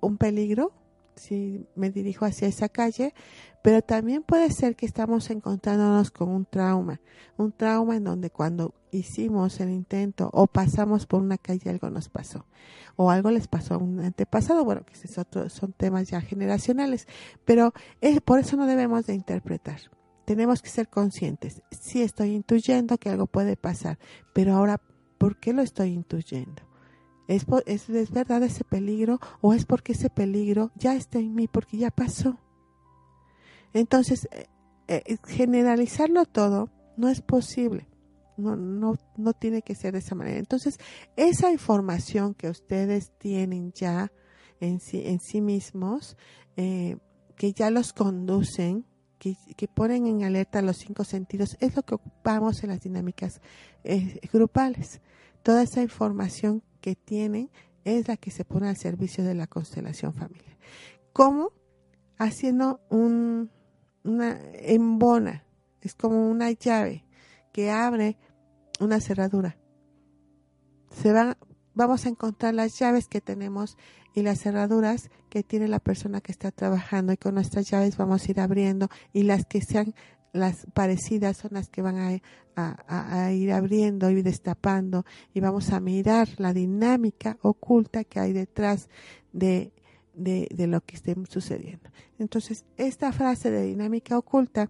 un 0.01 0.17
peligro 0.17 0.73
si 1.17 1.67
me 1.75 1.89
dirijo 1.89 2.25
hacia 2.25 2.47
esa 2.47 2.69
calle, 2.69 3.13
pero 3.61 3.81
también 3.81 4.23
puede 4.23 4.49
ser 4.51 4.75
que 4.75 4.85
estamos 4.85 5.29
encontrándonos 5.29 6.11
con 6.11 6.29
un 6.29 6.45
trauma, 6.45 7.01
un 7.37 7.51
trauma 7.51 7.97
en 7.97 8.03
donde 8.05 8.29
cuando 8.29 8.73
hicimos 8.91 9.59
el 9.59 9.71
intento 9.71 10.29
o 10.31 10.47
pasamos 10.47 11.05
por 11.05 11.21
una 11.21 11.37
calle 11.37 11.69
algo 11.69 11.89
nos 11.89 12.09
pasó 12.09 12.45
o 12.95 13.11
algo 13.11 13.31
les 13.31 13.47
pasó 13.47 13.75
a 13.75 13.77
un 13.77 13.99
antepasado, 13.99 14.63
bueno, 14.63 14.83
que 14.85 14.95
son 15.49 15.73
temas 15.73 16.09
ya 16.09 16.21
generacionales, 16.21 17.07
pero 17.45 17.73
es, 18.01 18.21
por 18.21 18.39
eso 18.39 18.57
no 18.57 18.65
debemos 18.65 19.05
de 19.05 19.13
interpretar. 19.13 19.79
tenemos 20.25 20.61
que 20.61 20.69
ser 20.69 20.89
conscientes. 20.89 21.61
Sí 21.71 22.01
estoy 22.01 22.33
intuyendo 22.35 22.97
que 22.97 23.09
algo 23.09 23.27
puede 23.27 23.55
pasar, 23.55 23.97
pero 24.33 24.55
ahora, 24.55 24.81
¿por 25.17 25.39
qué 25.39 25.53
lo 25.53 25.61
estoy 25.61 25.91
intuyendo? 25.91 26.66
¿Es, 27.27 27.45
es, 27.65 27.89
¿Es 27.89 28.11
verdad 28.11 28.43
ese 28.43 28.63
peligro 28.63 29.19
o 29.41 29.53
es 29.53 29.65
porque 29.65 29.91
ese 29.91 30.09
peligro 30.09 30.71
ya 30.75 30.95
está 30.95 31.19
en 31.19 31.35
mí, 31.35 31.47
porque 31.47 31.77
ya 31.77 31.91
pasó? 31.91 32.37
Entonces, 33.73 34.27
eh, 34.31 34.47
eh, 34.87 35.17
generalizarlo 35.25 36.25
todo 36.25 36.69
no 36.95 37.09
es 37.09 37.21
posible. 37.21 37.87
No, 38.37 38.55
no, 38.55 38.95
no 39.17 39.33
tiene 39.33 39.61
que 39.61 39.75
ser 39.75 39.93
de 39.93 39.99
esa 39.99 40.15
manera. 40.15 40.37
Entonces, 40.37 40.79
esa 41.15 41.51
información 41.51 42.33
que 42.33 42.49
ustedes 42.49 43.11
tienen 43.17 43.71
ya 43.73 44.11
en 44.59 44.79
sí, 44.79 45.01
en 45.05 45.19
sí 45.19 45.41
mismos, 45.41 46.17
eh, 46.55 46.97
que 47.35 47.53
ya 47.53 47.69
los 47.71 47.93
conducen, 47.93 48.85
que, 49.19 49.35
que, 49.55 49.67
ponen 49.67 50.05
en 50.05 50.23
alerta 50.23 50.61
los 50.61 50.77
cinco 50.77 51.03
sentidos, 51.03 51.57
es 51.59 51.75
lo 51.75 51.83
que 51.83 51.95
ocupamos 51.95 52.63
en 52.63 52.69
las 52.69 52.81
dinámicas 52.81 53.41
eh, 53.83 54.19
grupales. 54.31 55.01
Toda 55.41 55.63
esa 55.63 55.81
información 55.81 56.61
que 56.87 56.95
tienen 56.95 57.51
es 57.83 58.07
la 58.07 58.15
que 58.15 58.31
se 58.31 58.45
pone 58.45 58.69
al 58.69 58.77
servicio 58.77 59.21
de 59.25 59.35
la 59.35 59.45
constelación 59.45 60.13
familiar. 60.13 60.57
¿Cómo? 61.11 61.51
Haciendo 62.17 62.79
un, 62.89 63.51
una 64.05 64.39
embona, 64.53 65.43
es 65.81 65.95
como 65.95 66.29
una 66.29 66.49
llave 66.51 67.03
que 67.51 67.71
abre 67.71 68.17
una 68.79 69.01
cerradura. 69.01 69.57
Se 70.89 71.11
van, 71.11 71.35
vamos 71.73 72.05
a 72.05 72.09
encontrar 72.09 72.53
las 72.53 72.79
llaves 72.79 73.09
que 73.09 73.19
tenemos 73.19 73.75
y 74.13 74.21
las 74.21 74.39
cerraduras 74.39 75.09
que 75.27 75.43
tiene 75.43 75.67
la 75.67 75.79
persona 75.79 76.21
que 76.21 76.31
está 76.31 76.51
trabajando 76.51 77.11
y 77.11 77.17
con 77.17 77.35
nuestras 77.35 77.69
llaves 77.69 77.97
vamos 77.97 78.25
a 78.25 78.31
ir 78.31 78.39
abriendo 78.39 78.87
y 79.11 79.23
las 79.23 79.45
que 79.45 79.59
sean 79.59 79.93
las 80.37 80.65
parecidas 80.73 81.37
son 81.37 81.51
las 81.53 81.69
que 81.69 81.81
van 81.81 81.97
a, 81.97 82.21
a, 82.55 83.25
a, 83.25 83.33
ir 83.33 83.51
abriendo 83.51 84.09
y 84.09 84.21
destapando 84.21 85.05
y 85.33 85.39
vamos 85.39 85.71
a 85.71 85.79
mirar 85.79 86.27
la 86.37 86.53
dinámica 86.53 87.37
oculta 87.41 88.03
que 88.03 88.19
hay 88.19 88.33
detrás 88.33 88.89
de, 89.33 89.73
de, 90.13 90.47
de 90.53 90.67
lo 90.67 90.81
que 90.81 90.95
esté 90.95 91.15
sucediendo. 91.29 91.89
Entonces, 92.19 92.65
esta 92.77 93.11
frase 93.11 93.51
de 93.51 93.63
dinámica 93.63 94.17
oculta, 94.17 94.69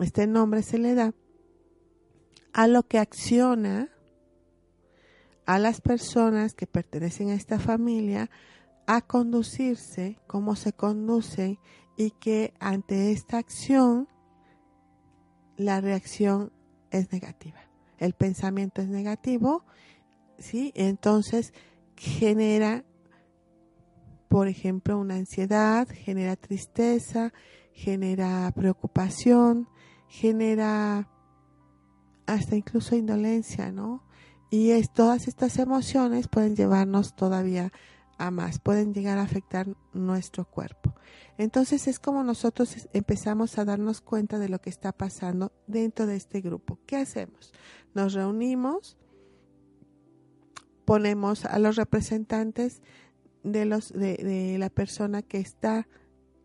este 0.00 0.26
nombre 0.26 0.62
se 0.62 0.78
le 0.78 0.94
da 0.94 1.14
a 2.52 2.66
lo 2.66 2.82
que 2.82 2.98
acciona 2.98 3.90
a 5.46 5.58
las 5.58 5.80
personas 5.80 6.54
que 6.54 6.66
pertenecen 6.66 7.30
a 7.30 7.34
esta 7.34 7.58
familia 7.58 8.30
a 8.86 9.00
conducirse, 9.00 10.18
cómo 10.26 10.56
se 10.56 10.72
conducen 10.72 11.58
y 11.96 12.10
que 12.10 12.54
ante 12.60 13.12
esta 13.12 13.38
acción 13.38 14.08
la 15.56 15.80
reacción 15.80 16.52
es 16.90 17.12
negativa. 17.12 17.60
El 17.98 18.12
pensamiento 18.12 18.82
es 18.82 18.88
negativo, 18.88 19.64
¿sí? 20.38 20.72
Entonces 20.74 21.52
genera, 21.96 22.84
por 24.28 24.48
ejemplo, 24.48 24.98
una 24.98 25.14
ansiedad, 25.14 25.88
genera 25.88 26.36
tristeza, 26.36 27.32
genera 27.72 28.50
preocupación, 28.54 29.68
genera 30.08 31.08
hasta 32.26 32.56
incluso 32.56 32.96
indolencia, 32.96 33.72
¿no? 33.72 34.04
Y 34.50 34.70
es, 34.70 34.92
todas 34.92 35.28
estas 35.28 35.58
emociones 35.58 36.28
pueden 36.28 36.54
llevarnos 36.54 37.14
todavía 37.14 37.72
a 38.18 38.30
más, 38.30 38.58
pueden 38.58 38.94
llegar 38.94 39.18
a 39.18 39.22
afectar 39.22 39.68
nuestro 39.92 40.44
cuerpo. 40.44 40.94
Entonces 41.38 41.86
es 41.86 41.98
como 41.98 42.22
nosotros 42.22 42.88
empezamos 42.92 43.58
a 43.58 43.64
darnos 43.64 44.00
cuenta 44.00 44.38
de 44.38 44.48
lo 44.48 44.60
que 44.60 44.70
está 44.70 44.92
pasando 44.92 45.52
dentro 45.66 46.06
de 46.06 46.16
este 46.16 46.40
grupo. 46.40 46.78
¿Qué 46.86 46.96
hacemos? 46.96 47.52
Nos 47.94 48.14
reunimos, 48.14 48.96
ponemos 50.84 51.44
a 51.44 51.58
los 51.58 51.76
representantes 51.76 52.82
de, 53.42 53.64
los, 53.64 53.92
de, 53.92 54.56
la 54.58 54.70
persona 54.70 55.22
que 55.22 55.38
está 55.38 55.86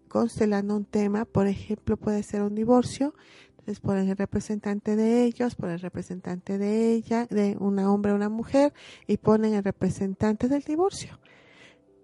constelando 0.07 0.75
un 0.75 0.85
tema, 0.85 1.25
por 1.25 1.47
ejemplo, 1.47 1.95
puede 1.95 2.21
ser 2.23 2.41
un 2.41 2.53
divorcio, 2.53 3.15
entonces 3.49 3.79
ponen 3.79 4.09
el 4.09 4.17
representante 4.17 4.95
de 4.95 5.23
ellos, 5.23 5.55
ponen 5.55 5.75
el 5.75 5.81
representante 5.81 6.57
de 6.57 6.91
ella, 6.91 7.27
de 7.27 7.55
un 7.59 7.79
hombre 7.79 8.11
o 8.11 8.15
una 8.15 8.27
mujer, 8.27 8.73
y 9.07 9.17
ponen 9.17 9.53
el 9.53 9.63
representante 9.63 10.47
del 10.47 10.63
divorcio. 10.63 11.19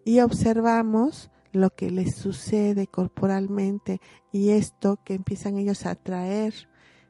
Y 0.08 0.22
observamos 0.22 1.30
lo 1.52 1.70
que 1.70 1.92
les 1.92 2.16
sucede 2.16 2.88
corporalmente 2.88 4.00
y 4.32 4.52
esto 4.52 5.02
que 5.04 5.14
empiezan 5.14 5.58
ellos 5.58 5.86
a 5.86 5.96
traer 5.96 6.54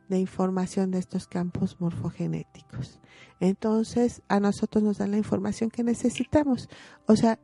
de 0.09 0.17
información 0.17 0.89
de 0.89 0.97
estos 0.97 1.27
campos 1.27 1.79
morfogenéticos. 1.79 2.99
Entonces, 3.39 4.23
a 4.29 4.39
nosotros 4.39 4.83
nos 4.83 4.97
dan 4.97 5.11
la 5.11 5.19
información 5.19 5.69
que 5.69 5.83
necesitamos. 5.83 6.69
O 7.05 7.15
sea, 7.15 7.39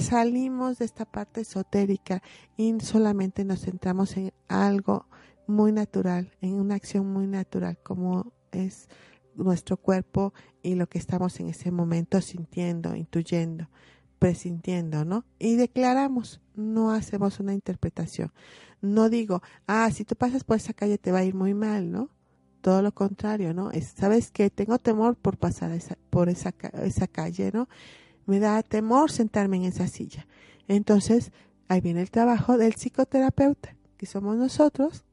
salimos 0.00 0.78
de 0.78 0.86
esta 0.86 1.04
parte 1.04 1.42
esotérica 1.42 2.22
y 2.56 2.74
solamente 2.80 3.44
nos 3.44 3.60
centramos 3.60 4.16
en 4.16 4.32
algo 4.48 5.08
muy 5.46 5.72
natural, 5.72 6.32
en 6.40 6.54
una 6.54 6.76
acción 6.76 7.12
muy 7.12 7.26
natural, 7.26 7.76
como 7.82 8.32
es 8.50 8.88
nuestro 9.34 9.76
cuerpo 9.76 10.32
y 10.62 10.74
lo 10.74 10.86
que 10.86 10.96
estamos 10.96 11.38
en 11.38 11.50
ese 11.50 11.70
momento 11.70 12.22
sintiendo, 12.22 12.96
intuyendo, 12.96 13.68
presintiendo, 14.24 15.04
¿no? 15.04 15.26
Y 15.38 15.56
declaramos, 15.56 16.40
no 16.54 16.92
hacemos 16.92 17.40
una 17.40 17.52
interpretación. 17.52 18.32
No 18.80 19.10
digo, 19.10 19.42
ah, 19.66 19.90
si 19.90 20.06
tú 20.06 20.16
pasas 20.16 20.44
por 20.44 20.56
esa 20.56 20.72
calle 20.72 20.96
te 20.96 21.12
va 21.12 21.18
a 21.18 21.24
ir 21.24 21.34
muy 21.34 21.52
mal, 21.52 21.92
¿no? 21.92 22.08
Todo 22.62 22.80
lo 22.80 22.92
contrario, 22.92 23.52
¿no? 23.52 23.70
Es, 23.70 23.92
¿Sabes 23.94 24.30
qué? 24.30 24.48
Tengo 24.48 24.78
temor 24.78 25.14
por 25.14 25.36
pasar 25.36 25.78
por 26.08 26.30
esa, 26.30 26.54
esa 26.84 27.06
calle, 27.06 27.50
¿no? 27.52 27.68
Me 28.24 28.40
da 28.40 28.62
temor 28.62 29.10
sentarme 29.10 29.58
en 29.58 29.64
esa 29.64 29.88
silla. 29.88 30.26
Entonces, 30.68 31.30
ahí 31.68 31.82
viene 31.82 32.00
el 32.00 32.10
trabajo 32.10 32.56
del 32.56 32.76
psicoterapeuta, 32.76 33.76
que 33.98 34.06
somos 34.06 34.38
nosotros, 34.38 35.04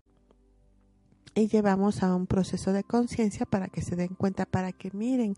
y 1.35 1.49
llevamos 1.49 2.01
a 2.01 2.15
un 2.15 2.27
proceso 2.27 2.71
de 2.71 2.85
conciencia 2.85 3.45
para 3.45 3.67
que 3.67 3.81
se 3.81 3.97
den 3.97 4.15
cuenta, 4.15 4.45
para 4.45 4.71
que 4.71 4.89
miren 4.93 5.35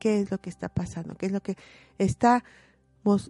qué 0.00 0.22
es 0.22 0.32
lo 0.32 0.38
que 0.38 0.50
está 0.50 0.68
pasando, 0.68 1.14
qué 1.14 1.26
es 1.26 1.32
lo 1.32 1.40
que 1.40 1.56
está 1.98 2.42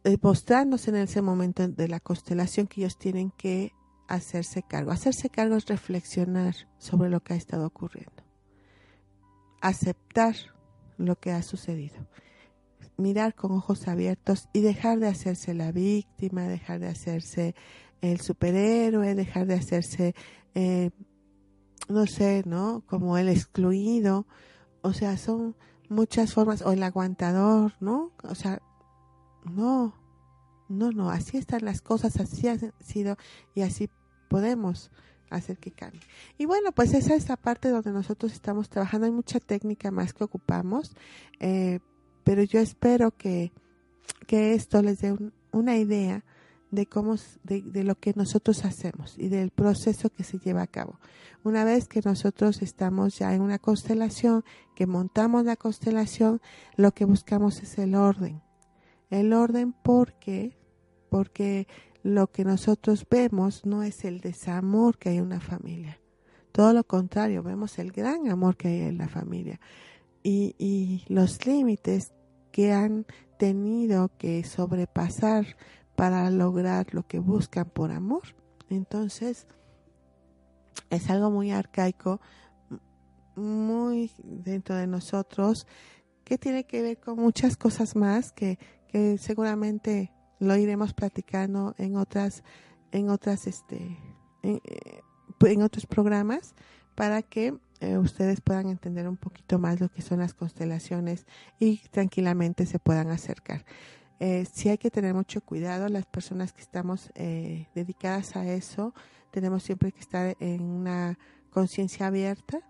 eh, 0.04 0.16
mostrándose 0.22 0.90
en 0.90 0.96
ese 0.96 1.22
momento 1.22 1.66
de 1.68 1.88
la 1.88 2.00
constelación 2.00 2.66
que 2.66 2.80
ellos 2.82 2.98
tienen 2.98 3.30
que 3.30 3.72
hacerse 4.08 4.62
cargo. 4.62 4.90
Hacerse 4.90 5.30
cargo 5.30 5.56
es 5.56 5.66
reflexionar 5.66 6.54
sobre 6.78 7.10
lo 7.10 7.20
que 7.20 7.34
ha 7.34 7.36
estado 7.36 7.66
ocurriendo, 7.66 8.22
aceptar 9.60 10.34
lo 10.96 11.16
que 11.16 11.32
ha 11.32 11.42
sucedido, 11.42 12.06
mirar 12.96 13.34
con 13.34 13.52
ojos 13.52 13.88
abiertos 13.88 14.48
y 14.52 14.60
dejar 14.60 14.98
de 14.98 15.08
hacerse 15.08 15.54
la 15.54 15.72
víctima, 15.72 16.42
dejar 16.44 16.80
de 16.80 16.88
hacerse 16.88 17.54
el 18.00 18.20
superhéroe, 18.20 19.14
dejar 19.14 19.46
de 19.46 19.54
hacerse 19.54 20.14
eh, 20.54 20.90
no 21.88 22.06
sé, 22.06 22.42
¿no? 22.46 22.82
Como 22.86 23.18
el 23.18 23.28
excluido, 23.28 24.26
o 24.82 24.92
sea, 24.92 25.16
son 25.16 25.56
muchas 25.88 26.32
formas, 26.32 26.62
o 26.62 26.72
el 26.72 26.82
aguantador, 26.82 27.74
¿no? 27.80 28.12
O 28.22 28.34
sea, 28.34 28.60
no, 29.50 29.94
no, 30.68 30.90
no, 30.90 31.10
así 31.10 31.36
están 31.36 31.64
las 31.64 31.80
cosas, 31.80 32.16
así 32.18 32.48
han 32.48 32.72
sido 32.80 33.16
y 33.54 33.62
así 33.62 33.88
podemos 34.28 34.90
hacer 35.30 35.58
que 35.58 35.70
cambie. 35.70 36.00
Y 36.38 36.46
bueno, 36.46 36.72
pues 36.72 36.94
esa 36.94 37.14
es 37.14 37.28
la 37.28 37.36
parte 37.36 37.68
donde 37.68 37.92
nosotros 37.92 38.32
estamos 38.32 38.68
trabajando, 38.68 39.06
hay 39.06 39.12
mucha 39.12 39.40
técnica 39.40 39.90
más 39.90 40.12
que 40.12 40.24
ocupamos, 40.24 40.94
eh, 41.40 41.80
pero 42.24 42.42
yo 42.42 42.60
espero 42.60 43.12
que, 43.12 43.52
que 44.26 44.54
esto 44.54 44.82
les 44.82 45.00
dé 45.00 45.16
una 45.52 45.76
idea 45.76 46.24
de 46.70 46.86
cómo 46.86 47.16
de, 47.44 47.84
lo 47.84 47.94
que 47.94 48.12
nosotros 48.16 48.64
hacemos 48.64 49.16
y 49.18 49.28
del 49.28 49.50
proceso 49.50 50.10
que 50.10 50.24
se 50.24 50.38
lleva 50.38 50.62
a 50.62 50.66
cabo. 50.66 50.98
Una 51.44 51.64
vez 51.64 51.86
que 51.86 52.00
nosotros 52.04 52.60
estamos 52.62 53.18
ya 53.18 53.34
en 53.34 53.40
una 53.40 53.58
constelación, 53.58 54.44
que 54.74 54.86
montamos 54.86 55.44
la 55.44 55.56
constelación, 55.56 56.40
lo 56.76 56.92
que 56.92 57.04
buscamos 57.04 57.62
es 57.62 57.78
el 57.78 57.94
orden. 57.94 58.42
El 59.10 59.32
orden 59.32 59.72
porque 59.72 60.56
porque 61.08 61.66
lo 62.02 62.30
que 62.30 62.44
nosotros 62.44 63.06
vemos 63.08 63.64
no 63.64 63.82
es 63.82 64.04
el 64.04 64.20
desamor 64.20 64.98
que 64.98 65.10
hay 65.10 65.16
en 65.16 65.24
una 65.24 65.40
familia. 65.40 65.98
Todo 66.52 66.72
lo 66.72 66.84
contrario, 66.84 67.42
vemos 67.42 67.78
el 67.78 67.92
gran 67.92 68.28
amor 68.28 68.56
que 68.56 68.68
hay 68.68 68.80
en 68.82 68.98
la 68.98 69.08
familia 69.08 69.60
y, 70.22 70.54
y 70.58 71.04
los 71.08 71.46
límites 71.46 72.12
que 72.52 72.72
han 72.72 73.06
tenido 73.38 74.10
que 74.18 74.44
sobrepasar 74.44 75.56
para 75.94 76.30
lograr 76.30 76.92
lo 76.92 77.06
que 77.06 77.18
buscan 77.18 77.68
por 77.68 77.90
amor. 77.90 78.22
Entonces, 78.70 79.46
es 80.90 81.10
algo 81.10 81.30
muy 81.30 81.50
arcaico, 81.50 82.20
muy 83.34 84.10
dentro 84.22 84.76
de 84.76 84.86
nosotros, 84.86 85.66
que 86.24 86.38
tiene 86.38 86.64
que 86.64 86.82
ver 86.82 86.98
con 86.98 87.16
muchas 87.18 87.56
cosas 87.56 87.94
más 87.94 88.32
que, 88.32 88.58
que 88.86 89.18
seguramente 89.18 90.12
lo 90.38 90.56
iremos 90.56 90.92
platicando 90.94 91.74
en 91.78 91.96
otras, 91.96 92.42
en 92.92 93.10
otras, 93.10 93.46
este, 93.46 93.98
eh, 94.42 94.60
en 95.40 95.62
otros 95.62 95.86
programas 95.86 96.54
para 96.94 97.22
que 97.22 97.54
eh, 97.80 97.98
ustedes 97.98 98.40
puedan 98.40 98.68
entender 98.68 99.06
un 99.06 99.16
poquito 99.18 99.58
más 99.58 99.80
lo 99.80 99.88
que 99.90 100.02
son 100.02 100.18
las 100.18 100.34
constelaciones 100.34 101.26
y 101.58 101.78
tranquilamente 101.90 102.66
se 102.66 102.78
puedan 102.78 103.10
acercar. 103.10 103.64
Eh, 104.18 104.46
sí 104.50 104.70
hay 104.70 104.78
que 104.78 104.90
tener 104.90 105.12
mucho 105.12 105.42
cuidado, 105.42 105.88
las 105.88 106.06
personas 106.06 106.54
que 106.54 106.62
estamos 106.62 107.10
eh, 107.14 107.68
dedicadas 107.74 108.34
a 108.34 108.46
eso, 108.46 108.94
tenemos 109.30 109.62
siempre 109.62 109.92
que 109.92 110.00
estar 110.00 110.36
en 110.40 110.62
una 110.62 111.18
conciencia 111.50 112.06
abierta, 112.06 112.60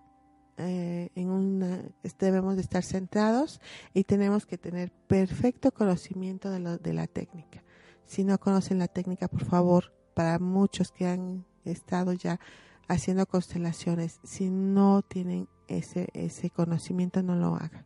eh, 0.58 1.10
en 1.14 1.28
una, 1.28 1.82
debemos 2.18 2.56
de 2.56 2.62
estar 2.62 2.82
centrados 2.82 3.60
y 3.92 4.04
tenemos 4.04 4.46
que 4.46 4.58
tener 4.58 4.90
perfecto 5.06 5.72
conocimiento 5.72 6.50
de, 6.50 6.60
lo, 6.60 6.78
de 6.78 6.92
la 6.94 7.06
técnica. 7.06 7.62
Si 8.06 8.24
no 8.24 8.38
conocen 8.38 8.78
la 8.78 8.88
técnica, 8.88 9.28
por 9.28 9.44
favor, 9.44 9.92
para 10.14 10.38
muchos 10.38 10.92
que 10.92 11.06
han 11.06 11.44
estado 11.64 12.12
ya 12.12 12.40
haciendo 12.88 13.26
constelaciones, 13.26 14.20
si 14.24 14.48
no 14.48 15.02
tienen 15.02 15.48
ese, 15.68 16.08
ese 16.14 16.50
conocimiento, 16.50 17.22
no 17.22 17.34
lo 17.34 17.56
hagan. 17.56 17.84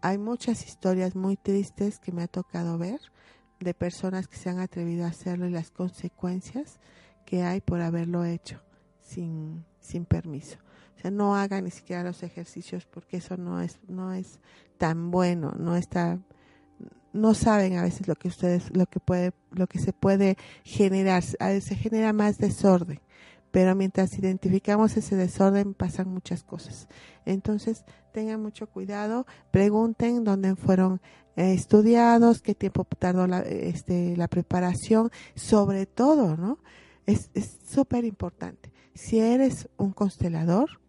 Hay 0.00 0.18
muchas 0.18 0.66
historias 0.66 1.14
muy 1.14 1.36
tristes 1.36 1.98
que 1.98 2.12
me 2.12 2.22
ha 2.22 2.28
tocado 2.28 2.78
ver 2.78 3.00
de 3.60 3.74
personas 3.74 4.28
que 4.28 4.36
se 4.36 4.50
han 4.50 4.58
atrevido 4.58 5.04
a 5.04 5.08
hacerlo 5.08 5.46
y 5.46 5.50
las 5.50 5.70
consecuencias 5.70 6.80
que 7.24 7.42
hay 7.42 7.60
por 7.60 7.80
haberlo 7.80 8.24
hecho 8.24 8.60
sin, 9.00 9.64
sin 9.80 10.04
permiso. 10.04 10.58
O 10.96 11.00
sea, 11.00 11.10
no 11.10 11.36
hagan 11.36 11.64
ni 11.64 11.70
siquiera 11.70 12.02
los 12.02 12.22
ejercicios 12.22 12.86
porque 12.86 13.18
eso 13.18 13.36
no 13.36 13.60
es, 13.60 13.78
no 13.88 14.12
es 14.12 14.40
tan 14.78 15.10
bueno, 15.10 15.52
no 15.58 15.76
está, 15.76 16.18
no 17.12 17.34
saben 17.34 17.76
a 17.76 17.82
veces 17.82 18.08
lo 18.08 18.16
que 18.16 18.28
ustedes, 18.28 18.74
lo 18.76 18.86
que 18.86 19.00
puede, 19.00 19.32
lo 19.50 19.66
que 19.66 19.78
se 19.78 19.92
puede 19.92 20.36
generar, 20.64 21.22
se 21.22 21.74
genera 21.76 22.12
más 22.12 22.38
desorden 22.38 23.00
pero 23.54 23.76
mientras 23.76 24.18
identificamos 24.18 24.96
ese 24.96 25.14
desorden 25.14 25.74
pasan 25.74 26.08
muchas 26.08 26.42
cosas. 26.42 26.88
Entonces, 27.24 27.84
tengan 28.10 28.42
mucho 28.42 28.66
cuidado, 28.66 29.28
pregunten 29.52 30.24
dónde 30.24 30.56
fueron 30.56 31.00
eh, 31.36 31.52
estudiados, 31.52 32.42
qué 32.42 32.56
tiempo 32.56 32.84
tardó 32.98 33.28
la, 33.28 33.42
este, 33.42 34.16
la 34.16 34.26
preparación, 34.26 35.12
sobre 35.36 35.86
todo, 35.86 36.36
¿no? 36.36 36.58
Es 37.06 37.30
súper 37.64 38.04
importante. 38.04 38.72
Si 38.92 39.20
eres 39.20 39.68
un 39.76 39.92
constelador, 39.92 40.80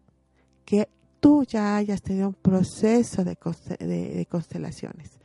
que 0.66 0.90
tú 1.20 1.44
ya 1.44 1.76
hayas 1.76 2.02
tenido 2.02 2.28
un 2.28 2.34
proceso 2.34 3.24
de, 3.24 3.38
de 3.78 4.26
constelaciones. 4.30 5.18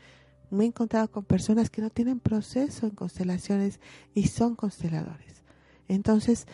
Me 0.49 0.63
he 0.63 0.67
encontrado 0.67 1.11
con 1.11 1.25
personas 1.25 1.69
que 1.69 1.81
no 1.81 1.89
tienen 1.89 2.21
proceso 2.21 2.85
en 2.85 2.95
constelaciones 2.95 3.81
y 4.13 4.27
son 4.27 4.55
consteladores. 4.55 5.43
Entonces, 5.89 6.47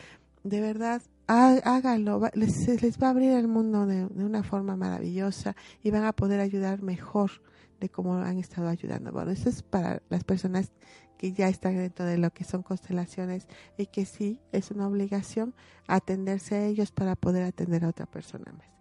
de 0.43 0.61
verdad, 0.61 1.03
háganlo, 1.27 2.21
les, 2.33 2.81
les 2.81 2.97
va 2.97 3.07
a 3.07 3.09
abrir 3.11 3.31
el 3.31 3.47
mundo 3.47 3.85
de, 3.85 4.05
una 4.05 4.43
forma 4.43 4.75
maravillosa 4.75 5.55
y 5.83 5.91
van 5.91 6.05
a 6.05 6.13
poder 6.13 6.39
ayudar 6.39 6.81
mejor 6.81 7.31
de 7.79 7.89
cómo 7.89 8.15
han 8.15 8.39
estado 8.39 8.69
ayudando. 8.69 9.11
Bueno, 9.11 9.31
eso 9.31 9.49
es 9.49 9.61
para 9.61 10.01
las 10.09 10.23
personas 10.23 10.71
que 11.17 11.33
ya 11.33 11.49
están 11.49 11.75
dentro 11.75 12.05
de 12.05 12.17
lo 12.17 12.31
que 12.31 12.43
son 12.43 12.63
constelaciones 12.63 13.47
y 13.77 13.87
que 13.87 14.05
sí 14.05 14.39
es 14.51 14.71
una 14.71 14.87
obligación 14.87 15.53
atenderse 15.87 16.55
a 16.55 16.65
ellos 16.65 16.91
para 16.91 17.15
poder 17.15 17.43
atender 17.43 17.83
a 17.83 17.89
otra 17.89 18.05
persona 18.05 18.51
más. 18.53 18.76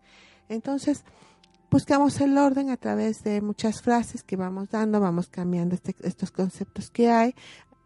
Entonces, 0.49 1.05
buscamos 1.71 2.21
el 2.21 2.37
orden 2.39 2.71
a 2.71 2.77
través 2.77 3.23
de 3.23 3.41
muchas 3.41 3.83
frases 3.83 4.23
que 4.23 4.37
vamos 4.37 4.71
dando, 4.71 5.01
vamos 5.01 5.29
cambiando 5.29 5.75
este, 5.75 5.95
estos 6.03 6.31
conceptos 6.31 6.91
que 6.91 7.11
hay 7.11 7.35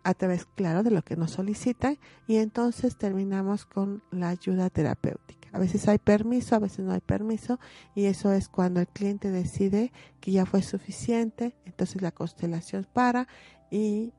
a 0.02 0.14
través, 0.14 0.46
claro, 0.46 0.82
de 0.82 0.90
lo 0.90 1.02
que 1.02 1.16
nos 1.16 1.32
solicitan 1.32 1.98
y 2.26 2.36
entonces 2.36 2.96
terminamos 2.96 3.66
con 3.66 4.02
la 4.10 4.30
ayuda 4.30 4.70
terapéutica. 4.70 5.48
A 5.52 5.58
veces 5.58 5.88
hay 5.88 5.98
permiso, 5.98 6.54
a 6.54 6.60
veces 6.60 6.84
no 6.84 6.92
hay 6.92 7.00
permiso 7.00 7.58
y 7.94 8.04
eso 8.04 8.32
es 8.32 8.48
cuando 8.48 8.80
el 8.80 8.88
cliente 8.88 9.30
decide 9.30 9.92
que 10.20 10.32
ya 10.32 10.46
fue 10.46 10.62
suficiente, 10.62 11.56
entonces 11.64 12.00
la 12.02 12.12
constelación 12.12 12.86
para 12.92 13.28
y 13.70 14.12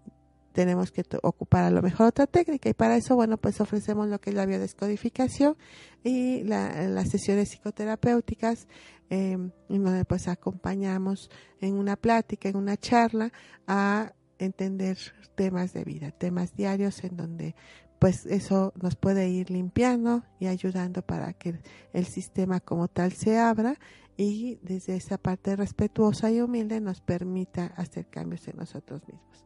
tenemos 0.51 0.91
que 0.91 1.03
ocupar 1.23 1.63
a 1.63 1.71
lo 1.71 1.81
mejor 1.81 2.07
otra 2.07 2.27
técnica 2.27 2.69
y 2.69 2.73
para 2.73 2.97
eso, 2.97 3.15
bueno, 3.15 3.37
pues 3.37 3.61
ofrecemos 3.61 4.07
lo 4.07 4.19
que 4.19 4.31
es 4.31 4.35
la 4.35 4.45
biodescodificación 4.45 5.55
y 6.03 6.43
las 6.43 7.09
sesiones 7.09 7.49
psicoterapéuticas 7.49 8.67
eh, 9.09 9.37
donde 9.67 10.05
pues 10.05 10.27
acompañamos 10.27 11.29
en 11.59 11.75
una 11.75 11.95
plática, 11.95 12.49
en 12.49 12.55
una 12.55 12.77
charla 12.77 13.31
a 13.67 14.13
entender 14.39 14.97
temas 15.35 15.73
de 15.73 15.83
vida, 15.83 16.11
temas 16.11 16.53
diarios 16.55 17.03
en 17.03 17.17
donde 17.17 17.55
pues 17.99 18.25
eso 18.25 18.73
nos 18.81 18.95
puede 18.95 19.29
ir 19.29 19.51
limpiando 19.51 20.23
y 20.39 20.47
ayudando 20.47 21.03
para 21.03 21.33
que 21.33 21.59
el 21.93 22.05
sistema 22.05 22.59
como 22.59 22.87
tal 22.87 23.11
se 23.11 23.37
abra 23.37 23.77
y 24.17 24.59
desde 24.63 24.95
esa 24.95 25.17
parte 25.17 25.55
respetuosa 25.55 26.31
y 26.31 26.41
humilde 26.41 26.81
nos 26.81 27.01
permita 27.01 27.67
hacer 27.77 28.07
cambios 28.07 28.47
en 28.47 28.57
nosotros 28.57 29.01
mismos. 29.07 29.45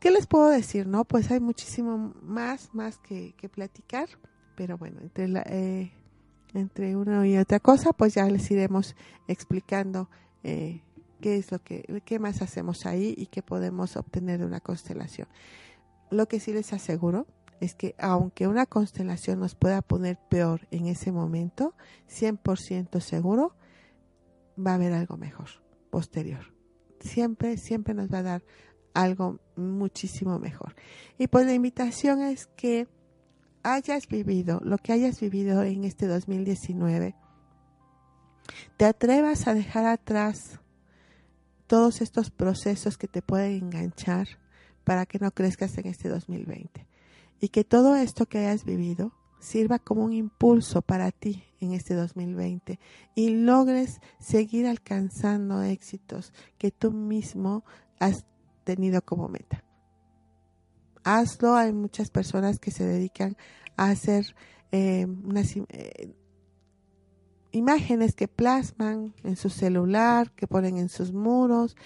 ¿Qué 0.00 0.10
les 0.10 0.26
puedo 0.26 0.48
decir? 0.48 0.86
No, 0.86 1.04
pues 1.04 1.30
hay 1.30 1.40
muchísimo 1.40 2.14
más, 2.22 2.74
más 2.74 2.98
que, 2.98 3.34
platicar, 3.52 4.08
pero 4.56 4.78
bueno, 4.78 5.00
entre 5.00 5.26
eh, 5.46 5.92
entre 6.54 6.96
una 6.96 7.26
y 7.26 7.38
otra 7.38 7.60
cosa, 7.60 7.92
pues 7.92 8.14
ya 8.14 8.28
les 8.28 8.50
iremos 8.50 8.94
explicando 9.26 10.10
eh, 10.42 10.82
qué 11.20 11.36
es 11.36 11.50
lo 11.50 11.60
que, 11.60 12.02
qué 12.04 12.18
más 12.18 12.42
hacemos 12.42 12.84
ahí 12.84 13.14
y 13.16 13.26
qué 13.26 13.42
podemos 13.42 13.96
obtener 13.96 14.40
de 14.40 14.46
una 14.46 14.60
constelación. 14.60 15.28
Lo 16.10 16.26
que 16.26 16.40
sí 16.40 16.52
les 16.52 16.72
aseguro 16.72 17.26
es 17.60 17.74
que 17.74 17.94
aunque 17.98 18.48
una 18.48 18.66
constelación 18.66 19.38
nos 19.38 19.54
pueda 19.54 19.82
poner 19.82 20.18
peor 20.28 20.66
en 20.70 20.86
ese 20.86 21.12
momento, 21.12 21.74
100% 22.10 23.00
seguro 23.00 23.54
va 24.58 24.72
a 24.72 24.74
haber 24.74 24.92
algo 24.92 25.16
mejor, 25.16 25.48
posterior. 25.90 26.52
Siempre, 27.00 27.56
siempre 27.56 27.94
nos 27.94 28.12
va 28.12 28.18
a 28.18 28.22
dar 28.22 28.44
algo 28.94 29.40
muchísimo 29.56 30.38
mejor. 30.38 30.74
Y 31.18 31.26
pues 31.28 31.46
la 31.46 31.54
invitación 31.54 32.22
es 32.22 32.46
que 32.56 32.88
hayas 33.62 34.08
vivido 34.08 34.60
lo 34.64 34.78
que 34.78 34.92
hayas 34.92 35.20
vivido 35.20 35.62
en 35.62 35.84
este 35.84 36.06
2019, 36.06 37.14
te 38.76 38.84
atrevas 38.84 39.46
a 39.46 39.54
dejar 39.54 39.86
atrás 39.86 40.60
todos 41.66 42.00
estos 42.00 42.30
procesos 42.30 42.98
que 42.98 43.08
te 43.08 43.22
pueden 43.22 43.52
enganchar 43.52 44.26
para 44.84 45.06
que 45.06 45.18
no 45.18 45.30
crezcas 45.30 45.78
en 45.78 45.86
este 45.86 46.08
2020. 46.08 46.86
Y 47.40 47.48
que 47.48 47.64
todo 47.64 47.96
esto 47.96 48.26
que 48.26 48.38
hayas 48.38 48.64
vivido 48.64 49.12
sirva 49.40 49.78
como 49.78 50.04
un 50.04 50.12
impulso 50.12 50.82
para 50.82 51.10
ti 51.10 51.44
en 51.60 51.72
este 51.72 51.94
2020 51.94 52.78
y 53.14 53.30
logres 53.30 54.00
seguir 54.20 54.66
alcanzando 54.66 55.62
éxitos 55.62 56.32
que 56.58 56.70
tú 56.70 56.92
mismo 56.92 57.64
has 57.98 58.24
tenido 58.62 59.02
como 59.02 59.28
meta. 59.28 59.64
Hazlo, 61.04 61.54
hay 61.54 61.72
muchas 61.72 62.10
personas 62.10 62.58
que 62.58 62.70
se 62.70 62.84
dedican 62.84 63.36
a 63.76 63.90
hacer 63.90 64.34
eh, 64.70 65.06
unas, 65.06 65.56
eh, 65.56 66.14
imágenes 67.52 68.14
que 68.14 68.28
plasman 68.28 69.14
en 69.22 69.36
su 69.36 69.50
celular, 69.50 70.32
que 70.32 70.46
ponen 70.46 70.78
en 70.78 70.88
sus 70.88 71.12
muros, 71.12 71.76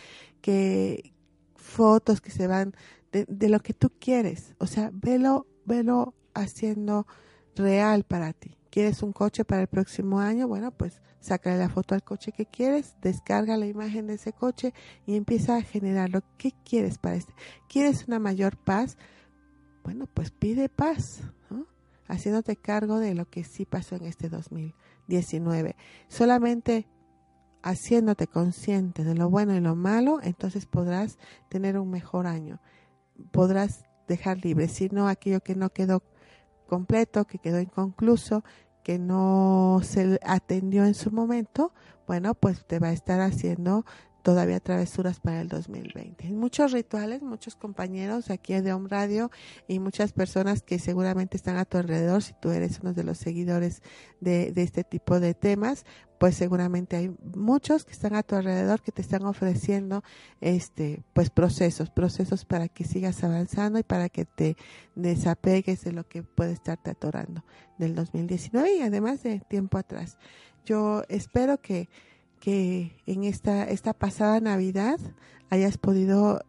que 0.40 1.12
fotos 1.54 2.20
que 2.20 2.30
se 2.30 2.46
van 2.46 2.74
de, 3.12 3.48
lo 3.48 3.60
que 3.60 3.74
tú 3.74 3.90
quieres. 3.98 4.54
O 4.58 4.66
sea, 4.66 4.90
velo, 4.92 5.46
velo 5.64 6.14
haciendo 6.34 7.06
real 7.54 8.04
para 8.04 8.32
ti. 8.32 8.56
¿Quieres 8.76 9.02
un 9.02 9.14
coche 9.14 9.46
para 9.46 9.62
el 9.62 9.68
próximo 9.68 10.20
año? 10.20 10.48
Bueno, 10.48 10.70
pues 10.70 11.00
sácale 11.18 11.56
la 11.56 11.70
foto 11.70 11.94
al 11.94 12.04
coche 12.04 12.30
que 12.30 12.44
quieres, 12.44 12.94
descarga 13.00 13.56
la 13.56 13.64
imagen 13.64 14.06
de 14.06 14.16
ese 14.16 14.34
coche 14.34 14.74
y 15.06 15.16
empieza 15.16 15.56
a 15.56 15.62
generar 15.62 16.10
lo 16.10 16.20
que 16.36 16.52
quieres 16.62 16.98
para 16.98 17.16
este. 17.16 17.32
¿Quieres 17.70 18.06
una 18.06 18.18
mayor 18.18 18.58
paz? 18.58 18.98
Bueno, 19.82 20.06
pues 20.12 20.30
pide 20.30 20.68
paz, 20.68 21.22
haciéndote 22.06 22.56
cargo 22.56 22.98
de 22.98 23.14
lo 23.14 23.24
que 23.30 23.44
sí 23.44 23.64
pasó 23.64 23.94
en 23.96 24.04
este 24.04 24.28
2000. 24.28 24.74
19. 25.06 25.74
Solamente 26.08 26.86
haciéndote 27.62 28.26
consciente 28.26 29.04
de 29.04 29.14
lo 29.14 29.30
bueno 29.30 29.54
y 29.54 29.60
lo 29.60 29.74
malo, 29.74 30.20
entonces 30.22 30.66
podrás 30.66 31.16
tener 31.48 31.78
un 31.78 31.88
mejor 31.88 32.26
año. 32.26 32.60
Podrás 33.30 33.86
dejar 34.06 34.44
libre, 34.44 34.68
si 34.68 34.90
no 34.90 35.08
aquello 35.08 35.40
que 35.40 35.54
no 35.54 35.70
quedó 35.70 36.02
completo, 36.66 37.26
que 37.26 37.38
quedó 37.38 37.60
inconcluso, 37.60 38.44
que 38.86 39.00
no 39.00 39.80
se 39.82 40.20
atendió 40.22 40.84
en 40.84 40.94
su 40.94 41.10
momento, 41.10 41.72
bueno, 42.06 42.34
pues 42.34 42.64
te 42.64 42.78
va 42.78 42.86
a 42.86 42.92
estar 42.92 43.20
haciendo 43.20 43.84
todavía 44.26 44.58
travesuras 44.58 45.20
para 45.20 45.40
el 45.40 45.46
2020. 45.46 46.32
Muchos 46.32 46.72
rituales, 46.72 47.22
muchos 47.22 47.54
compañeros 47.54 48.28
aquí 48.28 48.60
de 48.60 48.72
Home 48.72 48.88
Radio 48.88 49.30
y 49.68 49.78
muchas 49.78 50.12
personas 50.12 50.62
que 50.62 50.80
seguramente 50.80 51.36
están 51.36 51.58
a 51.58 51.64
tu 51.64 51.78
alrededor, 51.78 52.24
si 52.24 52.32
tú 52.32 52.50
eres 52.50 52.80
uno 52.82 52.92
de 52.92 53.04
los 53.04 53.18
seguidores 53.18 53.82
de, 54.18 54.52
este 54.56 54.82
tipo 54.82 55.20
de 55.20 55.34
temas, 55.34 55.86
pues 56.18 56.34
seguramente 56.34 56.96
hay 56.96 57.14
muchos 57.36 57.84
que 57.84 57.92
están 57.92 58.16
a 58.16 58.24
tu 58.24 58.34
alrededor 58.34 58.82
que 58.82 58.90
te 58.90 59.00
están 59.00 59.24
ofreciendo 59.24 60.02
este 60.40 61.04
pues 61.12 61.30
procesos, 61.30 61.90
procesos 61.90 62.44
para 62.44 62.66
que 62.66 62.82
sigas 62.82 63.22
avanzando 63.22 63.78
y 63.78 63.84
para 63.84 64.08
que 64.08 64.24
te 64.24 64.56
desapegues 64.96 65.84
de 65.84 65.92
lo 65.92 66.02
que 66.08 66.24
puede 66.24 66.50
estarte 66.50 66.90
atorando 66.90 67.44
del 67.78 67.94
2019 67.94 68.74
y 68.74 68.82
además 68.82 69.22
de 69.22 69.38
tiempo 69.38 69.78
atrás. 69.78 70.18
Yo 70.64 71.04
espero 71.08 71.60
que 71.60 71.88
que 72.40 72.96
en 73.06 73.24
esta, 73.24 73.64
esta 73.64 73.92
pasada 73.92 74.40
Navidad 74.40 74.98
hayas 75.50 75.78
podido 75.78 76.40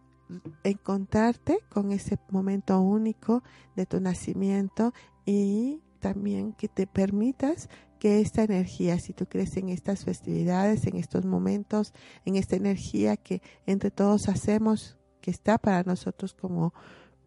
encontrarte 0.64 1.60
con 1.70 1.92
ese 1.92 2.18
momento 2.30 2.80
único 2.82 3.44
de 3.76 3.86
tu 3.86 4.00
nacimiento 4.00 4.94
y 5.26 5.82
también 6.00 6.54
que 6.54 6.68
te 6.68 6.88
permitas 6.88 7.70
que 8.00 8.22
esta 8.22 8.44
energía, 8.44 9.00
si 9.00 9.14
tú 9.14 9.26
crees 9.26 9.58
en 9.58 9.70
estas 9.70 10.06
festividades, 10.06 10.86
en 10.86 10.98
estos 10.98 11.26
momentos, 11.26 11.94
en 12.26 12.36
esta 12.36 12.56
energía 12.56 13.18
que 13.18 13.42
entre 13.66 13.92
todos 13.92 14.30
hacemos, 14.30 14.98
que 15.22 15.32
está 15.32 15.58
para 15.58 15.84
nosotros 15.84 16.34
como, 16.34 16.74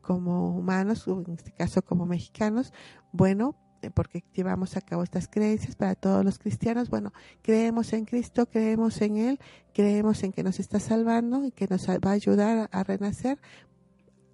como 0.01 0.57
humanos, 0.57 1.09
o 1.09 1.23
en 1.27 1.35
este 1.35 1.53
caso 1.53 1.83
como 1.83 2.07
mexicanos, 2.07 2.73
bueno, 3.13 3.57
porque 3.95 4.25
llevamos 4.35 4.77
a 4.77 4.83
cabo 4.83 5.03
estas 5.03 5.29
creencias 5.29 5.77
para 5.77 5.95
todos 5.95 6.25
los 6.25 6.39
cristianos. 6.39 6.91
Bueno, 6.91 7.13
creemos 7.41 7.93
en 7.95 8.05
Cristo, 8.05 8.47
creemos 8.47 9.01
en 9.01 9.17
Él, 9.17 9.41
creemos 9.73 10.23
en 10.23 10.33
que 10.33 10.43
nos 10.43 10.61
está 10.61 10.81
salvando 10.81 11.45
y 11.45 11.53
que 11.53 11.67
nos 11.69 11.89
va 11.89 12.11
a 12.11 12.13
ayudar 12.13 12.69
a 12.71 12.83
renacer. 12.83 13.39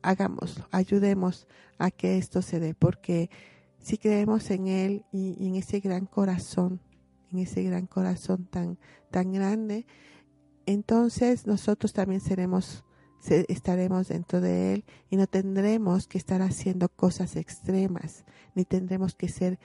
Hagámoslo, 0.02 0.66
ayudemos 0.72 1.46
a 1.78 1.90
que 1.90 2.18
esto 2.18 2.42
se 2.42 2.58
dé, 2.58 2.74
porque 2.74 3.30
si 3.78 3.98
creemos 3.98 4.50
en 4.50 4.66
Él 4.66 5.04
y, 5.12 5.46
en 5.46 5.54
ese 5.54 5.80
gran 5.80 6.06
corazón, 6.06 6.80
en 7.30 7.38
ese 7.40 7.62
gran 7.62 7.86
corazón 7.86 8.46
tan, 8.46 8.78
tan 9.10 9.32
grande, 9.32 9.86
entonces 10.64 11.46
nosotros 11.46 11.92
también 11.92 12.20
seremos 12.20 12.85
estaremos 13.30 14.08
dentro 14.08 14.40
de 14.40 14.74
Él 14.74 14.84
y 15.10 15.16
no 15.16 15.26
tendremos 15.26 16.06
que 16.06 16.18
estar 16.18 16.42
haciendo 16.42 16.88
cosas 16.88 17.36
extremas, 17.36 18.24
ni 18.54 18.64
tendremos 18.64 19.14
que 19.14 19.28
ser 19.28 19.58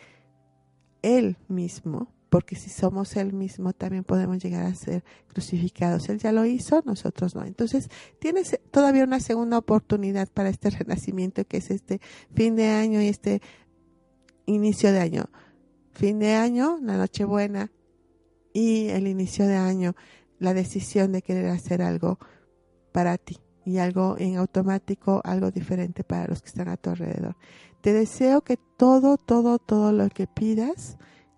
Él 1.01 1.38
mismo, 1.47 2.12
porque 2.30 2.55
si 2.55 2.70
somos 2.70 3.16
Él 3.16 3.34
mismo 3.34 3.74
también 3.74 4.03
podemos 4.03 4.39
llegar 4.39 4.66
a 4.66 4.76
ser 4.76 5.03
crucificados. 5.28 6.09
Él 6.09 6.20
ya 6.20 6.32
lo 6.32 6.45
hizo, 6.45 6.82
nosotros 6.86 7.36
no. 7.36 7.43
Entonces, 7.43 7.89
tienes 8.20 8.59
todavía 8.72 9.03
una 9.03 9.20
segunda 9.20 9.57
oportunidad 9.57 10.30
para 10.30 10.49
este 10.49 10.70
renacimiento 10.72 11.45
que 11.45 11.57
es 11.57 11.72
este 11.72 12.01
fin 12.34 12.55
de 12.55 12.70
año 12.70 13.01
y 13.01 13.07
este 13.07 13.41
inicio 14.45 14.91
de 14.91 14.99
año. 14.99 15.26
Fin 15.91 16.20
de 16.20 16.36
año, 16.36 16.80
la 16.82 16.97
Nochebuena 16.97 17.72
y 18.53 18.88
el 18.88 19.07
inicio 19.07 19.45
de 19.45 19.55
año, 19.55 19.95
la 20.39 20.53
decisión 20.53 21.12
de 21.12 21.22
querer 21.22 21.47
hacer 21.47 21.82
algo 21.82 22.18
para 22.91 23.18
ti 23.18 23.38
y 23.66 23.78
algo 23.78 24.16
en 24.18 24.38
automático, 24.38 25.22
algo 25.24 25.51
diferente 25.51 26.03
para 26.03 26.28
los 26.28 26.41
que 26.41 26.49
están 26.49 26.68
a 26.68 26.78
tu 26.78 26.89
alrededor. 26.89 27.36
Te 27.82 27.93
deseo 27.93 28.41
que 28.41 28.57
todo, 28.57 29.18
todo, 29.18 29.59
todo 29.59 29.91
lo 29.91 30.09
que 30.09 30.28
pidas 30.28 30.97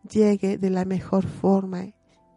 llegue 0.09 0.57
de 0.57 0.69
la 0.69 0.85
mejor 0.85 1.25
forma 1.25 1.87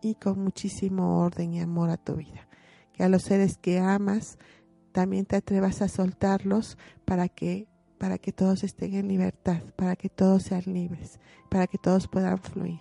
y 0.00 0.14
con 0.14 0.42
muchísimo 0.42 1.20
orden 1.20 1.54
y 1.54 1.60
amor 1.60 1.90
a 1.90 1.96
tu 1.96 2.14
vida. 2.14 2.48
Que 2.92 3.02
a 3.02 3.08
los 3.08 3.22
seres 3.22 3.58
que 3.58 3.78
amas 3.78 4.38
también 4.92 5.26
te 5.26 5.36
atrevas 5.36 5.82
a 5.82 5.88
soltarlos 5.88 6.78
para 7.04 7.28
que 7.28 7.68
para 7.98 8.18
que 8.18 8.30
todos 8.30 8.62
estén 8.62 8.94
en 8.94 9.08
libertad, 9.08 9.62
para 9.74 9.96
que 9.96 10.10
todos 10.10 10.42
sean 10.42 10.64
libres, 10.66 11.18
para 11.48 11.66
que 11.66 11.78
todos 11.78 12.08
puedan 12.08 12.38
fluir. 12.38 12.80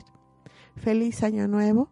Feliz 0.75 1.23
año 1.23 1.47
nuevo. 1.47 1.89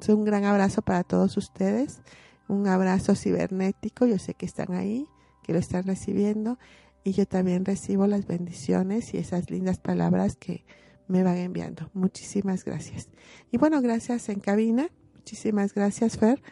Es 0.00 0.08
un 0.08 0.24
gran 0.24 0.44
abrazo 0.44 0.82
para 0.82 1.04
todos 1.04 1.36
ustedes 1.36 2.02
un 2.48 2.66
abrazo 2.66 3.14
cibernético. 3.14 4.06
Yo 4.06 4.18
sé 4.18 4.34
que 4.34 4.46
están 4.46 4.72
ahí, 4.72 5.06
que 5.42 5.52
lo 5.52 5.58
están 5.58 5.84
recibiendo 5.84 6.58
y 7.04 7.12
yo 7.12 7.26
también 7.26 7.64
recibo 7.64 8.06
las 8.06 8.26
bendiciones 8.26 9.14
y 9.14 9.18
esas 9.18 9.50
lindas 9.50 9.78
palabras 9.78 10.36
que 10.36 10.64
me 11.08 11.22
van 11.22 11.36
enviando. 11.36 11.90
Muchísimas 11.94 12.64
gracias. 12.64 13.08
Y 13.50 13.58
bueno, 13.58 13.82
gracias 13.82 14.28
en 14.28 14.40
cabina. 14.40 14.88
Muchísimas 15.14 15.74
gracias, 15.74 16.16
Fer. 16.16 16.42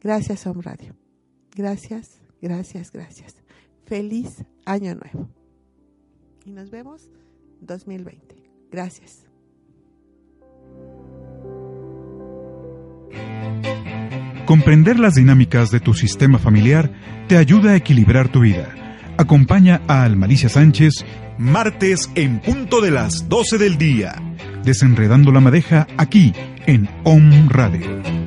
Gracias, 0.00 0.46
Home 0.46 0.62
Radio. 0.62 0.96
Gracias, 1.54 2.20
gracias, 2.40 2.92
gracias. 2.92 3.36
Feliz 3.84 4.44
año 4.64 4.94
nuevo. 4.94 5.28
Y 6.44 6.50
nos 6.50 6.70
vemos 6.70 7.10
2020. 7.60 8.42
Gracias. 8.70 9.24
Comprender 14.46 14.98
las 14.98 15.14
dinámicas 15.14 15.70
de 15.70 15.80
tu 15.80 15.94
sistema 15.94 16.38
familiar 16.38 16.90
te 17.28 17.38
ayuda 17.38 17.70
a 17.70 17.76
equilibrar 17.76 18.28
tu 18.28 18.40
vida. 18.40 18.68
Acompaña 19.16 19.80
a 19.88 20.02
Almalicia 20.02 20.50
Sánchez 20.50 21.04
martes 21.38 22.10
en 22.14 22.40
punto 22.40 22.80
de 22.80 22.90
las 22.90 23.28
12 23.28 23.58
del 23.58 23.78
día, 23.78 24.14
desenredando 24.62 25.32
la 25.32 25.40
madeja 25.40 25.86
aquí 25.96 26.34
en 26.66 26.88
OM 27.04 27.48
Radio. 27.48 28.23